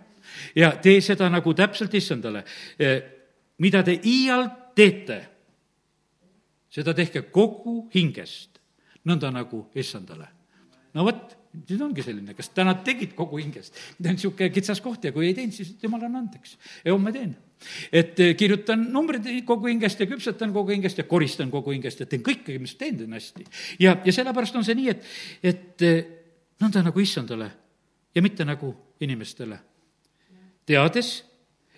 ja 0.54 0.72
tee 0.82 1.00
seda 1.00 1.28
nagu 1.30 1.54
täpselt 1.54 1.94
issandale. 1.94 2.44
Eh, 2.78 3.02
mida 3.58 3.82
te 3.82 3.94
iial 4.02 4.48
teete 4.74 5.33
seda 6.74 6.94
tehke 6.96 7.26
kogu 7.34 7.84
hingest, 7.94 8.58
nõnda 9.06 9.30
nagu 9.34 9.66
issandale. 9.78 10.26
no 10.94 11.04
vot, 11.06 11.34
nüüd 11.54 11.82
ongi 11.86 12.02
selline, 12.02 12.34
kas 12.34 12.50
täna 12.54 12.74
tegid 12.86 13.14
kogu 13.14 13.38
hingest? 13.38 13.74
see 13.74 14.08
on 14.08 14.16
niisugune 14.16 14.50
kitsas 14.54 14.80
koht 14.82 15.04
ja 15.06 15.12
kui 15.14 15.28
ei 15.28 15.34
teinud, 15.36 15.54
siis 15.54 15.74
jumal 15.82 16.02
anna 16.06 16.22
andeks. 16.24 16.56
ja 16.84 16.92
homme 16.92 17.12
teen. 17.14 17.36
et 17.92 18.20
eh, 18.20 18.34
kirjutan 18.36 18.88
numbrid 18.92 19.28
kogu 19.46 19.70
hingest 19.70 20.00
ja 20.00 20.08
küpsetan 20.10 20.52
kogu 20.52 20.74
hingest 20.74 20.98
ja 20.98 21.04
koristan 21.04 21.50
kogu 21.50 21.74
hingest 21.76 22.00
ja 22.00 22.06
teen 22.06 22.24
kõike, 22.26 22.58
mis 22.58 22.74
teen, 22.80 22.98
teen 22.98 23.12
hästi. 23.12 23.46
ja, 23.78 23.96
ja 24.04 24.12
sellepärast 24.12 24.56
on 24.56 24.66
see 24.66 24.78
nii, 24.78 24.88
et, 24.90 25.06
et 25.42 25.86
eh, 25.86 26.00
nõnda 26.62 26.82
nagu 26.86 27.00
issandale 27.00 27.50
ja 28.14 28.22
mitte 28.22 28.44
nagu 28.44 28.74
inimestele. 29.00 29.58
teades, 30.66 31.16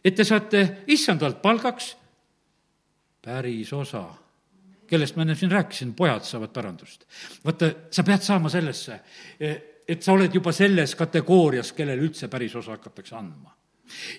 et 0.04 0.14
te 0.14 0.24
saate 0.24 0.84
issandalt 0.86 1.42
palgaks 1.42 1.96
päris 3.22 3.72
osa, 3.72 4.06
kellest 4.88 5.16
ma 5.16 5.24
enne 5.26 5.34
siin 5.38 5.52
rääkisin, 5.52 5.94
pojad 5.98 6.24
saavad 6.24 6.52
pärandust. 6.54 7.04
vaata, 7.44 7.70
sa 7.90 8.04
pead 8.06 8.22
saama 8.22 8.52
sellesse, 8.52 9.00
et 9.88 10.02
sa 10.02 10.12
oled 10.12 10.34
juba 10.34 10.52
selles 10.52 10.94
kategoorias, 10.98 11.72
kellele 11.76 12.02
üldse 12.08 12.28
päris 12.32 12.56
osa 12.56 12.76
hakatakse 12.76 13.16
andma. 13.16 13.54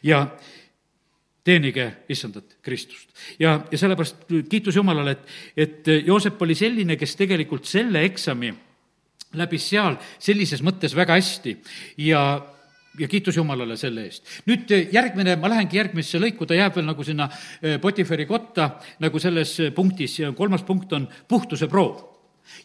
ja 0.04 0.26
teenige 1.44 1.92
issandat 2.10 2.58
Kristust. 2.62 3.10
ja, 3.40 3.62
ja 3.72 3.78
sellepärast 3.78 4.28
kiitus 4.50 4.76
Jumalale, 4.76 5.12
et, 5.12 5.28
et 5.58 5.92
Joosep 6.06 6.42
oli 6.42 6.56
selline, 6.56 6.98
kes 7.00 7.16
tegelikult 7.16 7.66
selle 7.66 8.04
eksami 8.08 8.54
läbis 9.38 9.70
seal 9.70 9.98
sellises 10.20 10.64
mõttes 10.64 10.96
väga 10.96 11.18
hästi 11.20 11.58
ja 12.08 12.22
ja 13.00 13.08
kiitus 13.08 13.38
Jumalale 13.38 13.78
selle 13.78 14.08
eest. 14.08 14.28
nüüd 14.50 14.72
järgmine, 14.94 15.38
ma 15.40 15.52
lähengi 15.54 15.78
järgmisse 15.78 16.22
lõiku, 16.22 16.48
ta 16.48 16.58
jääb 16.58 16.76
veel 16.76 16.88
nagu 16.90 17.04
sinna 17.04 17.30
eh, 17.62 17.80
Potifari 17.82 18.26
kotta 18.30 18.72
nagu 19.04 19.20
selles 19.20 19.58
punktis 19.76 20.20
ja 20.20 20.32
kolmas 20.38 20.64
punkt 20.68 20.94
on 20.94 21.10
puhtuse 21.28 21.68
proov 21.72 22.18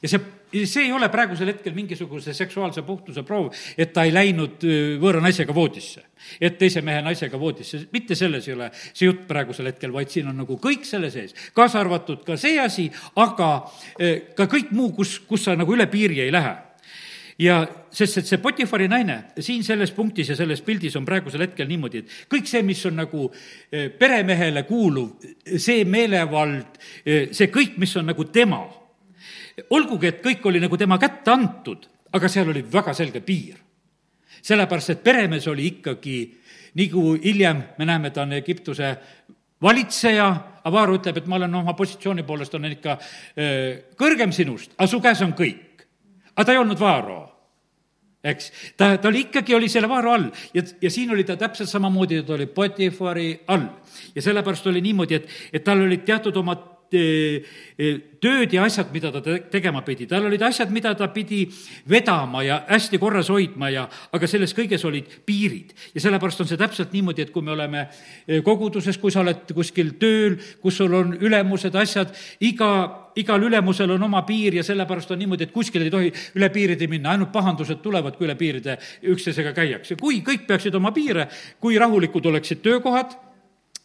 ja 0.03 0.09
see, 0.09 0.21
see 0.67 0.87
ei 0.87 0.93
ole 0.95 1.09
praegusel 1.13 1.51
hetkel 1.53 1.75
mingisuguse 1.77 2.35
seksuaalse 2.37 2.85
puhtuse 2.87 3.25
proov, 3.27 3.51
et 3.79 3.93
ta 3.95 4.05
ei 4.07 4.13
läinud 4.15 4.65
võõra 5.03 5.23
naisega 5.25 5.55
voodisse. 5.55 6.05
et 6.41 6.59
teise 6.59 6.81
mehe 6.87 7.03
naisega 7.03 7.39
voodisse, 7.39 7.81
mitte 7.93 8.15
selles 8.15 8.47
ei 8.49 8.55
ole 8.55 8.71
see 8.75 9.09
jutt 9.09 9.25
praegusel 9.29 9.67
hetkel, 9.73 9.93
vaid 9.93 10.11
siin 10.11 10.29
on 10.31 10.37
nagu 10.45 10.59
kõik 10.63 10.87
selle 10.87 11.11
sees, 11.11 11.35
kaasa 11.55 11.81
arvatud 11.81 12.23
ka 12.27 12.37
see 12.37 12.61
asi, 12.63 12.91
aga 13.17 13.49
ka 14.37 14.47
kõik 14.47 14.71
muu, 14.71 14.93
kus, 14.95 15.19
kus 15.27 15.49
sa 15.49 15.57
nagu 15.59 15.75
üle 15.75 15.89
piiri 15.91 16.21
ei 16.23 16.35
lähe 16.35 16.55
ja 17.43 17.63
sest 17.93 18.21
et 18.23 18.29
see 18.29 18.41
Potifari 18.43 18.87
naine 18.91 19.19
siin 19.43 19.65
selles 19.67 19.93
punktis 19.97 20.31
ja 20.33 20.37
selles 20.39 20.63
pildis 20.65 20.95
on 20.97 21.07
praegusel 21.09 21.45
hetkel 21.47 21.69
niimoodi, 21.69 22.03
et 22.03 22.15
kõik 22.31 22.47
see, 22.49 22.63
mis 22.67 22.81
on 22.89 23.01
nagu 23.03 23.27
peremehele 23.99 24.63
kuuluv, 24.69 25.27
see 25.57 25.85
meelevald, 25.89 26.79
see 27.05 27.51
kõik, 27.53 27.77
mis 27.83 27.97
on 28.01 28.09
nagu 28.13 28.29
tema 28.33 28.63
olgugi, 29.71 30.09
et 30.09 30.23
kõik 30.25 30.47
oli 30.49 30.63
nagu 30.63 30.77
tema 30.81 30.99
kätte 31.01 31.33
antud, 31.33 31.85
aga 32.13 32.29
seal 32.31 32.49
oli 32.53 32.65
väga 32.73 32.95
selge 32.97 33.21
piir. 33.21 33.59
sellepärast, 34.43 34.91
et 34.91 35.03
peremees 35.05 35.45
oli 35.47 35.67
ikkagi, 35.67 36.17
nii 36.75 36.89
kui 36.91 37.21
hiljem 37.23 37.61
me 37.79 37.85
näeme, 37.87 38.11
ta 38.11 38.23
on 38.23 38.33
Egiptuse 38.33 38.97
valitseja, 39.63 40.49
Avaru 40.65 40.97
ütleb, 40.99 41.17
et 41.19 41.27
ma 41.27 41.37
olen 41.37 41.55
oma 41.55 41.75
positsiooni 41.75 42.23
poolest, 42.23 42.55
olen 42.55 42.73
ikka 42.73 42.97
öö, 43.39 43.77
kõrgem 43.99 44.33
sinust, 44.35 44.75
aga 44.79 44.87
su 44.87 45.01
käes 45.01 45.23
on 45.23 45.33
kõik. 45.35 45.87
aga 46.35 46.45
ta 46.45 46.53
ei 46.53 46.59
olnud 46.59 46.81
Vaaro 46.81 47.32
eks, 48.25 48.53
ta, 48.77 48.97
ta 48.99 49.09
oli 49.09 49.27
ikkagi, 49.27 49.55
oli 49.55 49.69
selle 49.69 49.89
vaara 49.91 50.15
all 50.15 50.29
ja, 50.55 50.63
ja 50.83 50.91
siin 50.91 51.11
oli 51.11 51.25
ta 51.27 51.37
täpselt 51.37 51.71
samamoodi, 51.71 52.23
ta 52.23 52.37
oli 52.37 52.47
Potifari 52.47 53.43
all. 53.47 53.67
ja 54.15 54.23
sellepärast 54.23 54.67
oli 54.67 54.81
niimoodi, 54.81 55.19
et, 55.19 55.29
et 55.53 55.65
tal 55.65 55.83
olid 55.83 56.05
teatud 56.07 56.37
eh, 56.37 56.69
tööd 56.93 58.53
ja 58.55 58.65
asjad, 58.67 58.91
mida 58.95 59.11
ta 59.15 59.23
tegema 59.51 59.83
pidi, 59.87 60.07
tal 60.11 60.27
olid 60.29 60.43
asjad, 60.47 60.71
mida 60.75 60.93
ta 60.99 61.09
pidi 61.13 61.43
vedama 61.91 62.45
ja 62.47 62.61
hästi 62.69 63.01
korras 63.03 63.31
hoidma 63.33 63.71
ja, 63.73 63.87
aga 64.15 64.29
selles 64.31 64.55
kõiges 64.57 64.85
olid 64.87 65.09
piirid. 65.27 65.73
ja 65.95 66.05
sellepärast 66.05 66.45
on 66.45 66.51
see 66.51 66.61
täpselt 66.61 66.93
niimoodi, 66.93 67.27
et 67.27 67.33
kui 67.35 67.43
me 67.43 67.55
oleme 67.57 67.87
eh, 68.27 68.43
koguduses, 68.45 68.99
kui 68.99 69.11
sa 69.11 69.23
oled 69.25 69.51
kuskil 69.55 69.95
tööl, 69.99 70.39
kus 70.63 70.79
sul 70.79 70.95
on 70.95 71.17
ülemused, 71.19 71.75
asjad, 71.75 72.15
iga, 72.41 72.71
igal 73.17 73.43
ülemusel 73.43 73.91
on 73.97 74.07
oma 74.09 74.23
piir 74.29 74.61
ja 74.61 74.67
sellepärast 74.67 75.11
on 75.11 75.23
niimoodi, 75.25 75.49
et 75.49 75.57
kuskil 75.57 75.83
ei 75.83 75.93
tohi 75.93 76.13
üle 76.39 76.53
piiride 76.53 76.87
minna, 76.91 77.17
ainult 77.17 77.33
pahandused 77.35 77.83
tulevad, 77.83 78.17
kui 78.17 78.29
üle 78.29 78.39
piiride 78.39 78.79
üksteisega 79.03 79.57
käiakse. 79.57 79.97
kui 79.97 80.23
kõik 80.23 80.47
peaksid 80.47 80.75
oma 80.75 80.93
piire, 80.93 81.29
kui 81.61 81.79
rahulikud 81.81 82.27
oleksid 82.31 82.63
töökohad, 82.63 83.32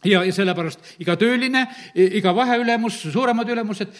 ja, 0.06 0.22
ja 0.26 0.34
sellepärast 0.34 1.02
iga 1.02 1.16
tööline, 1.20 1.64
iga 1.96 2.34
vaheülemus, 2.36 3.00
suuremad 3.14 3.50
ülemused, 3.50 3.94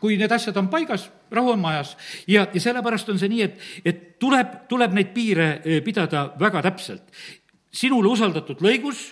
kui 0.00 0.18
need 0.20 0.32
asjad 0.32 0.56
on 0.60 0.70
paigas, 0.72 1.08
rahu 1.32 1.54
on 1.54 1.62
majas. 1.62 1.96
ja, 2.26 2.46
ja 2.52 2.60
sellepärast 2.60 3.08
on 3.10 3.18
see 3.18 3.32
nii, 3.32 3.42
et, 3.48 3.66
et 3.84 4.02
tuleb, 4.22 4.62
tuleb 4.70 4.94
neid 4.96 5.12
piire 5.14 5.50
eh, 5.64 5.80
pidada 5.84 6.30
väga 6.40 6.62
täpselt. 6.70 7.02
sinule 7.70 8.08
usaldatud 8.08 8.62
lõigus, 8.62 9.10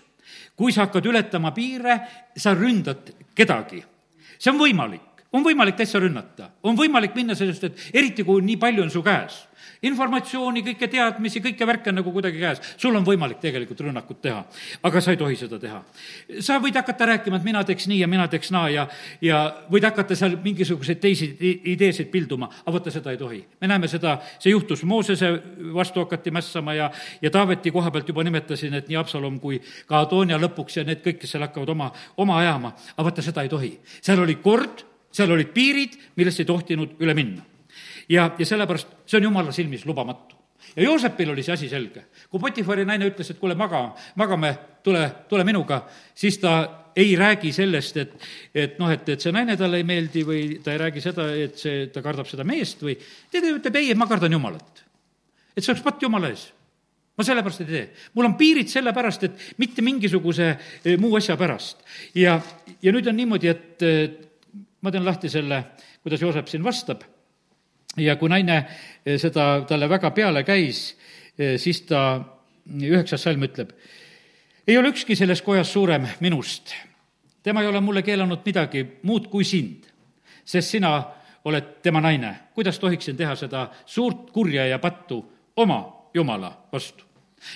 kui 0.59 0.73
sa 0.73 0.87
hakkad 0.87 1.07
ületama 1.07 1.53
piire, 1.55 2.01
sa 2.37 2.55
ründad 2.55 3.15
kedagi. 3.35 3.85
see 4.39 4.53
on 4.53 4.59
võimalik 4.59 5.05
on 5.33 5.45
võimalik 5.45 5.77
täitsa 5.77 6.01
rünnata, 6.01 6.51
on 6.63 6.77
võimalik 6.77 7.15
minna 7.15 7.35
sellest, 7.37 7.65
et 7.65 7.91
eriti 7.93 8.25
kui 8.25 8.41
nii 8.43 8.57
palju 8.57 8.83
on 8.83 8.91
su 8.91 9.03
käes 9.05 9.43
informatsiooni, 9.87 10.63
kõike 10.67 10.89
teadmisi, 10.91 11.43
kõike 11.43 11.67
värke 11.69 11.93
on 11.93 11.99
nagu 12.01 12.13
kuidagi 12.13 12.41
käes. 12.41 12.61
sul 12.77 12.97
on 12.97 13.05
võimalik 13.07 13.39
tegelikult 13.41 13.81
rünnakut 13.81 14.21
teha, 14.23 14.45
aga 14.83 15.01
sa 15.01 15.11
ei 15.11 15.17
tohi 15.17 15.37
seda 15.37 15.59
teha. 15.59 15.83
sa 16.41 16.59
võid 16.59 16.75
hakata 16.75 17.07
rääkima, 17.07 17.37
et 17.37 17.45
mina 17.45 17.65
teeks 17.65 17.87
nii 17.87 18.01
ja 18.01 18.09
mina 18.09 18.29
teeks 18.29 18.51
naa 18.51 18.69
ja, 18.69 18.89
ja 19.21 19.43
võid 19.71 19.85
hakata 19.85 20.17
seal 20.17 20.37
mingisuguseid 20.43 21.01
teisi 21.01 21.31
ideesid 21.65 22.11
pilduma, 22.11 22.51
aga 22.65 22.73
vaata, 22.79 22.91
seda 22.91 23.11
ei 23.15 23.19
tohi. 23.19 23.45
me 23.61 23.69
näeme 23.69 23.89
seda, 23.89 24.19
see 24.39 24.51
juhtus 24.51 24.83
Moosese 24.85 25.31
vastu 25.75 26.01
hakati 26.01 26.31
mässama 26.31 26.75
ja, 26.75 26.91
ja 27.23 27.31
Taaveti 27.31 27.71
koha 27.71 27.91
pealt 27.91 28.09
juba 28.09 28.25
nimetasin, 28.25 28.75
et 28.75 28.89
nii 28.89 28.97
Absalom 28.97 29.39
kui 29.41 29.61
ka 29.87 30.01
Adonia 30.01 30.39
lõpuks 30.39 30.81
ja 30.81 30.85
need 30.85 31.05
kõik, 31.05 31.21
kes 31.23 31.37
seal 31.37 31.47
hakkavad 31.47 31.69
oma, 31.69 31.93
oma 32.17 32.39
ajama, 32.41 32.75
aga 32.97 33.11
vaata, 33.11 33.23
seda 33.23 33.43
ei 33.43 33.53
tohi. 33.53 33.79
seal 34.01 34.25
oli 34.25 34.41
kord, 34.43 34.83
seal 35.13 35.31
olid 35.31 35.55
piirid, 35.55 35.95
millest 36.17 36.43
ei 36.43 36.49
tohtinud 36.49 36.99
üle 36.99 37.15
minna 37.15 37.47
ja, 38.09 38.31
ja 38.39 38.47
sellepärast 38.47 38.89
see 39.07 39.21
on 39.21 39.29
jumala 39.29 39.53
silmis 39.53 39.87
lubamatu. 39.87 40.37
ja 40.77 40.83
Joosepil 40.83 41.31
oli 41.31 41.43
see 41.43 41.55
asi 41.55 41.69
selge. 41.69 42.05
kui 42.31 42.41
Potifari 42.41 42.85
naine 42.85 43.09
ütles, 43.11 43.31
et 43.31 43.39
kuule, 43.39 43.55
maga, 43.55 43.95
magame, 44.17 44.55
tule, 44.83 45.05
tule 45.29 45.45
minuga, 45.45 45.85
siis 46.15 46.39
ta 46.39 46.59
ei 46.97 47.17
räägi 47.17 47.53
sellest, 47.53 47.97
et, 47.97 48.15
et 48.55 48.79
noh, 48.79 48.91
et, 48.91 49.09
et 49.09 49.21
see 49.21 49.33
naine 49.33 49.57
talle 49.57 49.79
ei 49.79 49.87
meeldi 49.87 50.25
või 50.27 50.45
ta 50.65 50.75
ei 50.75 50.81
räägi 50.83 51.03
seda, 51.05 51.29
et 51.35 51.59
see, 51.59 51.87
ta 51.95 52.03
kardab 52.03 52.27
seda 52.27 52.45
meest 52.45 52.83
või 52.83 52.97
ta 52.99 53.43
ütleb 53.43 53.77
ei, 53.81 53.95
ma 53.95 54.09
kardan 54.11 54.33
Jumalat. 54.33 54.85
et 55.55 55.63
see 55.63 55.73
oleks 55.73 55.85
patt 55.85 56.03
Jumala 56.03 56.33
ees 56.33 56.49
ma 57.19 57.27
sellepärast 57.27 57.63
ei 57.65 57.67
tee. 57.67 57.85
mul 58.15 58.31
on 58.31 58.35
piirid 58.39 58.71
sellepärast, 58.71 59.25
et 59.27 59.47
mitte 59.59 59.83
mingisuguse 59.83 60.49
eh, 60.55 60.97
muu 60.99 61.17
asja 61.19 61.37
pärast. 61.37 61.85
ja, 62.15 62.41
ja 62.83 62.93
nüüd 62.95 63.07
on 63.11 63.17
niimoodi, 63.17 63.49
et 63.49 63.87
ma 64.83 64.91
teen 64.91 65.07
lahti 65.07 65.31
selle, 65.31 65.63
kuidas 66.03 66.23
Joosep 66.23 66.51
siin 66.51 66.65
vastab 66.65 67.03
ja 68.01 68.17
kui 68.17 68.29
naine 68.29 68.57
eh, 68.59 69.19
seda 69.21 69.65
talle 69.69 69.89
väga 69.89 70.11
peale 70.17 70.45
käis, 70.45 70.97
eh, 71.39 71.57
siis 71.59 71.83
ta, 71.89 72.21
üheksas 72.69 73.23
salm 73.23 73.45
ütleb, 73.49 73.73
ei 74.69 74.79
ole 74.79 74.93
ükski 74.93 75.17
selles 75.17 75.43
kojas 75.43 75.73
suurem 75.73 76.07
minust. 76.21 76.75
tema 77.43 77.63
ei 77.63 77.69
ole 77.69 77.81
mulle 77.81 78.03
keelanud 78.03 78.45
midagi 78.45 78.85
muud 79.03 79.29
kui 79.29 79.45
sind, 79.45 79.87
sest 80.45 80.71
sina 80.71 81.03
oled 81.45 81.79
tema 81.83 82.01
naine. 82.01 82.35
kuidas 82.55 82.79
tohiksin 82.79 83.17
teha 83.17 83.37
seda 83.37 83.69
suurt 83.87 84.31
kurja 84.31 84.67
ja 84.67 84.79
pattu 84.79 85.25
oma 85.57 86.09
Jumala 86.15 86.67
vastu? 86.73 87.05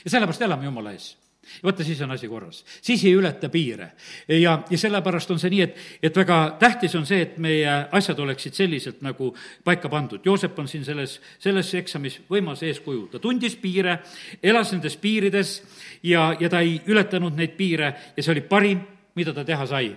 ja 0.04 0.10
sellepärast 0.10 0.42
elame 0.42 0.64
Jumala 0.64 0.92
ees 0.92 1.21
vaata, 1.62 1.84
siis 1.84 2.00
on 2.00 2.10
asi 2.10 2.28
korras. 2.28 2.64
siis 2.82 3.04
ei 3.04 3.12
ületa 3.12 3.48
piire. 3.48 3.92
ja, 4.28 4.62
ja 4.70 4.78
sellepärast 4.78 5.30
on 5.30 5.38
see 5.38 5.50
nii, 5.50 5.60
et, 5.60 5.76
et 6.02 6.16
väga 6.16 6.56
tähtis 6.58 6.94
on 6.94 7.06
see, 7.06 7.22
et 7.22 7.38
meie 7.38 7.74
asjad 7.92 8.18
oleksid 8.18 8.54
selliselt 8.54 9.02
nagu 9.02 9.32
paika 9.64 9.88
pandud. 9.88 10.20
Joosep 10.24 10.58
on 10.58 10.68
siin 10.68 10.84
selles, 10.84 11.20
selles 11.38 11.74
eksamis 11.74 12.20
võimas 12.30 12.62
eeskuju. 12.62 13.08
ta 13.12 13.18
tundis 13.18 13.56
piire, 13.56 13.98
elas 14.42 14.72
nendes 14.72 14.96
piirides 14.96 15.62
ja, 16.02 16.32
ja 16.40 16.48
ta 16.48 16.60
ei 16.60 16.80
ületanud 16.86 17.36
neid 17.36 17.56
piire 17.56 17.94
ja 18.16 18.22
see 18.22 18.32
oli 18.32 18.46
parim, 18.46 18.80
mida 19.14 19.34
ta 19.34 19.44
teha 19.44 19.66
sai. 19.66 19.96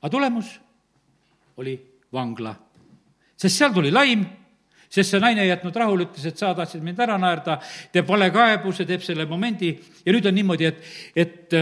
aga 0.00 0.10
tulemus 0.10 0.58
oli 1.56 1.78
vangla. 2.12 2.54
sest 3.36 3.56
seal 3.56 3.72
tuli 3.72 3.90
laim 3.90 4.26
sest 4.88 5.14
see 5.14 5.20
naine 5.20 5.44
ei 5.44 5.50
jätnud 5.52 5.76
rahule, 5.76 6.08
ütles, 6.08 6.24
et 6.30 6.40
sa 6.40 6.54
tahtsid 6.56 6.84
mind 6.84 7.00
ära 7.04 7.18
naerda, 7.20 7.58
teeb 7.92 8.08
valekaebuse, 8.08 8.86
teeb 8.88 9.04
selle 9.04 9.26
momendi 9.28 9.72
ja 10.04 10.14
nüüd 10.14 10.26
on 10.28 10.36
niimoodi, 10.38 10.68
et, 10.68 10.80
et, 11.16 11.56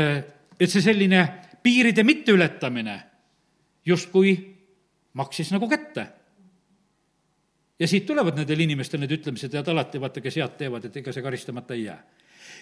et 0.60 0.70
see 0.70 0.84
selline 0.84 1.24
piiride 1.62 2.04
mitteületamine 2.06 3.00
justkui 3.86 4.36
maksis 5.18 5.50
nagu 5.54 5.68
kätte. 5.68 6.06
ja 7.78 7.88
siit 7.88 8.06
tulevad 8.06 8.38
nendel 8.38 8.60
inimestel 8.60 9.02
need 9.02 9.12
ütlemised, 9.18 9.52
et 9.54 9.68
alati 9.68 10.00
vaata, 10.00 10.20
kes 10.24 10.38
head 10.40 10.54
teevad, 10.58 10.86
et 10.86 10.96
ega 10.96 11.12
see 11.12 11.22
karistamata 11.22 11.74
ei 11.74 11.84
jää. 11.84 11.98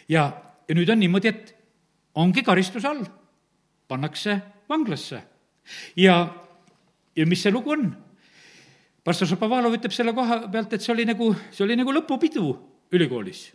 ja, 0.09 0.25
ja 0.69 0.75
nüüd 0.75 0.91
on 0.91 1.01
niimoodi, 1.01 1.29
et 1.29 1.55
ongi 2.15 2.43
karistuse 2.43 2.89
all, 2.89 3.05
pannakse 3.89 4.39
vanglasse. 4.69 5.23
ja, 5.97 6.17
ja 7.17 7.27
mis 7.27 7.43
see 7.43 7.53
lugu 7.53 7.77
on? 7.77 8.04
Pastor 9.05 9.29
Šapovalov 9.29 9.77
ütleb 9.77 9.93
selle 9.95 10.15
koha 10.17 10.45
pealt, 10.53 10.73
et 10.73 10.85
see 10.85 10.95
oli 10.95 11.05
nagu, 11.09 11.31
see 11.53 11.65
oli 11.67 11.77
nagu 11.79 11.93
lõpupidu 11.93 12.49
ülikoolis 12.95 13.51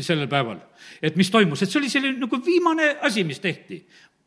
sellel 0.00 0.28
päeval. 0.28 0.58
et 1.02 1.16
mis 1.16 1.30
toimus, 1.30 1.62
et 1.62 1.70
see 1.70 1.78
oli 1.80 1.90
selline 1.92 2.18
nagu 2.18 2.40
viimane 2.44 2.96
asi, 3.02 3.24
mis 3.24 3.40
tehti. 3.40 3.84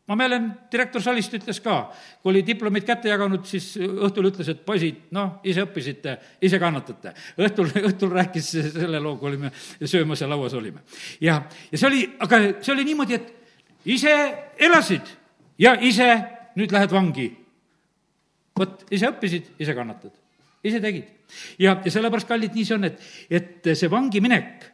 ma 0.08 0.16
mäletan, 0.16 0.54
direktor 0.72 1.02
Salist 1.02 1.34
ütles 1.34 1.60
ka, 1.60 1.92
kui 2.22 2.32
oli 2.32 2.44
diplomid 2.46 2.86
kätte 2.88 3.10
jaganud, 3.10 3.44
siis 3.46 3.74
õhtul 3.78 4.30
ütles, 4.30 4.48
et 4.48 4.62
poisid, 4.64 5.10
noh, 5.12 5.42
ise 5.44 5.66
õppisite, 5.66 6.18
ise 6.42 6.60
kannatate. 6.60 7.12
õhtul, 7.38 7.74
õhtul 7.90 8.14
rääkis 8.16 8.52
selle 8.78 9.02
loo, 9.04 9.18
kui 9.18 9.34
olime 9.34 9.52
söömas 9.84 10.22
ja 10.22 10.30
lauas 10.30 10.54
olime. 10.54 10.86
ja, 11.20 11.42
ja 11.72 11.78
see 11.78 11.88
oli, 11.88 12.06
aga 12.20 12.40
see 12.62 12.74
oli 12.76 12.86
niimoodi, 12.88 13.20
et 13.20 13.34
ise 13.98 14.14
elasid 14.60 15.12
ja 15.60 15.76
ise 15.82 16.08
nüüd 16.56 16.72
lähed 16.72 16.94
vangi. 16.94 17.28
vot, 18.58 18.88
ise 18.92 19.10
õppisid, 19.12 19.52
ise 19.60 19.74
kannatad, 19.76 20.14
ise 20.64 20.82
tegid. 20.82 21.06
ja, 21.60 21.78
ja 21.84 21.92
sellepärast, 21.92 22.28
kallid, 22.28 22.56
nii 22.56 22.66
see 22.66 22.78
on, 22.78 22.88
et, 22.88 23.04
et 23.30 23.70
see 23.74 23.92
vangi 23.92 24.22
minek 24.24 24.66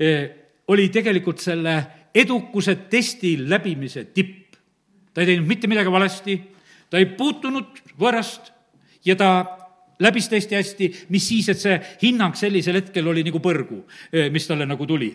eh, 0.00 0.24
oli 0.72 0.88
tegelikult 0.92 1.42
selle 1.42 1.76
edukuse 2.16 2.76
testi 2.90 3.36
läbimise 3.48 4.08
tipp. 4.14 4.56
ta 5.12 5.22
ei 5.22 5.32
teinud 5.32 5.48
mitte 5.48 5.68
midagi 5.68 5.92
valesti, 5.92 6.36
ta 6.90 6.98
ei 7.00 7.06
puutunud 7.16 7.82
võõrast 8.00 8.52
ja 9.06 9.16
ta 9.16 9.30
läbis 10.02 10.28
tõesti 10.28 10.56
hästi, 10.58 10.88
mis 11.14 11.28
siis, 11.28 11.48
et 11.48 11.60
see 11.60 11.76
hinnang 12.02 12.36
sellisel 12.36 12.76
hetkel 12.80 13.06
oli 13.08 13.24
nagu 13.24 13.40
põrgu, 13.40 13.84
eh, 14.12 14.28
mis 14.32 14.46
talle 14.48 14.66
nagu 14.66 14.86
tuli. 14.86 15.12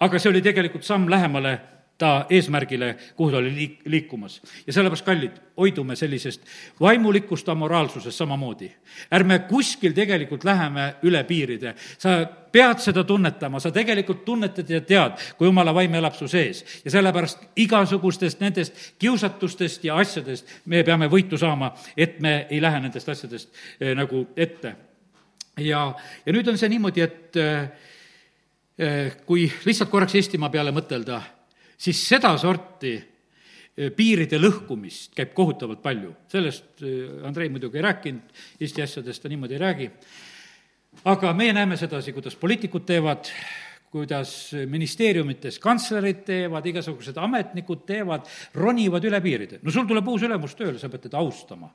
aga 0.00 0.18
see 0.18 0.30
oli 0.30 0.40
tegelikult 0.42 0.84
samm 0.84 1.08
lähemale 1.12 1.58
ta 2.00 2.26
eesmärgile, 2.32 2.94
kuhu 3.16 3.30
ta 3.30 3.36
oli 3.36 3.50
liik-, 3.52 3.82
liikumas. 3.84 4.40
ja 4.66 4.72
sellepärast, 4.72 5.04
kallid, 5.04 5.36
hoidume 5.56 5.96
sellisest 5.96 6.42
vaimulikust 6.80 7.48
amoraalsusest 7.48 8.16
samamoodi. 8.16 8.70
ärme 9.12 9.38
kuskil 9.38 9.92
tegelikult 9.92 10.44
läheme 10.44 10.94
üle 11.02 11.24
piiride. 11.24 11.74
sa 11.98 12.26
pead 12.52 12.78
seda 12.80 13.04
tunnetama, 13.04 13.60
sa 13.60 13.70
tegelikult 13.70 14.24
tunnetad 14.24 14.70
ja 14.70 14.80
tead, 14.80 15.18
kui 15.38 15.46
jumala 15.46 15.74
vaim 15.74 15.94
elab 15.94 16.16
su 16.16 16.28
sees. 16.28 16.64
ja 16.84 16.90
sellepärast 16.90 17.44
igasugustest 17.56 18.40
nendest 18.40 18.94
kiusatustest 18.98 19.84
ja 19.84 19.96
asjadest 19.96 20.48
me 20.64 20.82
peame 20.84 21.08
võitu 21.08 21.38
saama, 21.38 21.74
et 21.96 22.20
me 22.20 22.46
ei 22.50 22.62
lähe 22.62 22.80
nendest 22.80 23.08
asjadest 23.08 23.52
eh, 23.80 23.92
nagu 23.94 24.24
ette. 24.36 24.74
ja, 25.58 25.82
ja 26.26 26.32
nüüd 26.32 26.48
on 26.48 26.58
see 26.58 26.72
niimoodi, 26.72 27.04
et 27.04 27.36
eh, 27.36 27.68
eh 28.78 29.20
kui 29.26 29.44
lihtsalt 29.64 29.90
korraks 29.90 30.14
Eestimaa 30.14 30.48
peale 30.48 30.72
mõtelda 30.72 31.20
siis 31.80 32.02
sedasorti 32.08 32.92
eh, 32.96 33.88
piiride 33.96 34.40
lõhkumist 34.40 35.14
käib 35.16 35.32
kohutavalt 35.36 35.82
palju. 35.82 36.12
sellest 36.28 36.84
eh, 36.84 37.24
Andrei 37.26 37.48
muidugi 37.52 37.80
ei 37.80 37.86
rääkinud, 37.88 38.36
Eesti 38.60 38.84
asjadest 38.84 39.22
ta 39.22 39.32
niimoodi 39.32 39.56
ei 39.56 39.64
räägi, 39.64 39.90
aga 41.10 41.34
meie 41.34 41.54
näeme 41.56 41.78
sedasi, 41.80 42.12
kuidas 42.12 42.36
poliitikud 42.36 42.84
teevad, 42.86 43.30
kuidas 43.90 44.52
ministeeriumites 44.70 45.58
kantslerid 45.58 46.24
teevad, 46.26 46.66
igasugused 46.66 47.16
ametnikud 47.18 47.86
teevad, 47.86 48.28
ronivad 48.54 49.04
üle 49.04 49.20
piiride. 49.20 49.62
no 49.62 49.70
sul 49.70 49.88
tuleb 49.88 50.08
uus 50.08 50.26
ülemus 50.28 50.54
tööle, 50.58 50.78
sa 50.78 50.90
pead 50.92 51.08
teda 51.08 51.18
austama, 51.18 51.70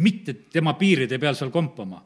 mitte 0.00 0.34
tema 0.50 0.74
piiride 0.74 1.18
peal 1.18 1.36
seal 1.36 1.50
kompama. 1.50 2.02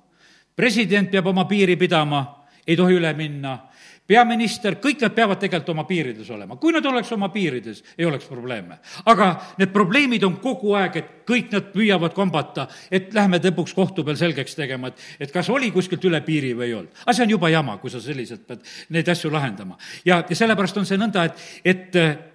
president 0.57 1.11
peab 1.11 1.27
oma 1.27 1.45
piiri 1.45 1.77
pidama, 1.77 2.25
ei 2.67 2.77
tohi 2.77 2.95
üle 2.97 3.15
minna 3.15 3.59
peaminister, 4.07 4.77
kõik 4.83 5.01
nad 5.05 5.15
peavad 5.17 5.41
tegelikult 5.41 5.73
oma 5.73 5.85
piirides 5.89 6.29
olema. 6.31 6.57
kui 6.61 6.73
nad 6.73 6.85
oleks 6.87 7.13
oma 7.13 7.29
piirides, 7.33 7.83
ei 7.99 8.05
oleks 8.05 8.27
probleeme. 8.29 8.79
aga 9.05 9.31
need 9.59 9.73
probleemid 9.73 10.25
on 10.25 10.37
kogu 10.37 10.75
aeg, 10.75 10.97
et 10.97 11.11
kõik 11.27 11.53
nad 11.53 11.73
püüavad 11.73 12.15
kombata, 12.15 12.69
et 12.91 13.15
lähme 13.15 13.41
lõpuks 13.41 13.75
kohtu 13.75 14.05
peal 14.05 14.17
selgeks 14.17 14.55
tegema, 14.55 14.89
et, 14.89 15.01
et 15.21 15.33
kas 15.33 15.49
oli 15.51 15.71
kuskilt 15.71 16.05
üle 16.05 16.21
piiri 16.21 16.53
või 16.55 16.69
ei 16.69 16.75
olnud. 16.75 16.93
aga 17.05 17.17
see 17.17 17.25
on 17.25 17.35
juba 17.37 17.49
jama, 17.49 17.79
kui 17.79 17.91
sa 17.91 18.01
selliselt 18.01 18.47
pead 18.47 18.61
neid 18.91 19.09
asju 19.09 19.33
lahendama. 19.33 19.79
ja, 20.05 20.23
ja 20.29 20.37
sellepärast 20.37 20.77
on 20.77 20.87
see 20.87 21.01
nõnda, 21.01 21.25
et, 21.25 21.45
et 21.65 22.34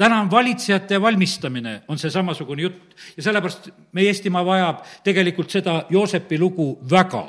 täna 0.00 0.20
on 0.20 0.30
valitsejate 0.30 1.00
valmistamine, 1.00 1.82
on 1.88 1.98
see 2.00 2.10
samasugune 2.10 2.62
jutt 2.64 2.94
ja 3.16 3.24
sellepärast 3.26 3.68
meie 3.96 4.08
Eestimaa 4.08 4.40
vajab 4.46 4.78
tegelikult 5.04 5.52
seda 5.52 5.74
Joosepi 5.92 6.38
lugu 6.40 6.68
väga, 6.90 7.20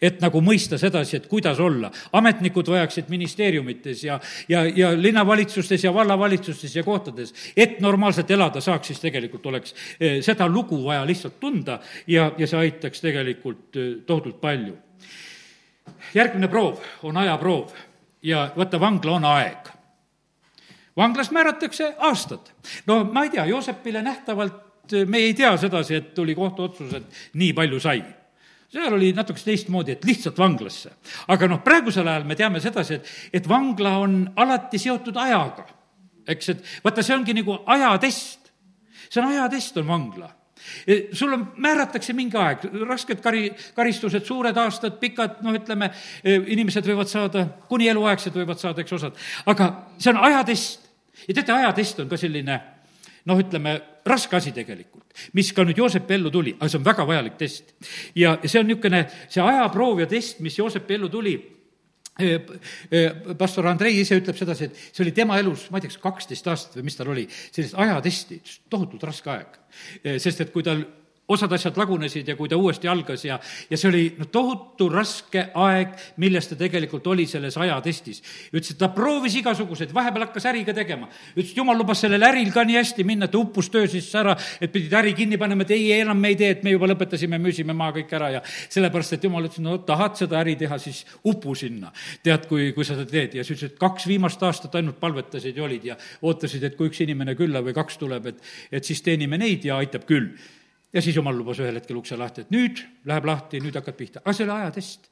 et 0.00 0.22
nagu 0.24 0.40
mõista 0.44 0.78
sedasi, 0.80 1.18
et 1.18 1.28
kuidas 1.28 1.60
olla. 1.60 1.90
ametnikud 2.12 2.70
vajaksid 2.72 3.12
ministeeriumites 3.12 4.04
ja, 4.04 4.18
ja, 4.48 4.64
ja 4.64 4.94
linnavalitsustes 4.96 5.84
ja 5.84 5.94
vallavalitsustes 5.94 6.76
ja 6.76 6.84
kohtades, 6.84 7.34
et 7.56 7.80
normaalselt 7.84 8.30
elada 8.30 8.60
saaks, 8.60 8.86
siis 8.86 9.04
tegelikult 9.04 9.46
oleks 9.46 9.74
eh, 10.00 10.22
seda 10.22 10.48
lugu 10.48 10.80
vaja 10.84 11.04
lihtsalt 11.06 11.38
tunda 11.40 11.78
ja, 12.06 12.30
ja 12.38 12.48
see 12.48 12.58
aitaks 12.58 13.04
tegelikult 13.04 13.76
eh, 13.76 13.94
tohutult 14.06 14.40
palju. 14.40 14.76
järgmine 16.14 16.48
proov 16.48 16.80
on 17.02 17.16
ajaproov 17.16 17.72
ja 18.22 18.50
vaata, 18.56 18.80
vangla 18.80 19.12
on 19.12 19.24
aeg 19.24 19.74
vanglas 20.96 21.30
määratakse 21.30 21.94
aastad. 21.98 22.52
no 22.86 23.04
ma 23.04 23.24
ei 23.24 23.30
tea, 23.30 23.46
Joosepile 23.46 24.02
nähtavalt 24.02 24.92
eh, 24.92 25.06
me 25.06 25.18
ei 25.18 25.34
tea 25.34 25.56
sedasi, 25.56 25.94
et 25.94 26.14
tuli 26.14 26.34
kohtuotsus, 26.34 26.94
et 26.94 27.34
nii 27.34 27.52
palju 27.52 27.80
sai 27.80 28.04
seal 28.74 28.94
oli 28.96 29.12
natukese 29.14 29.50
teistmoodi, 29.50 29.94
et 29.94 30.04
lihtsalt 30.04 30.38
vanglasse. 30.38 30.90
aga 31.28 31.48
noh, 31.48 31.60
praegusel 31.62 32.08
ajal 32.10 32.24
me 32.26 32.36
teame 32.38 32.60
sedasi, 32.60 32.98
et, 32.98 33.10
et 33.40 33.48
vangla 33.48 33.98
on 34.02 34.16
alati 34.36 34.80
seotud 34.82 35.16
ajaga. 35.16 35.66
eks, 36.26 36.48
et 36.48 36.64
vaata, 36.84 37.02
see 37.02 37.14
ongi 37.16 37.36
nagu 37.38 37.60
ajatest. 37.66 38.50
see 39.08 39.22
on 39.22 39.28
ajatest, 39.30 39.78
on 39.78 39.86
vangla 39.86 40.30
e, 40.86 40.96
sul 41.12 41.32
on, 41.36 41.46
määratakse 41.56 42.16
mingi 42.16 42.38
aeg, 42.40 42.66
rasked 42.88 43.20
kari, 43.22 43.50
karistused, 43.76 44.24
suured 44.26 44.56
aastad, 44.58 44.98
pikad, 45.00 45.38
noh, 45.46 45.54
ütleme, 45.54 45.90
e, 46.24 46.38
inimesed 46.56 46.88
võivad 46.88 47.10
saada, 47.10 47.46
kuni 47.68 47.88
eluaegsed 47.92 48.34
võivad 48.34 48.58
saada, 48.58 48.82
eks, 48.82 48.96
osad. 48.98 49.20
aga 49.46 49.70
see 49.98 50.10
on 50.14 50.22
ajatest 50.30 50.83
ja 51.28 51.34
teate, 51.34 51.52
ajatest 51.52 52.04
on 52.04 52.08
ka 52.10 52.18
selline 52.20 52.60
noh, 53.28 53.40
ütleme, 53.40 53.74
raske 54.04 54.36
asi 54.36 54.52
tegelikult, 54.54 55.06
mis 55.36 55.50
ka 55.56 55.64
nüüd 55.64 55.78
Joosepi 55.80 56.18
ellu 56.18 56.32
tuli, 56.32 56.54
aga 56.58 56.68
see 56.68 56.80
on 56.80 56.86
väga 56.86 57.06
vajalik 57.08 57.38
test. 57.40 57.74
ja 58.18 58.36
see 58.44 58.60
on 58.60 58.68
niisugune, 58.68 59.04
see 59.32 59.44
ajaproov 59.44 60.04
ja 60.04 60.08
test, 60.10 60.42
mis 60.44 60.58
Joosepi 60.58 60.98
ellu 60.98 61.08
tuli, 61.12 61.34
e, 62.20 62.34
e, 62.90 63.04
pastor 63.40 63.70
Andrei 63.70 63.96
ise 64.00 64.18
ütleb 64.20 64.36
sedasi, 64.38 64.68
et 64.68 64.82
see 64.90 65.04
oli 65.06 65.14
tema 65.16 65.38
elus, 65.40 65.68
ma 65.70 65.80
ei 65.80 65.86
tea, 65.86 65.94
kas 65.94 66.02
kaksteist 66.02 66.52
aastat 66.52 66.76
või 66.78 66.90
mis 66.90 67.00
tal 67.00 67.14
oli, 67.14 67.24
sellist 67.46 67.78
ajatesti, 67.80 68.42
tohutult 68.72 69.08
raske 69.08 69.32
aeg. 69.32 69.58
E, 70.02 70.18
sest 70.22 70.44
et 70.44 70.52
kui 70.52 70.66
tal 70.66 70.84
osad 71.28 71.52
asjad 71.56 71.78
lagunesid 71.80 72.28
ja 72.28 72.36
kui 72.36 72.50
ta 72.52 72.56
uuesti 72.60 72.88
algas 72.90 73.22
ja, 73.24 73.38
ja 73.70 73.78
see 73.80 73.88
oli 73.88 74.02
no 74.18 74.26
tohutu 74.32 74.90
raske 74.92 75.46
aeg, 75.56 75.94
milles 76.20 76.50
ta 76.50 76.56
tegelikult 76.60 77.06
oli 77.14 77.24
selles 77.28 77.56
ajatestis. 77.56 78.20
ütles, 78.52 78.74
et 78.74 78.80
ta 78.80 78.90
proovis 78.92 79.38
igasuguseid, 79.40 79.94
vahepeal 79.94 80.26
hakkas 80.26 80.44
äri 80.50 80.64
ka 80.68 80.74
tegema. 80.76 81.08
ütles, 81.32 81.52
et 81.54 81.60
jumal 81.60 81.78
lubas 81.80 82.02
sellel 82.04 82.22
äril 82.28 82.50
ka 82.52 82.64
nii 82.68 82.76
hästi 82.76 83.06
minna, 83.08 83.28
et 83.30 83.38
uppus 83.40 83.70
töö 83.72 83.86
sisse 83.88 84.18
ära, 84.20 84.36
et 84.60 84.72
pidid 84.72 84.92
äri 84.92 85.14
kinni 85.16 85.38
panema, 85.40 85.64
et 85.64 85.72
ei, 85.76 85.92
enam 85.96 86.20
me 86.20 86.34
ei 86.34 86.36
tee, 86.36 86.50
et 86.58 86.64
me 86.66 86.74
juba 86.74 86.90
lõpetasime, 86.92 87.40
müüsime 87.40 87.76
maha 87.76 87.94
kõik 88.00 88.12
ära 88.18 88.28
ja 88.36 88.42
sellepärast, 88.44 89.16
et 89.16 89.24
jumal 89.24 89.48
ütles, 89.48 89.62
no 89.64 89.78
tahad 89.88 90.18
seda 90.20 90.42
äri 90.42 90.58
teha, 90.60 90.78
siis 90.82 91.06
upu 91.24 91.54
sinna. 91.56 91.92
tead, 92.22 92.44
kui, 92.50 92.72
kui 92.76 92.84
sa 92.84 92.98
seda 92.98 93.08
teed 93.08 93.38
ja 93.38 93.46
siis 93.46 93.56
ütles, 93.56 93.72
et 93.72 93.80
kaks 93.80 94.04
viimast 94.10 94.42
aastat 94.44 94.76
ainult 94.76 95.00
palvetasid 95.00 95.56
ja 95.56 95.64
olid 95.64 95.88
ja 95.88 95.96
ootasid, 96.20 96.68
et 96.68 96.76
kui 96.76 96.92
üks 96.92 97.00
inimene 97.00 97.32
külla 97.38 97.64
või 97.64 97.72
kaks 97.76 97.96
tuleb, 98.02 98.28
et, 98.28 98.44
et 98.72 98.84
siis 98.84 99.00
teenime 99.02 99.40
neid 99.40 99.64
ja 99.64 99.80
aitab 99.80 100.04
küll 100.04 100.34
ja 100.94 101.02
siis 101.02 101.16
jumal 101.16 101.36
lubas 101.36 101.58
ühel 101.62 101.80
hetkel 101.80 101.98
ukse 101.98 102.18
lahti, 102.18 102.44
et 102.44 102.54
nüüd 102.54 102.84
läheb 103.08 103.26
lahti, 103.28 103.60
nüüd 103.62 103.74
hakkad 103.80 103.98
pihta, 103.98 104.22
aga 104.22 104.36
see 104.36 104.46
oli 104.46 104.54
ajatest. 104.54 105.10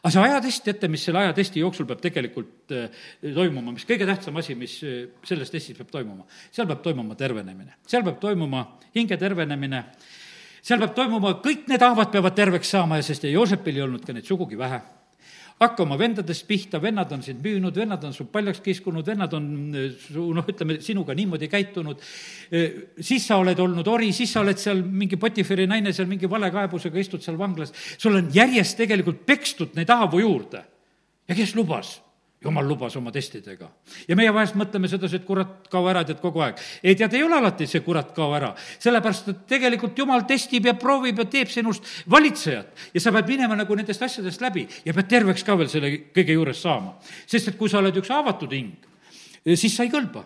aga 0.00 0.10
see 0.12 0.24
ajatest, 0.24 0.64
teate, 0.66 0.90
mis 0.92 1.04
selle 1.06 1.22
ajatesti 1.22 1.62
jooksul 1.62 1.86
peab 1.88 2.02
tegelikult 2.04 2.74
äh, 2.74 3.06
toimuma, 3.22 3.72
mis 3.72 3.86
kõige 3.88 4.08
tähtsam 4.08 4.36
asi, 4.42 4.58
mis 4.58 4.76
äh, 4.84 5.06
selles 5.24 5.54
testis 5.54 5.78
peab 5.78 5.92
toimuma, 5.94 6.26
seal 6.50 6.68
peab 6.70 6.82
toimuma 6.84 7.16
tervenemine, 7.20 7.78
seal 7.86 8.04
peab 8.06 8.18
toimuma 8.22 8.66
hinge 8.96 9.18
tervenemine, 9.20 9.84
seal 10.60 10.82
peab 10.82 10.98
toimuma, 10.98 11.38
kõik 11.44 11.70
need 11.70 11.86
haavad 11.86 12.12
peavad 12.12 12.36
terveks 12.36 12.74
saama 12.76 13.00
ja 13.00 13.06
sest 13.06 13.30
Joosepil 13.30 13.80
ei 13.80 13.86
olnud 13.86 14.04
ka 14.04 14.16
neid 14.16 14.28
sugugi 14.28 14.58
vähe 14.58 14.82
hakka 15.62 15.84
oma 15.84 15.96
vendadest 15.98 16.46
pihta, 16.48 16.80
vennad 16.82 17.12
on 17.14 17.22
sind 17.22 17.42
müünud, 17.44 17.76
vennad 17.78 18.02
on 18.04 18.14
su 18.14 18.26
paljaks 18.32 18.60
kiskunud, 18.64 19.06
vennad 19.06 19.34
on 19.36 19.48
eh, 19.78 19.90
su 19.94 20.26
noh, 20.34 20.46
ütleme, 20.50 20.80
sinuga 20.82 21.14
niimoodi 21.16 21.48
käitunud, 21.50 22.02
eh, 22.50 22.78
siis 22.98 23.26
sa 23.28 23.38
oled 23.42 23.60
olnud 23.62 23.88
ori, 23.90 24.10
siis 24.16 24.34
sa 24.34 24.42
oled 24.42 24.60
seal 24.60 24.82
mingi 24.84 25.18
Potiferi 25.20 25.68
naine 25.70 25.94
seal 25.94 26.10
mingi 26.10 26.30
valekaebusega, 26.30 26.98
istud 27.00 27.24
seal 27.24 27.38
vanglas, 27.40 27.74
sul 27.98 28.18
on 28.18 28.30
järjest 28.34 28.80
tegelikult 28.82 29.22
pekstud 29.26 29.78
neid 29.78 29.92
haavu 29.94 30.24
juurde. 30.24 30.64
ja 31.28 31.34
kes 31.34 31.54
lubas? 31.56 32.03
Jumal 32.44 32.66
lubas 32.68 32.96
oma 32.96 33.12
testidega. 33.12 33.68
ja 34.08 34.16
meie 34.16 34.32
vahest 34.34 34.56
mõtleme 34.58 34.88
sedasi, 34.90 35.16
et 35.20 35.26
kurat, 35.26 35.68
kao 35.72 35.88
ära, 35.90 36.04
tead, 36.04 36.20
kogu 36.22 36.42
aeg. 36.44 36.60
ei 36.82 36.96
tead, 36.98 37.14
ei 37.14 37.22
ole 37.24 37.38
alati 37.38 37.66
see 37.70 37.80
kurat, 37.84 38.12
kao 38.16 38.34
ära. 38.36 38.52
sellepärast, 38.78 39.28
et 39.32 39.46
tegelikult 39.54 39.98
jumal 39.98 40.26
testib 40.28 40.66
ja 40.68 40.74
proovib 40.78 41.22
ja 41.22 41.28
teeb 41.30 41.52
sinust 41.52 41.88
valitsejat. 42.10 42.86
ja 42.94 43.00
sa 43.00 43.12
pead 43.12 43.32
minema 43.34 43.56
nagu 43.56 43.74
nendest 43.74 44.02
asjadest 44.02 44.44
läbi 44.44 44.66
ja 44.84 44.94
pead 44.94 45.08
terveks 45.08 45.44
ka 45.44 45.56
veel 45.58 45.72
selle 45.72 45.92
kõige 46.14 46.36
juures 46.38 46.60
saama. 46.60 46.98
sest 47.26 47.48
et 47.48 47.58
kui 47.58 47.68
sa 47.72 47.80
oled 47.80 47.96
üks 47.96 48.12
avatud 48.12 48.52
hing, 48.52 48.76
siis 49.54 49.76
sa 49.76 49.86
ei 49.86 49.92
kõlba 49.92 50.24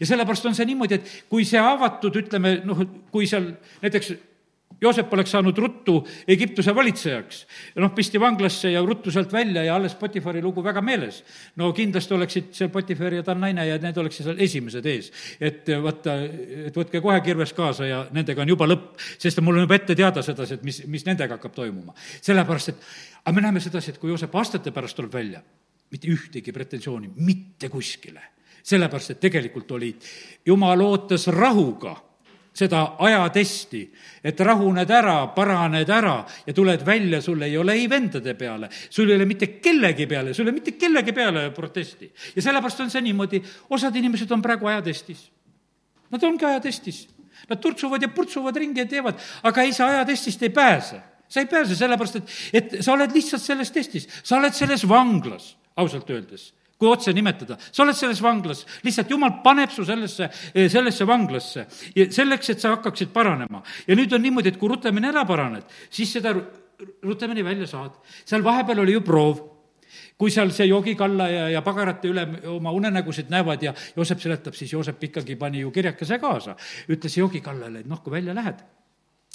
ja 0.00 0.06
sellepärast 0.06 0.46
on 0.46 0.54
see 0.56 0.66
niimoodi, 0.70 1.00
et 1.00 1.12
kui 1.30 1.44
see 1.44 1.60
avatud, 1.60 2.22
ütleme 2.22 2.60
noh, 2.66 2.80
kui 3.12 3.28
seal 3.30 3.52
näiteks 3.82 4.14
Joosep 4.80 5.12
oleks 5.12 5.30
saanud 5.32 5.58
ruttu 5.58 5.94
Egiptuse 6.28 6.74
valitsejaks. 6.74 7.46
noh, 7.80 7.92
pisti 7.94 8.20
vanglasse 8.20 8.70
ja 8.70 8.82
ruttu 8.84 9.10
sealt 9.10 9.32
välja 9.32 9.64
ja 9.64 9.74
alles 9.74 9.94
Potifari 9.94 10.42
lugu 10.42 10.64
väga 10.64 10.82
meeles. 10.82 11.24
no 11.56 11.72
kindlasti 11.72 12.14
oleksid 12.14 12.52
seal 12.52 12.70
Potifar 12.70 13.14
ja 13.14 13.22
ta 13.22 13.34
naine 13.34 13.66
ja 13.66 13.78
need 13.78 13.96
oleksid 13.96 14.26
seal 14.26 14.38
esimesed 14.38 14.86
ees. 14.86 15.12
et 15.40 15.72
vaata, 15.82 16.18
et 16.66 16.76
võtke 16.76 17.00
kohe 17.00 17.20
kirves 17.20 17.52
kaasa 17.52 17.86
ja 17.86 18.06
nendega 18.12 18.42
on 18.42 18.48
juba 18.48 18.68
lõpp, 18.68 19.00
sest 19.18 19.40
mul 19.40 19.56
on 19.56 19.66
juba 19.66 19.80
ette 19.80 19.94
teada 19.96 20.22
sedasi, 20.22 20.54
et 20.54 20.62
mis, 20.62 20.82
mis 20.86 21.06
nendega 21.06 21.38
hakkab 21.38 21.54
toimuma. 21.54 21.94
sellepärast, 22.20 22.68
et 22.68 22.88
aga 23.24 23.34
me 23.34 23.48
näeme 23.48 23.60
sedasi, 23.60 23.94
et 23.94 23.98
kui 23.98 24.10
Joosep 24.10 24.34
aastate 24.34 24.70
pärast 24.76 24.96
tuleb 24.96 25.12
välja, 25.12 25.42
mitte 25.90 26.08
ühtegi 26.08 26.52
pretensiooni 26.52 27.14
mitte 27.16 27.68
kuskile 27.72 28.36
sellepärast, 28.66 29.14
et 29.14 29.20
tegelikult 29.22 29.70
olid, 29.76 30.02
jumal 30.46 30.80
ootas 30.82 31.28
rahuga 31.30 31.94
seda 32.56 32.82
ajatesti, 33.04 33.82
et 34.24 34.40
rahuned 34.40 34.90
ära, 34.90 35.16
paraned 35.36 35.90
ära 35.92 36.14
ja 36.46 36.54
tuled 36.56 36.84
välja, 36.86 37.20
sul 37.22 37.42
ei 37.44 37.56
ole 37.58 37.74
ei 37.76 37.88
vendade 37.90 38.34
peale, 38.38 38.70
sul 38.90 39.10
ei 39.10 39.18
ole 39.18 39.26
mitte 39.28 39.50
kellegi 39.60 40.06
peale, 40.08 40.32
sul 40.34 40.46
ei 40.46 40.50
ole 40.50 40.56
mitte 40.56 40.76
kellegi 40.80 41.12
peale 41.12 41.50
protesti. 41.54 42.08
ja 42.36 42.42
sellepärast 42.42 42.80
on 42.80 42.90
see 42.90 43.04
niimoodi, 43.04 43.42
osad 43.70 43.96
inimesed 43.96 44.32
on 44.32 44.42
praegu 44.42 44.70
ajatestis. 44.72 45.28
Nad 46.10 46.22
ongi 46.24 46.44
ajatestis. 46.46 47.06
Nad 47.50 47.60
turtsuvad 47.60 48.02
ja 48.02 48.08
purtsuvad 48.08 48.56
ringi 48.56 48.80
ja 48.80 48.86
teevad, 48.88 49.20
aga 49.44 49.62
ei, 49.62 49.72
sa 49.76 49.90
ajatestist 49.92 50.42
ei 50.42 50.50
pääse. 50.50 51.02
sa 51.28 51.40
ei 51.42 51.46
pääse, 51.50 51.74
sellepärast 51.76 52.16
et, 52.16 52.34
et 52.52 52.76
sa 52.80 52.92
oled 52.94 53.12
lihtsalt 53.12 53.42
selles 53.42 53.70
testis, 53.74 54.06
sa 54.22 54.36
oled 54.38 54.54
selles 54.54 54.84
vanglas, 54.88 55.56
ausalt 55.76 56.10
öeldes 56.10 56.52
kui 56.76 56.90
otse 56.90 57.12
nimetada, 57.16 57.56
sa 57.72 57.84
oled 57.84 57.96
selles 57.96 58.20
vanglas, 58.22 58.62
lihtsalt 58.84 59.10
jumal 59.10 59.38
paneb 59.44 59.72
su 59.72 59.84
sellesse, 59.88 60.28
sellesse 60.52 61.06
vanglasse 61.08 61.66
ja 61.96 62.06
selleks, 62.12 62.52
et 62.52 62.62
sa 62.62 62.74
hakkaksid 62.74 63.12
paranema. 63.14 63.62
ja 63.86 63.96
nüüd 63.96 64.12
on 64.12 64.22
niimoodi, 64.22 64.52
et 64.52 64.60
kui 64.60 64.68
rutemini 64.68 65.08
ära 65.08 65.24
paraned, 65.28 65.64
siis 65.90 66.12
seda 66.18 66.34
rutemini 67.02 67.44
välja 67.44 67.66
saad. 67.66 67.96
seal 68.24 68.44
vahepeal 68.44 68.84
oli 68.84 68.92
ju 68.92 69.00
proov 69.00 69.44
kui 70.18 70.30
seal 70.32 70.50
see 70.52 70.66
joogikalla 70.68 71.28
ja, 71.28 71.48
ja 71.52 71.62
pagarate 71.64 72.08
üle 72.08 72.24
oma 72.52 72.72
unenägusid 72.72 73.28
näevad 73.32 73.62
ja 73.62 73.74
Joosep 73.96 74.20
seletab, 74.20 74.56
siis 74.56 74.72
Joosep 74.72 75.04
ikkagi 75.10 75.36
pani 75.36 75.60
ju 75.60 75.70
kirjakese 75.70 76.18
kaasa. 76.18 76.56
ütles 76.88 77.16
joogikallale, 77.16 77.84
et 77.84 77.88
noh, 77.88 78.02
kui 78.02 78.12
välja 78.16 78.34
lähed 78.34 78.64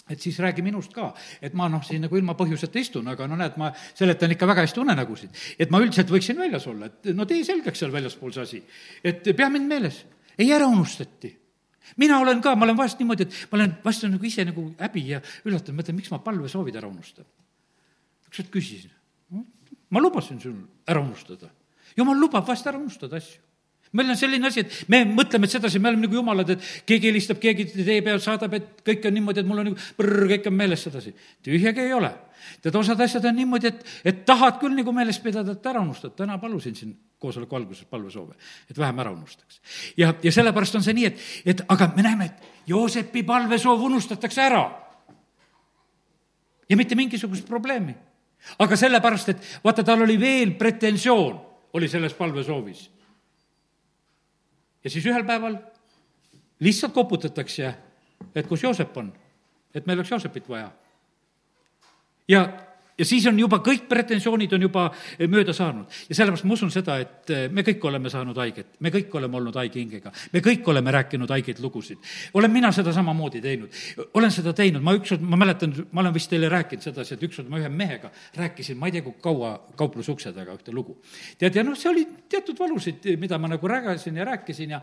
et 0.09 0.21
siis 0.21 0.39
räägi 0.39 0.63
minust 0.65 0.93
ka, 0.93 1.11
et 1.41 1.53
ma 1.57 1.67
noh, 1.69 1.83
siin 1.85 2.01
nagu 2.05 2.17
ilma 2.17 2.33
põhjuseta 2.39 2.79
istun, 2.81 3.07
aga 3.11 3.27
no 3.29 3.37
näed, 3.39 3.57
ma 3.61 3.69
seletan 3.93 4.33
ikka 4.33 4.47
väga 4.49 4.65
hästi 4.65 4.81
unenägusid. 4.81 5.43
et 5.59 5.71
ma 5.71 5.81
üldiselt 5.83 6.09
võiksin 6.09 6.39
väljas 6.39 6.67
olla, 6.67 6.89
et 6.89 7.13
no 7.15 7.25
tee 7.25 7.43
selgeks 7.47 7.79
seal 7.79 7.93
väljaspool 7.93 8.33
see 8.33 8.41
asi. 8.43 8.63
et 9.03 9.29
pea 9.35 9.49
mind 9.49 9.69
meeles, 9.69 10.03
ei 10.37 10.51
ära 10.51 10.67
unustati 10.67 11.37
mina 11.97 12.19
olen 12.19 12.41
ka, 12.41 12.55
ma 12.55 12.65
olen 12.65 12.77
vahest 12.77 12.99
niimoodi, 12.99 13.27
et 13.27 13.51
ma 13.51 13.59
olen 13.59 13.77
vahest 13.83 14.03
on 14.07 14.13
nagu 14.15 14.25
ise 14.25 14.45
nagu 14.47 14.65
häbi 14.79 15.05
ja 15.09 15.21
üllatunud, 15.45 15.79
mõtlen, 15.79 15.97
miks 15.97 16.11
ma 16.13 16.19
palvesoovid 16.23 16.75
ära 16.79 16.87
unustan. 16.87 17.25
ükskord 18.31 18.51
küsisin, 18.53 18.91
ma 19.89 19.99
lubasin 19.99 20.39
sul 20.39 20.55
ära 20.87 21.01
unustada. 21.01 21.49
jumal 21.97 22.19
lubab 22.19 22.47
vahest 22.47 22.67
ära 22.67 22.79
unustada 22.79 23.17
asju 23.17 23.50
meil 23.91 24.09
on 24.09 24.17
selline 24.17 24.47
asi, 24.47 24.63
et 24.63 24.89
me 24.91 25.01
mõtleme, 25.07 25.49
sedasi, 25.51 25.79
me 25.79 25.89
oleme 25.91 26.05
nagu 26.05 26.15
jumalad, 26.15 26.53
et 26.53 26.65
keegi 26.87 27.09
helistab, 27.09 27.39
keegi 27.43 27.67
tee 27.73 27.99
peal 28.05 28.21
saadab, 28.23 28.53
et 28.55 28.83
kõik 28.87 29.07
on 29.07 29.15
niimoodi, 29.17 29.41
et 29.43 29.47
mul 29.47 29.63
on 29.63 29.67
nagu 29.71 29.87
prrr, 29.97 30.27
kõik 30.31 30.47
on 30.47 30.55
meeles 30.55 30.83
sedasi. 30.87 31.13
tühjagi 31.43 31.83
ei 31.83 31.93
ole. 31.93 32.11
tead, 32.61 32.75
osad 32.75 33.01
asjad 33.03 33.25
on 33.27 33.35
niimoodi, 33.35 33.67
et, 33.67 33.83
et 34.05 34.21
tahad 34.25 34.59
küll 34.61 34.75
nagu 34.77 34.93
meeles 34.95 35.19
pidada, 35.19 35.57
et 35.57 35.65
ära 35.67 35.81
unustad, 35.83 36.15
täna 36.15 36.37
palusin 36.39 36.75
siin 36.75 36.93
koosoleku 37.19 37.55
alguses 37.55 37.85
palvesoove, 37.85 38.37
et 38.69 38.77
vähem 38.77 38.99
ära 39.03 39.11
unustaks. 39.11 39.59
ja, 39.97 40.13
ja 40.23 40.31
sellepärast 40.31 40.79
on 40.79 40.87
see 40.87 40.95
nii, 40.95 41.11
et, 41.11 41.27
et 41.45 41.65
aga 41.67 41.91
me 41.95 42.07
näeme, 42.07 42.25
et 42.31 42.49
Joosepi 42.71 43.23
palvesoov 43.27 43.83
unustatakse 43.89 44.41
ära. 44.41 44.63
ja 46.69 46.77
mitte 46.77 46.95
mingisugust 46.95 47.45
probleemi. 47.47 47.95
aga 48.59 48.75
sellepärast, 48.75 49.29
et 49.29 49.59
vaata, 49.63 49.83
tal 49.83 50.07
oli 50.07 50.19
veel 50.19 50.55
pretensioon, 50.55 51.39
oli 51.73 51.91
selles 51.91 52.13
palvesoovis 52.13 52.87
ja 54.83 54.89
siis 54.89 55.05
ühel 55.05 55.25
päeval 55.25 55.57
lihtsalt 56.59 56.93
koputatakse, 56.93 57.73
et 58.35 58.47
kus 58.47 58.63
Joosep 58.63 58.97
on, 58.97 59.11
et 59.73 59.85
meil 59.85 59.99
oleks 59.99 60.11
Joosepit 60.11 60.49
vaja. 60.49 60.71
ja 62.27 62.49
ja 63.01 63.07
siis 63.07 63.25
on 63.29 63.39
juba 63.39 63.57
kõik 63.65 63.87
pretensioonid 63.89 64.53
on 64.53 64.67
juba 64.67 64.85
mööda 65.31 65.53
saanud. 65.57 65.89
ja 66.09 66.15
sellepärast 66.15 66.45
ma 66.45 66.53
usun 66.53 66.71
seda, 66.73 66.97
et 67.01 67.33
me 67.51 67.65
kõik 67.65 67.85
oleme 67.89 68.11
saanud 68.13 68.37
haiget, 68.37 68.75
me 68.79 68.91
kõik 68.93 69.15
oleme 69.17 69.39
olnud 69.39 69.57
haige 69.57 69.81
hingega, 69.81 70.13
me 70.33 70.43
kõik 70.45 70.67
oleme 70.69 70.93
rääkinud 70.97 71.33
haigeid 71.33 71.59
lugusid. 71.63 71.97
olen 72.33 72.51
mina 72.51 72.71
seda 72.71 72.93
samamoodi 72.93 73.41
teinud, 73.41 73.81
olen 74.13 74.31
seda 74.31 74.53
teinud, 74.53 74.83
ma 74.85 74.93
ükskord, 74.99 75.25
ma 75.25 75.39
mäletan, 75.41 75.73
ma 75.91 76.05
olen 76.05 76.13
vist 76.13 76.29
teile 76.29 76.49
rääkinud 76.49 76.85
sedasi, 76.85 77.17
et 77.17 77.25
ükskord 77.29 77.49
ma 77.49 77.59
ühe 77.61 77.69
mehega 77.69 78.11
rääkisin, 78.37 78.77
ma 78.77 78.91
ei 78.91 78.97
tea, 78.97 79.05
kui 79.07 79.17
kaua 79.21 79.55
kauplusukse 79.75 80.33
taga 80.35 80.53
ühte 80.57 80.73
lugu. 80.75 80.99
tead, 81.39 81.55
ja 81.55 81.65
noh, 81.65 81.77
see 81.77 81.89
oli 81.89 82.07
teatud 82.29 82.59
valusid, 82.59 83.13
mida 83.17 83.41
ma 83.41 83.49
nagu 83.51 83.67
rägasin 83.67 84.21
ja 84.21 84.25
rääkisin 84.25 84.77
ja 84.77 84.81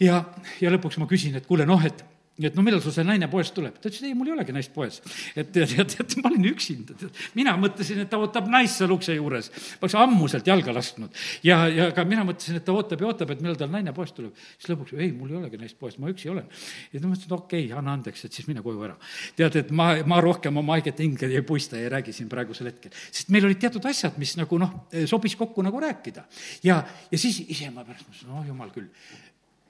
ja, 0.00 0.24
ja 0.60 0.70
lõpuks 0.74 0.98
ma 0.98 1.06
küsin, 1.10 1.36
et 1.38 1.46
kuule, 1.46 1.66
noh, 1.66 1.80
et 1.86 2.04
et 2.34 2.56
no 2.56 2.64
millal 2.66 2.80
sul 2.82 2.90
see 2.90 3.04
naine 3.06 3.28
poest 3.30 3.54
tuleb? 3.54 3.76
ta 3.78 3.86
ütles, 3.86 4.02
ei, 4.02 4.14
mul 4.18 4.26
ei 4.26 4.34
olegi 4.34 4.54
naist 4.54 4.72
poes. 4.74 4.96
et 5.38 5.52
tead, 5.54 5.70
tead, 5.70 5.92
tead, 5.92 6.16
ma 6.18 6.32
olin 6.32 6.48
üksinda, 6.50 6.96
tead. 6.98 7.20
mina 7.38 7.52
mõtlesin, 7.60 8.00
et 8.02 8.10
ta 8.10 8.18
ootab 8.18 8.48
naist 8.50 8.80
seal 8.80 8.90
ukse 8.90 9.14
juures. 9.14 9.50
ma 9.54 9.86
oleks 9.86 9.94
ammu 10.00 10.26
sealt 10.32 10.48
jalga 10.50 10.74
lasknud. 10.74 11.20
ja, 11.46 11.60
ja 11.70 11.86
ka 11.94 12.02
mina 12.08 12.24
mõtlesin, 12.26 12.58
et 12.58 12.66
ta 12.66 12.74
ootab 12.74 13.04
ja 13.04 13.10
ootab, 13.12 13.30
et 13.30 13.44
millal 13.44 13.58
tal 13.60 13.70
naine 13.70 13.94
poest 13.94 14.16
tuleb. 14.18 14.34
siis 14.56 14.72
lõpuks, 14.72 14.96
ei, 14.98 15.12
mul 15.14 15.30
ei 15.30 15.38
olegi 15.44 15.60
naist 15.60 15.78
poes, 15.78 15.94
ma 16.02 16.10
üksi 16.10 16.32
olen. 16.32 16.48
ja 16.90 17.02
ta 17.02 17.06
mõtles, 17.06 17.28
et 17.28 17.36
okei 17.36 17.68
okay,, 17.68 17.78
anna 17.78 17.94
andeks, 18.00 18.24
et 18.26 18.40
siis 18.40 18.48
mine 18.50 18.64
koju 18.66 18.82
ära. 18.88 18.96
tead, 19.38 19.60
et 19.62 19.70
ma, 19.70 19.92
ma 20.02 20.18
rohkem 20.24 20.58
oma 20.58 20.74
haiget 20.74 21.04
hinge 21.04 21.30
ei 21.30 21.44
puista 21.46 21.78
ja 21.78 21.86
ei 21.86 21.92
räägi 21.94 22.16
siin 22.16 22.32
praegusel 22.32 22.72
hetkel. 22.72 22.90
sest 23.10 23.30
meil 23.30 23.46
olid 23.46 23.62
teatud 23.62 23.86
asjad, 23.86 24.18
mis 24.18 24.34
nagu 24.40 24.58
noh, 24.58 24.74
sobis 25.06 25.38
kokku 25.38 25.62
nagu 25.62 25.86
rääkida. 25.86 26.26
ja, 26.66 26.82
ja 27.10 27.22
siis 27.22 27.44
ise 27.46 27.70
ma 27.70 27.86
pärast 27.86 28.10
mõtlesin, 28.10 28.34
no 28.34 28.42
jumal 28.48 28.74
küll, 28.74 28.90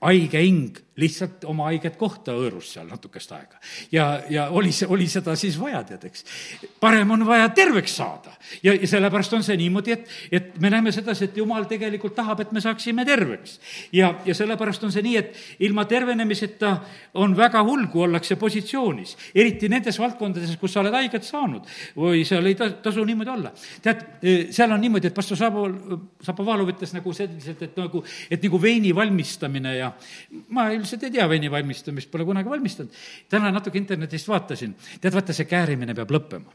haige 0.01 0.41
hing 0.43 0.85
lihtsalt 0.95 1.43
oma 1.49 1.67
haiget 1.67 1.97
kohta 1.99 2.31
hõõrus 2.35 2.69
seal 2.75 2.87
natukest 2.87 3.31
aega. 3.35 3.57
ja, 3.91 4.05
ja 4.31 4.45
oli 4.55 4.71
oli 4.87 5.07
seda 5.11 5.35
siis 5.35 5.57
vaja, 5.59 5.81
tead, 5.83 6.05
eks. 6.07 6.23
parem 6.79 7.09
on 7.11 7.25
vaja 7.27 7.49
terveks 7.49 7.97
saada. 7.97 8.31
ja, 8.63 8.73
ja 8.73 8.87
sellepärast 8.87 9.33
on 9.35 9.43
see 9.43 9.57
niimoodi, 9.59 9.91
et, 9.91 10.13
et 10.31 10.59
me 10.63 10.69
näeme 10.71 10.91
sedasi, 10.95 11.25
et 11.25 11.37
jumal 11.37 11.67
tegelikult 11.67 12.15
tahab, 12.15 12.39
et 12.45 12.51
me 12.55 12.63
saaksime 12.63 13.05
terveks. 13.05 13.59
ja, 13.91 14.13
ja 14.25 14.35
sellepärast 14.35 14.83
on 14.87 14.93
see 14.95 15.03
nii, 15.03 15.17
et 15.19 15.65
ilma 15.67 15.85
tervenemiseta 15.85 16.77
on 17.19 17.35
väga 17.37 17.63
hull, 17.67 17.89
kui 17.91 18.05
ollakse 18.07 18.39
positsioonis. 18.39 19.17
eriti 19.35 19.69
nendes 19.69 19.99
valdkondades, 19.99 20.55
kus 20.61 20.73
sa 20.73 20.79
oled 20.83 20.95
haiget 20.95 21.27
saanud 21.27 21.67
või 21.97 22.23
seal 22.27 22.47
ei 22.47 22.55
ta-, 22.55 22.71
tasu 22.87 23.03
niimoodi 23.03 23.35
olla. 23.35 23.51
tead, 23.81 24.07
seal 24.51 24.71
on 24.71 24.81
niimoodi, 24.81 25.11
et 25.11 25.17
pastor 25.17 25.37
Sabo, 25.37 25.67
Sapovalov 26.23 26.71
ütles 26.71 26.95
nagu 26.95 27.13
selliselt, 27.13 27.67
et 27.67 27.75
nagu, 27.83 28.03
et 28.31 28.47
nagu 28.47 28.61
veini 28.61 28.95
valmistamine 28.95 29.75
ja 29.75 29.84
ma 30.49 30.67
ei 30.69 30.79
üldiselt 30.79 31.03
ei 31.07 31.13
tea 31.15 31.27
veini 31.29 31.51
valmistamist, 31.51 32.09
pole 32.11 32.25
kunagi 32.27 32.49
valmistanud. 32.49 32.93
täna 33.29 33.51
natuke 33.51 33.79
internetist 33.79 34.27
vaatasin, 34.29 34.75
tead, 35.01 35.13
vaata, 35.13 35.33
see 35.33 35.47
käärimine 35.49 35.95
peab 35.97 36.11
lõppema. 36.11 36.51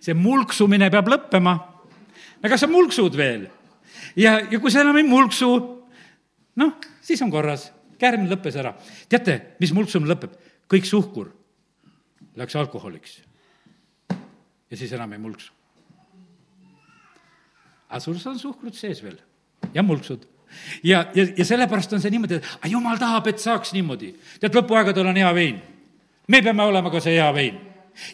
see 0.00 0.14
mulksumine 0.14 0.90
peab 0.90 1.08
lõppema. 1.08 1.54
aga 2.44 2.58
sa 2.60 2.66
mulksud 2.70 3.16
veel. 3.16 3.48
ja, 4.16 4.38
ja 4.50 4.60
kui 4.60 4.70
sa 4.70 4.84
enam 4.84 4.96
ei 5.00 5.08
mulksu, 5.08 5.50
noh, 6.56 6.76
siis 7.02 7.22
on 7.22 7.30
korras, 7.30 7.70
käärimine 7.98 8.32
lõppes 8.34 8.58
ära. 8.60 8.74
teate, 9.08 9.40
mis 9.60 9.72
mulksumine 9.72 10.14
lõpeb? 10.14 10.36
kõik 10.70 10.88
suhkur 10.88 11.32
läks 12.36 12.56
alkoholiks. 12.56 13.22
ja 14.70 14.76
siis 14.76 14.92
enam 14.92 15.12
ei 15.12 15.18
mulksu. 15.18 15.52
aga 17.88 18.00
sul 18.00 18.18
on 18.26 18.38
suhkrut 18.38 18.74
sees 18.74 19.02
veel 19.02 19.20
ja 19.74 19.82
mulksud 19.82 20.26
ja, 20.82 21.06
ja, 21.14 21.26
ja 21.36 21.44
sellepärast 21.44 21.92
on 21.92 22.02
see 22.02 22.12
niimoodi, 22.14 22.40
et 22.40 22.70
jumal 22.70 22.98
tahab, 22.98 23.28
et 23.30 23.38
saaks 23.42 23.72
niimoodi. 23.76 24.14
tead, 24.40 24.54
lõpuaegadel 24.54 25.06
on 25.12 25.16
hea 25.16 25.34
vein. 25.34 25.62
me 26.28 26.42
peame 26.42 26.62
olema 26.62 26.90
ka 26.90 27.00
see 27.00 27.16
hea 27.16 27.30
vein. 27.34 27.60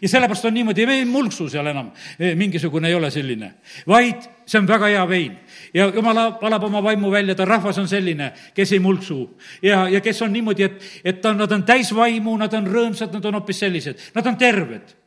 ja 0.03 0.09
sellepärast 0.09 0.45
on 0.45 0.55
niimoodi, 0.55 0.85
ei 0.85 1.05
mulksu 1.05 1.49
seal 1.49 1.67
enam, 1.67 1.91
mingisugune 2.37 2.89
ei 2.89 2.95
ole 2.95 3.11
selline, 3.11 3.55
vaid 3.89 4.29
see 4.47 4.59
on 4.59 4.69
väga 4.69 4.93
hea 4.93 5.09
vein. 5.09 5.37
ja 5.75 5.91
jumal 5.95 6.23
valab 6.43 6.65
oma 6.65 6.83
vaimu 6.83 7.11
välja, 7.11 7.35
ta 7.35 7.45
rahvas 7.45 7.79
on 7.79 7.89
selline, 7.89 8.33
kes 8.55 8.73
ei 8.73 8.79
mulksu. 8.79 9.37
ja, 9.63 9.89
ja 9.89 10.01
kes 10.01 10.23
on 10.23 10.33
niimoodi, 10.33 10.63
et, 10.63 10.83
et 11.05 11.21
ta, 11.21 11.35
nad 11.35 11.53
on 11.53 11.63
täis 11.65 11.95
vaimu, 11.95 12.37
nad 12.37 12.55
on 12.55 12.67
rõõmsad, 12.67 13.13
nad 13.13 13.25
on 13.25 13.41
hoopis 13.41 13.59
sellised, 13.67 14.11
nad 14.15 14.27
on 14.27 14.37
terved 14.37 15.01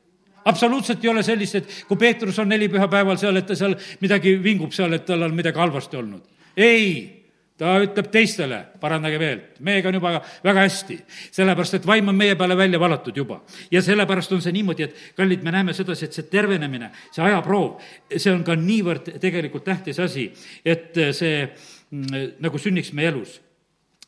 absoluutselt 0.46 1.04
ei 1.04 1.10
ole 1.10 1.24
sellist, 1.24 1.56
et 1.56 1.76
kui 1.88 1.98
Peetrus 1.98 2.40
on 2.40 2.50
neli 2.50 2.70
pühapäeval 2.72 3.18
seal, 3.20 3.40
et 3.40 3.48
ta 3.48 3.56
seal 3.58 3.76
midagi 4.02 4.36
vingub 4.44 4.74
seal, 4.76 4.94
et 4.96 5.06
tal 5.08 5.24
on 5.28 5.36
midagi 5.36 5.60
halvasti 5.60 5.98
olnud. 5.98 6.24
ei 6.58 7.13
ta 7.58 7.76
ütleb 7.84 8.10
teistele, 8.14 8.60
parandage 8.82 9.20
veel, 9.22 9.42
meiega 9.64 9.92
on 9.92 9.98
juba 10.00 10.14
väga 10.44 10.64
hästi, 10.66 10.98
sellepärast 11.36 11.78
et 11.78 11.86
vaim 11.88 12.10
on 12.10 12.18
meie 12.18 12.36
peale 12.40 12.58
välja 12.58 12.80
valatud 12.82 13.18
juba. 13.18 13.42
ja 13.72 13.82
sellepärast 13.82 14.32
on 14.34 14.42
see 14.42 14.56
niimoodi, 14.56 14.88
et 14.88 15.14
kallid, 15.18 15.44
me 15.44 15.54
näeme 15.54 15.74
sedasi, 15.74 16.06
et 16.06 16.18
see 16.18 16.30
tervenemine, 16.32 16.90
see 17.12 17.24
ajaproov, 17.24 17.78
see 18.18 18.34
on 18.34 18.44
ka 18.44 18.58
niivõrd 18.58 19.14
tegelikult 19.22 19.66
tähtis 19.70 20.00
asi, 20.00 20.32
et 20.66 20.98
see 21.14 21.46
mm, 21.46 22.40
nagu 22.42 22.58
sünniks 22.58 22.94
meie 22.94 23.14
elus. 23.14 23.40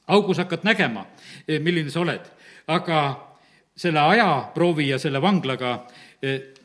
augus 0.07 0.37
hakkad 0.37 0.65
nägema, 0.65 1.05
milline 1.47 1.89
sa 1.89 2.01
oled, 2.01 2.25
aga 2.67 2.99
selle 3.75 3.99
ajaproovi 3.99 4.89
ja 4.89 4.99
selle 4.99 5.21
vanglaga 5.21 5.85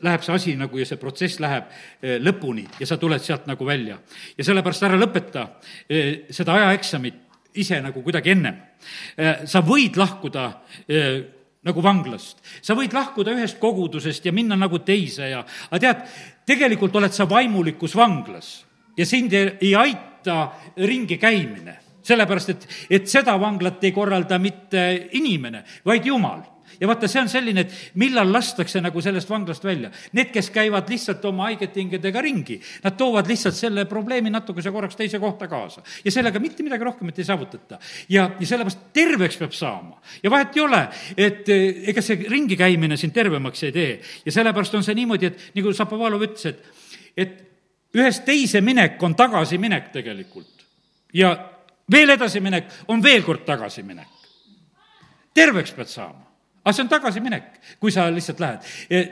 läheb 0.02 0.24
see 0.24 0.34
asi 0.34 0.54
nagu 0.58 0.78
ja 0.78 0.86
see 0.88 1.00
protsess 1.00 1.40
läheb 1.42 1.66
eh, 2.02 2.18
lõpuni 2.22 2.66
ja 2.80 2.88
sa 2.88 2.98
tuled 3.00 3.22
sealt 3.24 3.48
nagu 3.50 3.66
välja. 3.66 3.98
ja 4.36 4.46
sellepärast 4.46 4.86
ära 4.88 4.98
lõpeta 4.98 5.46
eh, 5.88 6.26
seda 6.30 6.56
ajaeksamit 6.58 7.26
ise 7.60 7.80
nagu 7.82 8.02
kuidagi 8.02 8.30
ennem. 8.30 8.60
sa 9.44 9.60
võid 9.66 9.96
lahkuda 9.98 10.44
nagu 11.66 11.82
vanglast. 11.82 12.38
sa 12.62 12.76
võid 12.78 12.94
lahkuda 12.94 13.34
ühest 13.34 13.58
kogudusest 13.58 14.26
ja 14.26 14.32
minna 14.32 14.56
nagu 14.56 14.78
teise 14.78 15.28
ja, 15.28 15.44
aga 15.70 15.80
tead, 15.80 16.04
tegelikult 16.46 16.96
oled 16.96 17.12
sa 17.12 17.26
vaimulikus 17.28 17.96
vanglas 17.96 18.64
ja 18.96 19.06
sind 19.06 19.32
ei, 19.34 19.56
ei 19.60 19.74
aita 19.74 20.52
ringi 20.76 21.18
käimine 21.18 21.76
sellepärast 22.06 22.54
et, 22.54 22.66
et 22.90 23.10
seda 23.10 23.36
vanglat 23.40 23.84
ei 23.84 23.92
korralda 23.92 24.38
mitte 24.40 24.84
inimene, 25.18 25.64
vaid 25.84 26.06
Jumal 26.06 26.42
ja 26.80 26.88
vaata, 26.88 27.08
see 27.08 27.20
on 27.20 27.28
selline, 27.28 27.64
et 27.66 27.96
millal 28.00 28.30
lastakse 28.32 28.80
nagu 28.80 29.02
sellest 29.04 29.28
vanglast 29.30 29.64
välja. 29.64 29.90
Need, 30.16 30.30
kes 30.32 30.48
käivad 30.54 30.88
lihtsalt 30.90 31.24
oma 31.28 31.48
haigete 31.50 31.82
hingedega 31.82 32.22
ringi, 32.24 32.56
nad 32.84 32.96
toovad 32.98 33.28
lihtsalt 33.28 33.56
selle 33.56 33.84
probleemi 33.90 34.32
natukese 34.32 34.72
korraks 34.72 34.96
teise 34.96 35.20
kohta 35.20 35.48
kaasa. 35.48 35.82
ja 36.04 36.12
sellega 36.12 36.40
mitte 36.40 36.64
midagi 36.64 36.84
rohkemat 36.84 37.18
ei 37.18 37.24
saavutata. 37.24 37.78
ja, 38.08 38.30
ja 38.40 38.46
sellepärast 38.46 38.86
terveks 38.92 39.36
peab 39.36 39.52
saama. 39.52 40.00
ja 40.22 40.30
vahet 40.30 40.56
ei 40.56 40.62
ole, 40.62 40.80
et 41.16 41.48
eh, 41.48 41.84
ega 41.92 42.02
see 42.02 42.24
ringi 42.28 42.56
käimine 42.56 42.96
sind 42.96 43.12
tervemaks 43.12 43.62
ei 43.68 43.72
tee. 43.72 44.00
ja 44.24 44.32
sellepärast 44.32 44.74
on 44.74 44.84
see 44.86 44.96
niimoodi, 44.96 45.26
et 45.26 45.44
nagu 45.54 45.72
Zapovalov 45.76 46.24
ütles, 46.24 46.46
et, 46.46 46.64
et 47.16 47.36
ühest 47.94 48.24
teise 48.24 48.60
minek 48.64 49.02
on 49.02 49.14
tagasiminek 49.14 49.92
tegelikult. 49.92 50.64
ja 51.12 51.36
veel 51.92 52.16
edasiminek 52.16 52.88
on 52.88 53.02
veel 53.02 53.22
kord 53.22 53.44
tagasiminek. 53.44 54.08
terveks 55.34 55.76
pead 55.76 55.92
saama 55.92 56.29
aga 56.60 56.74
see 56.76 56.82
on 56.84 56.90
tagasiminek, 56.92 57.44
kui 57.80 57.92
sa 57.92 58.04
lihtsalt 58.12 58.40
lähed. 58.40 58.66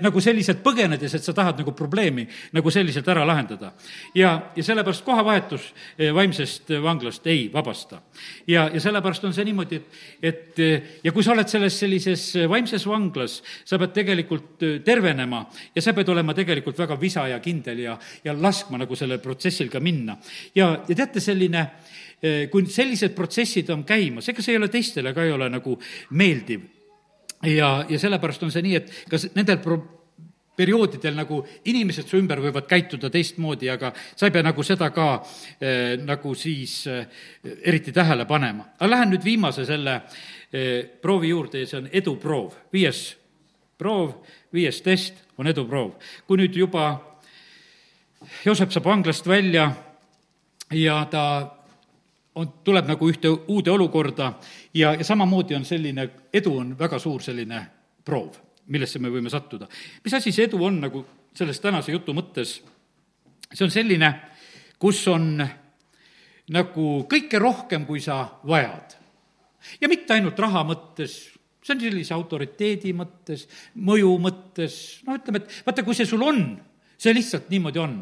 nagu 0.04 0.20
selliselt 0.20 0.60
põgenedes, 0.60 1.14
et 1.16 1.24
sa 1.24 1.32
tahad 1.32 1.62
nagu 1.62 1.72
probleemi 1.72 2.26
nagu 2.52 2.70
selliselt 2.70 3.08
ära 3.08 3.24
lahendada. 3.24 3.72
ja, 4.14 4.52
ja 4.56 4.64
sellepärast 4.64 5.04
kohavahetus 5.04 5.72
e, 5.96 6.10
vaimsest 6.12 6.74
vanglast 6.84 7.26
ei 7.26 7.48
vabasta. 7.52 8.02
ja, 8.46 8.68
ja 8.74 8.80
sellepärast 8.80 9.24
on 9.24 9.34
see 9.34 9.48
niimoodi, 9.48 9.80
et, 9.80 9.98
et 10.22 10.60
e, 10.60 10.70
ja 11.04 11.12
kui 11.12 11.24
sa 11.24 11.32
oled 11.32 11.48
selles 11.48 11.78
sellises 11.80 12.28
vaimses 12.48 12.84
vanglas, 12.86 13.40
sa 13.64 13.80
pead 13.80 13.96
tegelikult 13.96 14.62
e, 14.62 14.74
tervenema 14.84 15.46
ja 15.74 15.82
sa 15.82 15.96
pead 15.96 16.12
olema 16.12 16.36
tegelikult 16.36 16.78
väga 16.78 17.00
visa 17.00 17.28
ja 17.32 17.40
kindel 17.40 17.80
ja, 17.80 17.98
ja 18.24 18.36
laskma 18.36 18.84
nagu 18.84 18.96
sellel 18.96 19.24
protsessil 19.24 19.72
ka 19.72 19.80
minna. 19.80 20.18
ja, 20.54 20.74
ja 20.84 20.94
teate, 20.94 21.20
selline 21.20 21.70
kui 22.50 22.64
sellised 22.66 23.12
protsessid 23.14 23.68
on 23.70 23.84
käimas, 23.86 24.26
ega 24.28 24.42
see 24.42 24.56
ei 24.56 24.58
ole 24.58 24.68
teistele 24.68 25.12
ka 25.14 25.22
ei 25.22 25.30
ole 25.30 25.46
nagu 25.54 25.76
meeldiv 26.18 26.77
ja, 27.42 27.84
ja 27.88 27.98
sellepärast 27.98 28.42
on 28.42 28.52
see 28.54 28.64
nii, 28.66 28.74
et 28.80 28.92
kas 29.10 29.28
nendel 29.34 29.60
pro-, 29.62 29.82
perioodidel 30.58 31.14
nagu 31.14 31.38
inimesed 31.70 32.08
su 32.08 32.18
ümber 32.18 32.42
võivad 32.42 32.66
käituda 32.70 33.10
teistmoodi, 33.14 33.70
aga 33.70 33.92
sa 33.94 34.26
ei 34.26 34.34
pea 34.34 34.46
nagu 34.46 34.64
seda 34.66 34.90
ka 34.94 35.08
eh, 35.60 35.94
nagu 36.02 36.34
siis 36.38 36.80
eh, 36.90 37.04
eriti 37.62 37.94
tähele 37.94 38.26
panema. 38.26 38.72
aga 38.78 38.90
lähen 38.90 39.14
nüüd 39.14 39.24
viimase 39.24 39.66
selle 39.68 40.00
eh, 40.52 40.82
proovi 41.02 41.30
juurde 41.30 41.62
ja 41.62 41.70
see 41.70 41.82
on 41.82 41.90
eduproov. 41.92 42.56
viies 42.72 43.04
proov, 43.78 44.16
viies 44.52 44.82
test 44.82 45.22
on 45.38 45.46
eduproov. 45.46 45.94
kui 46.26 46.40
nüüd 46.40 46.56
juba 46.56 46.90
Joosep 48.44 48.72
saab 48.74 48.84
vanglast 48.84 49.26
välja 49.30 49.70
ja 50.74 51.04
ta 51.10 51.22
on, 52.34 52.50
tuleb 52.64 52.88
nagu 52.88 53.10
ühte 53.10 53.30
uude 53.30 53.70
olukorda 53.70 54.32
ja, 54.78 54.94
ja 54.94 55.04
samamoodi 55.04 55.56
on 55.58 55.64
selline, 55.66 56.08
edu 56.32 56.54
on 56.60 56.74
väga 56.78 56.98
suur 57.02 57.22
selline 57.24 57.60
proov, 58.04 58.36
millesse 58.72 59.00
me 59.02 59.10
võime 59.12 59.30
sattuda. 59.32 59.68
mis 60.04 60.14
asi 60.14 60.32
see 60.32 60.48
edu 60.48 60.60
on 60.64 60.80
nagu 60.86 61.04
selles 61.36 61.60
tänase 61.60 61.92
jutu 61.92 62.14
mõttes? 62.16 62.58
see 63.52 63.64
on 63.64 63.72
selline, 63.72 64.12
kus 64.78 65.00
on 65.08 65.40
nagu 66.52 66.86
kõike 67.08 67.40
rohkem, 67.40 67.86
kui 67.86 68.00
sa 68.00 68.24
vajad. 68.46 68.96
ja 69.80 69.88
mitte 69.88 70.14
ainult 70.14 70.38
raha 70.38 70.64
mõttes, 70.68 71.18
see 71.62 71.74
on 71.74 71.80
sellise 71.80 72.14
autoriteedi 72.14 72.92
mõttes, 72.96 73.48
mõju 73.74 74.14
mõttes, 74.22 75.00
no 75.06 75.18
ütleme, 75.18 75.42
et 75.42 75.66
vaata, 75.66 75.84
kui 75.84 75.96
see 75.96 76.08
sul 76.08 76.22
on, 76.24 76.44
see 76.98 77.14
lihtsalt 77.16 77.50
niimoodi 77.50 77.82
on 77.82 77.98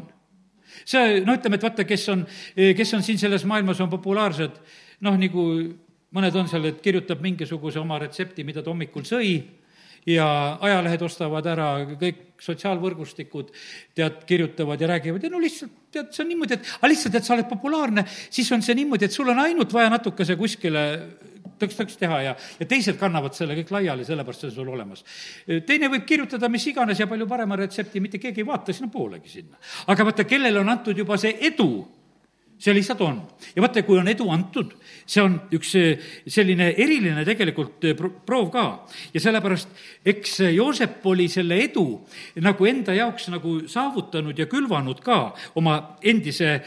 see, 0.85 1.21
no 1.25 1.35
ütleme, 1.37 1.57
et 1.57 1.65
vaata, 1.65 1.87
kes 1.87 2.07
on, 2.13 2.23
kes 2.55 2.93
on 2.93 3.03
siin 3.03 3.19
selles 3.19 3.45
maailmas, 3.49 3.81
on 3.81 3.89
populaarsed, 3.89 4.59
noh, 5.05 5.17
nagu 5.19 5.43
mõned 6.15 6.35
on 6.39 6.47
seal, 6.47 6.69
et 6.69 6.81
kirjutab 6.83 7.23
mingisuguse 7.23 7.79
oma 7.79 7.99
retsepti, 7.99 8.45
mida 8.47 8.63
ta 8.63 8.71
hommikul 8.71 9.05
sõi, 9.07 9.33
ja 10.07 10.27
ajalehed 10.63 11.03
ostavad 11.03 11.47
ära, 11.51 11.67
kõik 11.99 12.23
sotsiaalvõrgustikud 12.41 13.49
tead, 13.97 14.21
kirjutavad 14.29 14.81
ja 14.81 14.87
räägivad 14.93 15.23
ja 15.25 15.31
no 15.33 15.41
lihtsalt 15.41 15.73
tead, 15.91 16.11
see 16.13 16.23
on 16.23 16.29
niimoodi, 16.31 16.55
et 16.55 16.69
aga 16.77 16.91
lihtsalt, 16.91 17.17
et 17.17 17.27
sa 17.27 17.33
oled 17.35 17.49
populaarne, 17.49 18.05
siis 18.07 18.51
on 18.55 18.63
see 18.63 18.77
niimoodi, 18.77 19.07
et 19.07 19.15
sul 19.15 19.27
on 19.33 19.41
ainult 19.43 19.73
vaja 19.73 19.89
natukese 19.91 20.37
kuskile 20.39 20.85
tõks-tõks 21.57 21.97
teha 21.99 22.21
ja, 22.21 22.35
ja 22.59 22.69
teised 22.69 22.99
kannavad 22.99 23.35
selle 23.35 23.57
kõik 23.57 23.73
laiali, 23.73 24.05
sellepärast 24.07 24.45
see 24.45 24.51
on 24.51 24.55
sul 24.59 24.71
olemas. 24.71 25.03
teine 25.67 25.89
võib 25.91 26.05
kirjutada 26.07 26.49
mis 26.53 26.67
iganes 26.69 27.01
ja 27.01 27.09
palju 27.09 27.27
parema 27.27 27.57
retsepti, 27.59 28.03
mitte 28.03 28.21
keegi 28.21 28.43
ei 28.43 28.47
vaata 28.47 28.75
sinna 28.75 28.91
poolegi 28.93 29.33
sinna. 29.33 29.57
aga 29.87 30.07
vaata, 30.07 30.27
kellele 30.29 30.61
on 30.61 30.69
antud 30.69 30.97
juba 30.97 31.17
see 31.17 31.33
edu, 31.49 31.71
see 32.57 32.73
lihtsalt 32.73 33.01
on. 33.05 33.21
ja 33.55 33.61
vaata, 33.61 33.83
kui 33.85 33.99
on 33.99 34.07
edu 34.09 34.29
antud, 34.33 34.73
see 35.05 35.21
on 35.23 35.37
üks 35.53 35.73
selline 36.27 36.71
eriline 36.73 37.25
tegelikult 37.25 37.85
proov 38.25 38.49
ka. 38.53 38.65
ja 39.13 39.21
sellepärast, 39.21 39.69
eks 40.05 40.39
Joosep 40.55 41.05
oli 41.05 41.27
selle 41.31 41.59
edu 41.67 41.85
nagu 42.45 42.69
enda 42.69 42.95
jaoks 42.97 43.29
nagu 43.33 43.59
saavutanud 43.69 44.37
ja 44.37 44.49
külvanud 44.49 45.01
ka 45.05 45.19
oma 45.55 45.79
endise 46.01 46.57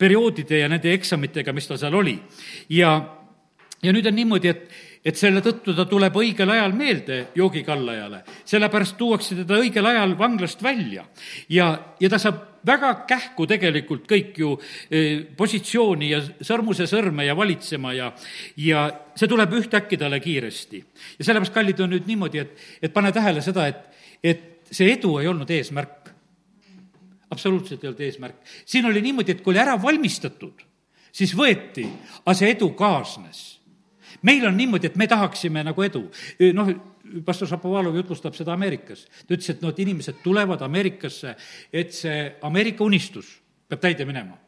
perioodide 0.00 0.62
ja 0.62 0.68
nende 0.70 0.92
eksamitega, 0.94 1.52
mis 1.52 1.68
tal 1.68 1.80
seal 1.80 1.98
oli. 1.98 2.18
ja 2.70 2.94
ja 3.82 3.92
nüüd 3.96 4.06
on 4.06 4.16
niimoodi, 4.16 4.50
et, 4.50 4.66
et 5.04 5.16
selle 5.16 5.40
tõttu 5.44 5.72
ta 5.76 5.86
tuleb 5.88 6.16
õigel 6.20 6.50
ajal 6.52 6.74
meelde 6.76 7.20
joogikallajale, 7.36 8.22
sellepärast 8.44 8.98
tuuakse 8.98 9.38
teda 9.42 9.60
õigel 9.60 9.88
ajal 9.88 10.14
vanglast 10.18 10.62
välja 10.62 11.06
ja, 11.48 11.72
ja 12.00 12.12
ta 12.12 12.20
saab 12.20 12.49
väga 12.66 12.92
kähku 13.08 13.46
tegelikult 13.48 14.06
kõik 14.10 14.38
ju 14.40 14.52
eh, 14.90 15.22
positsiooni 15.36 16.10
ja 16.10 16.20
sõrmuse 16.44 16.86
sõrme 16.90 17.26
ja 17.26 17.36
valitsema 17.36 17.94
ja, 17.96 18.10
ja 18.60 18.86
see 19.16 19.28
tuleb 19.30 19.54
ühtäkki 19.60 19.98
talle 20.00 20.20
kiiresti. 20.20 20.82
ja 21.18 21.24
sellepärast, 21.24 21.54
kallid, 21.54 21.80
on 21.80 21.94
nüüd 21.94 22.08
niimoodi, 22.10 22.42
et, 22.44 22.66
et 22.82 22.92
pane 22.92 23.12
tähele 23.12 23.42
seda, 23.44 23.66
et, 23.70 23.86
et 24.22 24.42
see 24.70 24.92
edu 24.92 25.18
ei 25.20 25.30
olnud 25.30 25.50
eesmärk. 25.50 26.10
absoluutselt 27.30 27.84
ei 27.84 27.92
olnud 27.92 28.04
eesmärk. 28.08 28.42
siin 28.64 28.86
oli 28.86 29.02
niimoodi, 29.02 29.32
et 29.36 29.44
kui 29.44 29.54
oli 29.54 29.62
ära 29.62 29.78
valmistatud, 29.82 30.66
siis 31.12 31.34
võeti, 31.36 31.86
aga 32.24 32.36
see 32.36 32.52
edu 32.56 32.72
kaasnes 32.78 33.60
meil 34.22 34.44
on 34.46 34.56
niimoodi, 34.56 34.90
et 34.90 34.96
me 35.00 35.06
tahaksime 35.08 35.62
nagu 35.64 35.82
edu. 35.82 36.02
noh, 36.54 36.70
pastor 37.26 37.48
Šapovalov 37.48 37.96
jutlustab 37.96 38.36
seda 38.38 38.54
Ameerikas. 38.54 39.06
ta 39.26 39.34
ütles, 39.34 39.50
et 39.50 39.62
noh, 39.62 39.72
et 39.74 39.82
inimesed 39.82 40.22
tulevad 40.24 40.62
Ameerikasse, 40.62 41.34
et 41.72 41.92
see 41.94 42.22
Ameerika 42.42 42.84
unistus 42.84 43.40
peab 43.68 43.80
täide 43.80 44.06
minema 44.08 44.38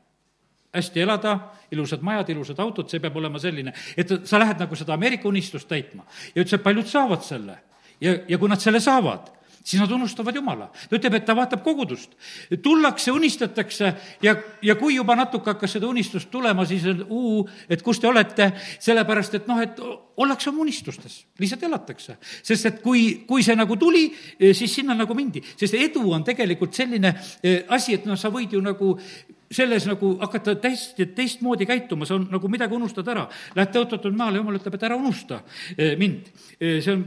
hästi 0.73 1.01
elada, 1.01 1.37
ilusad 1.71 2.01
majad, 2.01 2.31
ilusad 2.33 2.61
autod, 2.65 2.89
see 2.89 3.01
peab 3.03 3.17
olema 3.21 3.41
selline, 3.41 3.75
et 3.97 4.13
sa 4.29 4.41
lähed 4.41 4.63
nagu 4.63 4.77
seda 4.79 4.95
Ameerika 4.97 5.29
unistust 5.29 5.69
täitma. 5.69 6.07
ja 6.35 6.43
ütles, 6.43 6.55
et 6.57 6.65
paljud 6.65 6.89
saavad 6.89 7.25
selle. 7.27 7.59
ja, 8.01 8.17
ja 8.29 8.39
kui 8.39 8.49
nad 8.49 8.61
selle 8.61 8.81
saavad, 8.81 9.29
siis 9.65 9.81
nad 9.83 9.91
unustavad 9.91 10.35
Jumala. 10.35 10.71
ta 10.91 10.97
ütleb, 10.97 11.15
et 11.15 11.25
ta 11.25 11.37
vaatab 11.37 11.63
kogudust. 11.63 12.11
tullakse, 12.63 13.13
unistatakse 13.13 13.95
ja, 14.23 14.37
ja 14.63 14.75
kui 14.77 14.95
juba 14.97 15.17
natuke 15.17 15.51
hakkas 15.51 15.77
seda 15.79 15.87
unistust 15.87 16.31
tulema, 16.31 16.67
siis 16.67 16.87
on 16.87 17.05
uu, 17.09 17.49
et 17.69 17.83
kus 17.83 18.01
te 18.01 18.09
olete, 18.09 18.53
sellepärast 18.79 19.35
et 19.35 19.47
noh, 19.47 19.61
et 19.63 19.79
ollakse 20.17 20.51
oma 20.51 20.63
unistustes, 20.67 21.23
lihtsalt 21.39 21.63
elatakse. 21.69 22.17
sest 22.43 22.67
et 22.67 22.81
kui, 22.83 23.25
kui 23.27 23.43
see 23.43 23.57
nagu 23.57 23.77
tuli, 23.77 24.09
siis 24.53 24.75
sinna 24.75 24.95
nagu 24.99 25.15
mindi, 25.15 25.43
sest 25.57 25.75
edu 25.79 26.11
on 26.13 26.25
tegelikult 26.25 26.75
selline 26.75 27.15
eh, 27.43 27.63
asi, 27.69 27.95
et 27.95 28.09
noh, 28.09 28.19
sa 28.19 28.33
võid 28.33 28.53
ju 28.53 28.61
nagu 28.61 28.97
selles 29.53 29.85
nagu 29.87 30.15
hakata 30.21 30.55
täiesti 30.61 31.07
teistmoodi 31.13 31.67
käituma, 31.69 32.07
sa 32.09 32.17
on 32.17 32.29
nagu 32.33 32.49
midagi 32.49 32.73
unustad 32.73 33.09
ära. 33.13 33.27
Lähed 33.57 33.75
tõotatud 33.75 34.15
maale, 34.17 34.41
jumal 34.41 34.57
ütleb, 34.57 34.79
et 34.79 34.87
ära 34.89 34.97
unusta 34.97 35.43
eh, 35.77 35.93
mind. 36.01 36.31
Eh, 36.59 36.79
see 36.81 36.95
on 36.97 37.05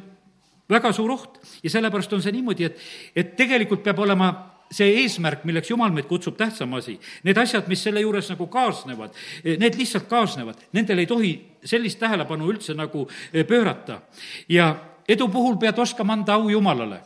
väga 0.69 0.91
suur 0.93 1.11
oht 1.13 1.39
ja 1.63 1.69
sellepärast 1.69 2.13
on 2.13 2.21
see 2.23 2.33
niimoodi, 2.35 2.69
et, 2.69 2.83
et 3.15 3.33
tegelikult 3.37 3.83
peab 3.85 3.99
olema 4.05 4.31
see 4.71 4.95
eesmärk, 5.03 5.43
milleks 5.45 5.69
Jumal 5.69 5.93
meid 5.93 6.07
kutsub, 6.09 6.37
tähtsam 6.37 6.73
asi. 6.77 6.97
Need 7.23 7.37
asjad, 7.37 7.67
mis 7.69 7.83
selle 7.85 8.01
juures 8.01 8.31
nagu 8.31 8.47
kaasnevad, 8.51 9.13
need 9.45 9.77
lihtsalt 9.77 10.07
kaasnevad, 10.09 10.63
nendel 10.73 11.03
ei 11.03 11.09
tohi 11.09 11.33
sellist 11.65 11.99
tähelepanu 12.01 12.49
üldse 12.49 12.73
nagu 12.77 13.05
eh, 13.31 13.45
pöörata. 13.45 14.01
ja 14.49 14.75
edu 15.07 15.27
puhul 15.29 15.57
pead 15.61 15.79
oskama 15.79 16.13
anda 16.13 16.33
au 16.33 16.49
Jumalale 16.49 17.01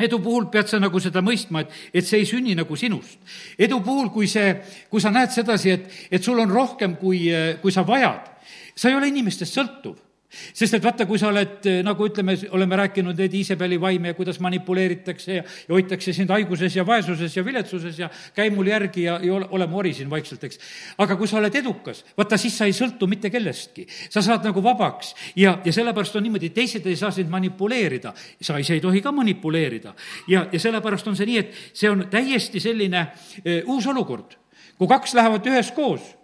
edu 0.00 0.18
puhul 0.18 0.46
pead 0.50 0.68
sa 0.68 0.78
nagu 0.80 1.00
seda 1.00 1.20
mõistma, 1.22 1.62
et, 1.62 1.74
et 1.94 2.06
see 2.06 2.18
ei 2.22 2.26
sünni 2.26 2.54
nagu 2.58 2.76
sinust. 2.76 3.18
edu 3.58 3.80
puhul, 3.80 4.10
kui 4.10 4.26
see, 4.26 4.56
kui 4.90 5.00
sa 5.00 5.10
näed 5.10 5.30
sedasi, 5.30 5.70
et, 5.70 5.90
et 6.10 6.22
sul 6.24 6.40
on 6.40 6.50
rohkem, 6.50 6.96
kui, 6.96 7.28
eh, 7.30 7.56
kui 7.62 7.72
sa 7.72 7.86
vajad, 7.86 8.28
sa 8.76 8.88
ei 8.90 8.96
ole 8.98 9.08
inimestest 9.12 9.58
sõltuv 9.58 9.96
sest 10.32 10.74
et 10.78 10.84
vaata, 10.84 11.06
kui 11.06 11.20
sa 11.20 11.28
oled, 11.28 11.58
eh, 11.68 11.80
nagu 11.84 12.06
ütleme, 12.08 12.34
oleme 12.56 12.76
rääkinud 12.80 13.18
neid 13.18 13.34
Iisabeli 13.34 13.78
vaime 13.80 14.12
ja 14.12 14.16
kuidas 14.18 14.40
manipuleeritakse 14.40 15.34
ja, 15.34 15.42
ja 15.42 15.74
hoitakse 15.74 16.12
sind 16.16 16.32
haiguses 16.32 16.76
ja 16.76 16.86
vaesuses 16.86 17.36
ja 17.36 17.44
viletsuses 17.44 17.98
ja 17.98 18.08
käi 18.34 18.50
mul 18.50 18.70
järgi 18.72 19.06
ja, 19.08 19.18
ja 19.22 19.34
ole, 19.34 19.66
mori 19.66 19.92
siin 19.94 20.10
vaikselt, 20.10 20.44
eks. 20.44 20.60
aga 20.98 21.16
kui 21.16 21.28
sa 21.28 21.38
oled 21.40 21.54
edukas, 21.60 22.04
vaata 22.18 22.38
siis 22.40 22.56
sa 22.58 22.68
ei 22.68 22.76
sõltu 22.76 23.08
mitte 23.10 23.30
kellestki. 23.30 23.86
sa 24.10 24.22
saad 24.22 24.44
nagu 24.48 24.62
vabaks 24.64 25.14
ja, 25.36 25.58
ja 25.64 25.72
sellepärast 25.72 26.16
on 26.16 26.26
niimoodi, 26.26 26.50
teised 26.50 26.86
ei 26.86 26.96
saa 26.96 27.10
sind 27.10 27.30
manipuleerida. 27.30 28.14
sa 28.40 28.58
ise 28.58 28.74
ei 28.74 28.80
tohi 28.80 29.02
ka 29.02 29.12
manipuleerida. 29.12 29.94
ja, 30.28 30.46
ja 30.52 30.60
sellepärast 30.60 31.08
on 31.08 31.16
see 31.16 31.28
nii, 31.28 31.38
et 31.38 31.54
see 31.72 31.90
on 31.90 32.06
täiesti 32.10 32.60
selline 32.60 33.06
uh, 33.06 33.74
uus 33.74 33.86
olukord. 33.86 34.38
kui 34.78 34.88
kaks 34.88 35.14
lähevad 35.14 35.46
üheskoos 35.46 36.22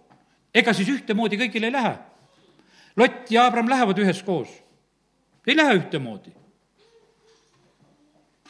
ega 0.54 0.74
siis 0.74 0.88
ühtemoodi 0.92 1.38
kõigil 1.40 1.68
ei 1.68 1.74
lähe. 1.74 1.96
Lott 2.98 3.30
ja 3.30 3.46
Abram 3.46 3.68
lähevad 3.70 3.98
üheskoos. 3.98 4.48
ei 5.46 5.56
lähe 5.56 5.74
ühtemoodi. 5.74 6.30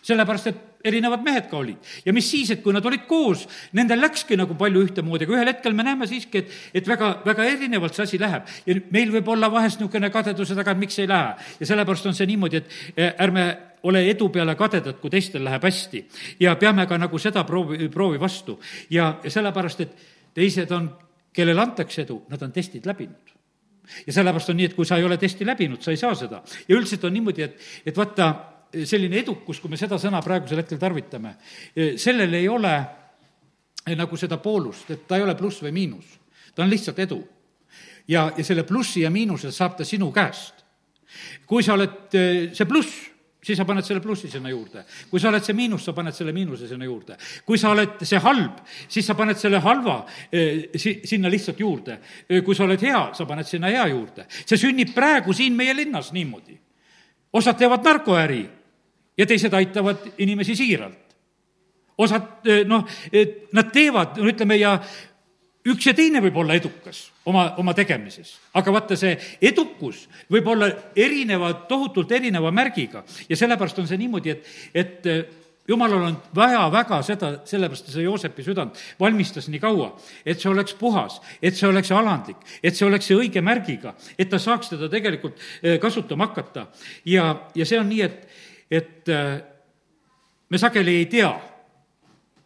sellepärast, 0.02 0.46
et 0.46 0.68
erinevad 0.84 1.22
mehed 1.22 1.50
ka 1.50 1.58
olid. 1.58 1.76
ja 2.06 2.12
mis 2.12 2.30
siis, 2.30 2.50
et 2.50 2.62
kui 2.62 2.72
nad 2.72 2.86
olid 2.86 3.04
koos, 3.06 3.46
nendel 3.72 4.00
läkski 4.00 4.36
nagu 4.36 4.54
palju 4.54 4.82
ühtemoodi, 4.86 5.26
aga 5.26 5.36
ühel 5.36 5.52
hetkel 5.52 5.74
me 5.76 5.84
näeme 5.84 6.06
siiski, 6.06 6.38
et, 6.38 6.52
et 6.74 6.88
väga, 6.88 7.10
väga 7.26 7.44
erinevalt 7.44 7.94
see 7.94 8.06
asi 8.06 8.20
läheb. 8.20 8.48
ja 8.66 8.76
meil 8.90 9.12
võib 9.12 9.28
olla 9.28 9.50
vahest 9.52 9.82
niisugune 9.82 10.10
kadeduse 10.10 10.56
taga, 10.56 10.72
et 10.72 10.84
miks 10.84 10.98
ei 10.98 11.08
lähe. 11.08 11.34
ja 11.60 11.72
sellepärast 11.72 12.06
on 12.06 12.16
see 12.16 12.26
niimoodi, 12.30 12.62
et 12.62 12.78
eh, 12.96 13.14
ärme 13.18 13.48
ole 13.82 14.02
edu 14.10 14.28
peale 14.34 14.54
kadedad, 14.58 14.96
kui 15.00 15.10
teistel 15.10 15.44
läheb 15.44 15.64
hästi. 15.68 16.06
ja 16.40 16.56
peame 16.56 16.86
ka 16.86 16.98
nagu 16.98 17.18
seda 17.18 17.44
proovi, 17.44 17.88
proovi 17.88 18.20
vastu. 18.20 18.60
ja, 18.90 19.18
sellepärast, 19.26 19.80
et 19.80 20.06
teised 20.34 20.72
on, 20.72 20.88
kellele 21.32 21.60
antakse 21.60 22.02
edu, 22.06 22.22
nad 22.30 22.42
on 22.42 22.52
testid 22.52 22.86
läbinud 22.86 23.37
ja 24.06 24.12
sellepärast 24.12 24.52
on 24.52 24.58
nii, 24.60 24.68
et 24.70 24.76
kui 24.76 24.86
sa 24.86 24.98
ei 24.98 25.06
ole 25.06 25.18
testi 25.20 25.46
läbinud, 25.46 25.82
sa 25.82 25.90
ei 25.94 26.00
saa 26.00 26.14
seda. 26.18 26.42
ja 26.68 26.76
üldiselt 26.76 27.04
on 27.04 27.12
niimoodi, 27.12 27.42
et, 27.42 27.66
et 27.86 27.96
vaata, 27.96 28.28
selline 28.84 29.20
edukus, 29.22 29.60
kui 29.60 29.70
me 29.72 29.80
seda 29.80 29.98
sõna 30.00 30.20
praegusel 30.24 30.62
hetkel 30.62 30.80
tarvitame, 30.80 31.34
sellel 31.96 32.34
ei 32.36 32.48
ole 32.48 32.74
nagu 33.96 34.16
seda 34.20 34.36
poolust, 34.42 34.90
et 34.92 35.06
ta 35.08 35.16
ei 35.16 35.24
ole 35.24 35.34
pluss 35.38 35.62
või 35.64 35.72
miinus. 35.72 36.18
ta 36.54 36.62
on 36.62 36.70
lihtsalt 36.70 36.98
edu. 36.98 37.22
ja, 38.08 38.32
ja 38.36 38.44
selle 38.44 38.64
plussi 38.64 39.00
ja 39.00 39.10
miinuse 39.10 39.52
saab 39.52 39.76
ta 39.76 39.84
sinu 39.84 40.12
käest. 40.12 40.64
kui 41.46 41.62
sa 41.62 41.74
oled 41.74 42.12
see 42.52 42.66
pluss, 42.68 43.08
siis 43.48 43.56
sa 43.56 43.64
paned 43.64 43.86
selle 43.86 44.02
plussi 44.04 44.28
sinna 44.28 44.50
juurde. 44.52 44.84
kui 45.10 45.20
sa 45.20 45.30
oled 45.30 45.44
see 45.44 45.56
miinus, 45.56 45.86
sa 45.88 45.94
paned 45.96 46.14
selle 46.14 46.34
miinuse 46.36 46.68
sinna 46.68 46.84
juurde. 46.84 47.16
kui 47.46 47.58
sa 47.58 47.72
oled 47.72 48.04
see 48.04 48.20
halb, 48.20 48.60
siis 48.88 49.06
sa 49.06 49.16
paned 49.16 49.40
selle 49.40 49.62
halva 49.64 50.02
si-, 50.76 51.00
sinna 51.08 51.30
lihtsalt 51.32 51.60
juurde. 51.60 51.98
kui 52.44 52.54
sa 52.54 52.66
oled 52.68 52.84
hea, 52.84 53.02
sa 53.16 53.26
paned 53.26 53.48
sinna 53.48 53.72
hea 53.72 53.88
juurde. 53.94 54.28
see 54.44 54.60
sünnib 54.60 54.92
praegu 54.94 55.32
siin 55.32 55.56
meie 55.56 55.76
linnas 55.76 56.12
niimoodi. 56.12 56.58
osad 57.32 57.56
teevad 57.56 57.84
narkoäri 57.84 58.44
ja 59.18 59.26
teised 59.26 59.54
aitavad 59.54 60.10
inimesi 60.18 60.56
siiralt. 60.56 61.16
osad 61.98 62.44
noh, 62.66 62.84
nad 63.52 63.72
teevad, 63.72 64.20
no 64.20 64.28
ütleme, 64.28 64.60
ja 64.60 64.76
üks 65.66 65.88
ja 65.88 65.94
teine 65.96 66.22
võib 66.22 66.36
olla 66.40 66.54
edukas 66.58 67.08
oma, 67.28 67.50
oma 67.60 67.74
tegemises, 67.76 68.36
aga 68.58 68.72
vaata, 68.72 68.96
see 68.96 69.16
edukus 69.50 70.06
võib 70.30 70.46
olla 70.54 70.70
erineva, 70.96 71.52
tohutult 71.68 72.12
erineva 72.12 72.52
märgiga 72.54 73.04
ja 73.28 73.36
sellepärast 73.36 73.82
on 73.82 73.90
see 73.90 74.00
niimoodi, 74.00 74.36
et, 74.36 74.48
et 74.74 75.10
jumalal 75.68 76.06
on 76.08 76.16
vaja 76.34 76.62
väga 76.72 77.00
seda, 77.04 77.32
sellepärast 77.48 77.90
see 77.92 78.06
Joosepi 78.06 78.44
südant 78.46 78.80
valmistas 79.00 79.50
nii 79.52 79.60
kaua, 79.62 79.90
et 80.24 80.40
see 80.40 80.50
oleks 80.50 80.74
puhas, 80.78 81.20
et 81.42 81.56
see 81.58 81.68
oleks 81.68 81.92
alandlik, 81.92 82.40
et 82.62 82.76
see 82.76 82.88
oleks 82.88 83.10
see 83.10 83.18
õige 83.18 83.42
märgiga, 83.44 83.94
et 84.18 84.30
ta 84.30 84.40
saaks 84.40 84.72
teda 84.72 84.88
tegelikult 84.92 85.38
kasutama 85.82 86.30
hakata. 86.30 86.68
ja, 87.04 87.30
ja 87.54 87.68
see 87.68 87.80
on 87.80 87.88
nii, 87.90 88.02
et, 88.06 88.42
et 88.70 89.12
äh, 89.12 89.38
me 90.48 90.58
sageli 90.58 90.96
ei 91.02 91.06
tea, 91.06 91.32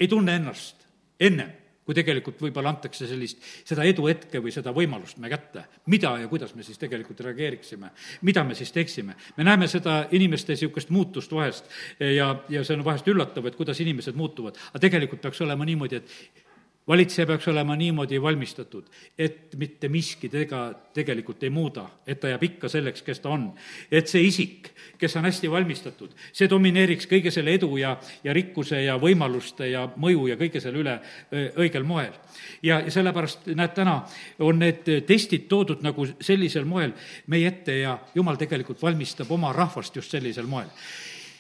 ei 0.01 0.09
tunne 0.09 0.37
ennast 0.41 0.87
ennem, 1.21 1.62
kui 1.85 1.97
tegelikult 1.97 2.41
võib-olla 2.43 2.71
antakse 2.73 3.09
sellist, 3.11 3.43
seda 3.67 3.85
eduhetke 3.89 4.41
või 4.43 4.53
seda 4.55 4.73
võimalust 4.75 5.19
me 5.19 5.31
kätte. 5.33 5.65
mida 5.87 6.15
ja 6.21 6.29
kuidas 6.29 6.55
me 6.55 6.63
siis 6.63 6.79
tegelikult 6.79 7.21
reageeriksime, 7.21 7.91
mida 8.23 8.45
me 8.45 8.55
siis 8.55 8.73
teeksime. 8.73 9.17
me 9.37 9.45
näeme 9.45 9.69
seda 9.69 10.07
inimeste 10.11 10.53
niisugust 10.53 10.91
muutust 10.91 11.33
vahest 11.33 11.69
ja, 11.99 12.37
ja 12.49 12.65
see 12.65 12.77
on 12.77 12.85
vahest 12.85 13.09
üllatav, 13.09 13.47
et 13.47 13.57
kuidas 13.57 13.81
inimesed 13.81 14.15
muutuvad. 14.15 14.57
aga 14.71 14.79
tegelikult 14.79 15.21
peaks 15.23 15.41
olema 15.41 15.65
niimoodi, 15.65 15.97
et 15.97 16.42
valitseja 16.89 17.27
peaks 17.27 17.49
olema 17.49 17.77
niimoodi 17.77 18.19
valmistatud, 18.23 18.87
et 19.19 19.55
mitte 19.57 19.89
miski 19.89 20.29
tega 20.29 20.65
tegelikult 20.95 21.43
ei 21.43 21.51
muuda, 21.51 21.85
et 22.07 22.21
ta 22.21 22.33
jääb 22.33 22.43
ikka 22.43 22.69
selleks, 22.69 23.03
kes 23.07 23.21
ta 23.23 23.31
on. 23.31 23.53
et 23.91 24.09
see 24.09 24.23
isik, 24.27 24.73
kes 24.99 25.17
on 25.17 25.25
hästi 25.25 25.51
valmistatud, 25.51 26.11
see 26.33 26.51
domineeriks 26.51 27.07
kõige 27.11 27.31
selle 27.31 27.55
edu 27.55 27.77
ja, 27.79 27.95
ja 28.25 28.35
rikkuse 28.35 28.83
ja 28.83 28.97
võimaluste 28.99 29.71
ja 29.71 29.85
mõju 29.97 30.27
ja 30.33 30.39
kõige 30.41 30.61
selle 30.61 30.83
üle 30.83 30.99
õigel 31.57 31.87
moel. 31.87 32.13
ja, 32.63 32.81
ja 32.81 32.91
sellepärast, 32.91 33.47
näed, 33.55 33.75
täna 33.79 34.01
on 34.43 34.59
need 34.59 34.91
testid 35.07 35.47
toodud 35.49 35.83
nagu 35.87 36.07
sellisel 36.21 36.67
moel 36.67 36.97
meie 37.27 37.47
ette 37.49 37.79
ja 37.79 37.99
jumal 38.15 38.37
tegelikult 38.37 38.83
valmistab 38.83 39.31
oma 39.31 39.53
rahvast 39.53 39.97
just 39.97 40.11
sellisel 40.11 40.51
moel. 40.51 40.67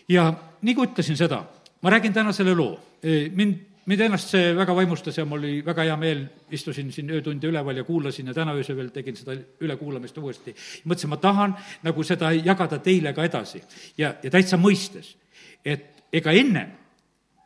ja 0.08 0.30
nagu 0.62 0.86
ütlesin 0.86 1.18
seda, 1.18 1.42
ma 1.82 1.90
räägin 1.90 2.14
täna 2.14 2.32
selle 2.32 2.54
loo, 2.54 2.78
mind 3.34 3.71
mind 3.86 4.00
ennast 4.06 4.30
see 4.30 4.52
väga 4.56 4.74
vaimustas 4.76 5.16
ja 5.18 5.24
mul 5.26 5.40
oli 5.40 5.64
väga 5.66 5.86
hea 5.88 5.96
meel, 5.98 6.22
istusin 6.54 6.92
siin 6.92 7.10
öötunde 7.10 7.48
üleval 7.48 7.76
ja 7.76 7.84
kuulasin 7.84 8.26
ja 8.30 8.34
täna 8.34 8.54
öösel 8.54 8.76
veel 8.76 8.92
tegin 8.94 9.16
seda 9.16 9.34
ülekuulamist 9.60 10.18
uuesti. 10.18 10.54
mõtlesin, 10.84 11.10
ma 11.10 11.16
tahan 11.16 11.56
nagu 11.82 12.04
seda 12.04 12.32
jagada 12.32 12.78
teile 12.78 13.12
ka 13.12 13.24
edasi 13.24 13.62
ja, 13.98 14.14
ja 14.22 14.30
täitsa 14.30 14.56
mõistes, 14.56 15.16
et 15.64 16.04
ega 16.12 16.32
ennem 16.32 16.76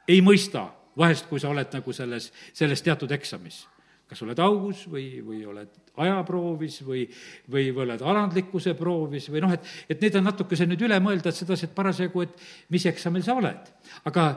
ei 0.08 0.20
mõista 0.20 0.68
vahest, 0.96 1.26
kui 1.30 1.40
sa 1.40 1.48
oled 1.48 1.72
nagu 1.72 1.92
selles, 1.92 2.30
selles 2.52 2.82
teatud 2.82 3.10
eksamis. 3.12 3.66
kas 4.06 4.22
oled 4.22 4.38
augus 4.38 4.84
või, 4.86 5.18
või 5.24 5.40
oled 5.46 5.68
ajaproovis 5.96 6.82
või, 6.86 7.08
või, 7.50 7.72
või 7.74 7.82
oled 7.88 8.02
alandlikkuse 8.06 8.74
proovis 8.78 9.26
või 9.32 9.40
noh, 9.42 9.52
et, 9.56 9.64
et 9.88 10.00
need 10.00 10.14
on 10.14 10.28
natukese 10.28 10.66
nüüd 10.66 10.84
üle 10.86 11.00
mõelda, 11.02 11.32
et 11.32 11.40
sedasi, 11.40 11.66
et 11.66 11.74
parasjagu, 11.74 12.22
et 12.22 12.44
mis 12.70 12.86
eksamil 12.86 13.24
sa 13.26 13.34
oled. 13.34 13.72
aga 14.04 14.28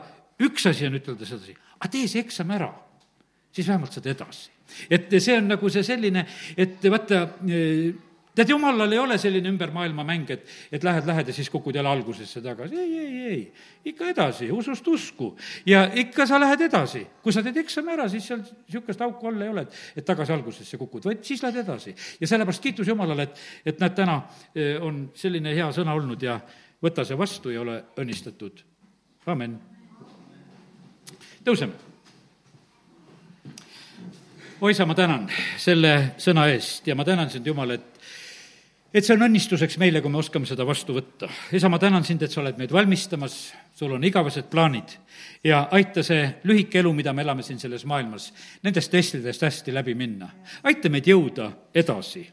üks 0.46 0.70
asi 0.70 0.88
on 0.88 1.00
ütelda 1.00 1.28
sedasi, 1.28 1.56
aga 1.78 1.92
tee 1.92 2.08
see 2.08 2.24
eksam 2.24 2.52
ära, 2.56 2.70
siis 3.52 3.68
vähemalt 3.68 3.96
saad 3.96 4.12
edasi. 4.12 4.50
et 4.90 5.10
see 5.18 5.38
on 5.38 5.48
nagu 5.50 5.70
see 5.74 5.84
selline, 5.84 6.26
et 6.58 6.84
vaata, 6.94 7.24
tead, 8.38 8.52
jumalal 8.54 8.94
ei 8.94 9.00
ole 9.02 9.18
selline 9.18 9.50
ümber 9.50 9.72
maailma 9.74 10.04
mäng, 10.06 10.30
et, 10.30 10.44
et 10.72 10.84
lähed, 10.86 11.08
lähed 11.10 11.32
ja 11.32 11.34
siis 11.34 11.50
kukud 11.50 11.76
jälle 11.76 11.90
algusesse 11.90 12.42
tagasi, 12.46 12.78
ei, 12.78 13.00
ei, 13.00 13.24
ei, 13.32 13.40
ikka 13.92 14.12
edasi, 14.14 14.52
usust 14.54 14.88
usku. 14.88 15.32
ja 15.66 15.88
ikka 16.04 16.28
sa 16.30 16.40
lähed 16.40 16.62
edasi, 16.70 17.02
kui 17.24 17.34
sa 17.34 17.44
teed 17.46 17.58
eksami 17.64 17.96
ära, 17.96 18.06
siis 18.12 18.30
seal 18.30 18.44
niisugust 18.44 19.02
auku 19.02 19.32
all 19.32 19.42
ei 19.42 19.50
ole, 19.50 19.66
et, 19.66 19.82
et 19.98 20.06
tagasi 20.06 20.36
algusesse 20.36 20.78
kukud, 20.78 21.10
vaid 21.10 21.26
siis 21.26 21.44
lähed 21.44 21.64
edasi. 21.64 21.96
ja 22.22 22.30
sellepärast 22.30 22.64
kiitus 22.64 22.94
Jumalale, 22.94 23.26
et, 23.28 23.44
et 23.74 23.82
näed, 23.82 23.98
täna 23.98 24.22
eh, 24.54 24.78
on 24.78 25.08
selline 25.18 25.56
hea 25.58 25.72
sõna 25.76 25.98
olnud 25.98 26.24
ja 26.24 26.40
võta 26.84 27.04
see 27.04 27.18
vastu 27.18 27.52
ja 27.56 27.66
ole 27.66 27.82
õnnistatud. 27.98 28.64
amin 29.26 29.60
tõuseme. 31.50 31.74
oi 34.62 34.76
sa, 34.76 34.86
ma 34.86 34.96
tänan 34.96 35.30
selle 35.58 35.94
sõna 36.20 36.50
eest 36.52 36.88
ja 36.88 36.96
ma 36.96 37.06
tänan 37.08 37.30
sind, 37.32 37.48
Jumal, 37.48 37.78
et 37.78 37.88
et 38.94 39.06
see 39.06 39.14
on 39.14 39.22
õnnistuseks 39.28 39.78
meile, 39.82 40.02
kui 40.02 40.10
me 40.10 40.18
oskame 40.18 40.50
seda 40.50 40.66
vastu 40.66 40.96
võtta. 40.98 41.30
isa, 41.54 41.70
ma 41.70 41.80
tänan 41.80 42.06
sind, 42.06 42.22
et 42.22 42.34
sa 42.34 42.42
oled 42.42 42.58
meid 42.58 42.74
valmistamas, 42.74 43.38
sul 43.78 43.94
on 43.96 44.04
igavesed 44.04 44.50
plaanid 44.52 44.98
ja 45.46 45.68
aita 45.72 46.04
see 46.06 46.28
lühike 46.44 46.82
elu, 46.84 46.94
mida 46.94 47.14
me 47.14 47.26
elame 47.26 47.46
siin 47.46 47.62
selles 47.62 47.86
maailmas, 47.86 48.32
nendest 48.64 48.92
testidest 48.92 49.46
hästi 49.46 49.74
läbi 49.74 49.96
minna. 49.96 50.30
aita 50.64 50.90
meid 50.90 51.08
jõuda 51.10 51.52
edasi 51.74 52.28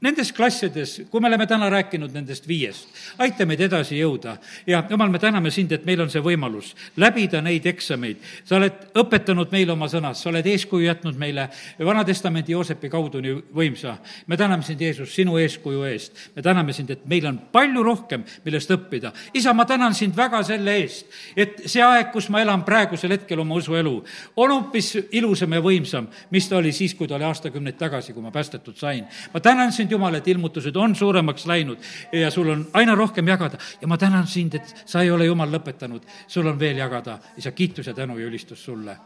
nendes 0.00 0.32
klassides, 0.32 1.02
kui 1.10 1.20
me 1.20 1.28
oleme 1.28 1.46
täna 1.46 1.68
rääkinud 1.70 2.12
nendest 2.12 2.48
viiest, 2.48 2.88
aita 3.22 3.46
meid 3.48 3.60
edasi 3.64 3.96
jõuda 3.96 4.36
ja 4.66 4.82
jumal, 4.90 5.08
me 5.12 5.20
täname 5.22 5.52
sind, 5.54 5.72
et 5.72 5.84
meil 5.86 6.02
on 6.04 6.10
see 6.12 6.22
võimalus 6.24 6.72
läbida 7.00 7.40
neid 7.44 7.66
eksameid. 7.66 8.18
sa 8.44 8.56
oled 8.58 8.96
õpetanud 9.00 9.52
meile 9.52 9.72
oma 9.72 9.88
sõnas, 9.88 10.20
sa 10.20 10.28
oled 10.28 10.46
eeskuju 10.46 10.86
jätnud 10.86 11.16
meile 11.18 11.48
Vana-testamendi 11.78 12.52
Joosepi 12.52 12.90
kaudu 12.90 13.20
nii 13.20 13.36
võimsa. 13.54 13.96
me 14.26 14.36
täname 14.36 14.62
sind, 14.62 14.80
Jeesus, 14.80 15.14
sinu 15.14 15.38
eeskuju 15.38 15.84
eest. 15.84 16.12
me 16.36 16.42
täname 16.42 16.72
sind, 16.72 16.90
et 16.90 17.06
meil 17.06 17.26
on 17.26 17.38
palju 17.52 17.82
rohkem, 17.82 18.24
millest 18.44 18.70
õppida. 18.70 19.12
isa, 19.34 19.54
ma 19.54 19.64
tänan 19.64 19.94
sind 19.94 20.16
väga 20.16 20.42
selle 20.42 20.76
eest, 20.76 21.06
et 21.36 21.62
see 21.66 21.82
aeg, 21.82 22.12
kus 22.12 22.28
ma 22.28 22.40
elan 22.40 22.64
praegusel 22.64 23.10
hetkel 23.10 23.40
oma 23.40 23.54
usuelu, 23.54 24.04
on 24.36 24.50
hoopis 24.50 24.96
ilusam 25.12 25.52
ja 25.52 25.60
võimsam, 25.60 26.08
mis 26.30 26.48
ta 26.48 26.56
oli 26.56 26.72
siis, 26.72 26.94
kui 26.94 27.08
ta 27.08 27.14
oli 27.14 27.24
aastakümneid 27.24 27.78
tagasi, 27.78 28.12
kui 28.12 28.22
ma 28.22 28.30
päästetud 28.30 28.76
sain. 28.76 29.04
ma 29.32 29.40
tänan 29.40 29.72
sind, 29.84 29.92
Jumal, 29.92 30.18
et 30.18 30.28
ilmutused 30.28 30.76
on 30.76 30.94
suuremaks 30.96 31.46
läinud 31.46 31.78
ja 32.12 32.30
sul 32.30 32.48
on 32.52 32.66
aina 32.72 32.94
rohkem 32.94 33.28
jagada 33.28 33.60
ja 33.80 33.88
ma 33.88 33.98
tänan 33.98 34.26
sind, 34.26 34.54
et 34.54 34.84
sa 34.86 35.02
ei 35.02 35.10
ole, 35.10 35.28
Jumal, 35.28 35.52
lõpetanud, 35.52 36.06
sul 36.26 36.46
on 36.46 36.58
veel 36.58 36.80
jagada. 36.80 37.18
isa, 37.36 37.52
kiitus 37.52 37.86
ja 37.86 37.94
tänu 37.94 38.18
ja 38.18 38.26
ülistus 38.26 38.64
sulle. 38.64 38.96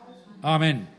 amin 0.43 0.98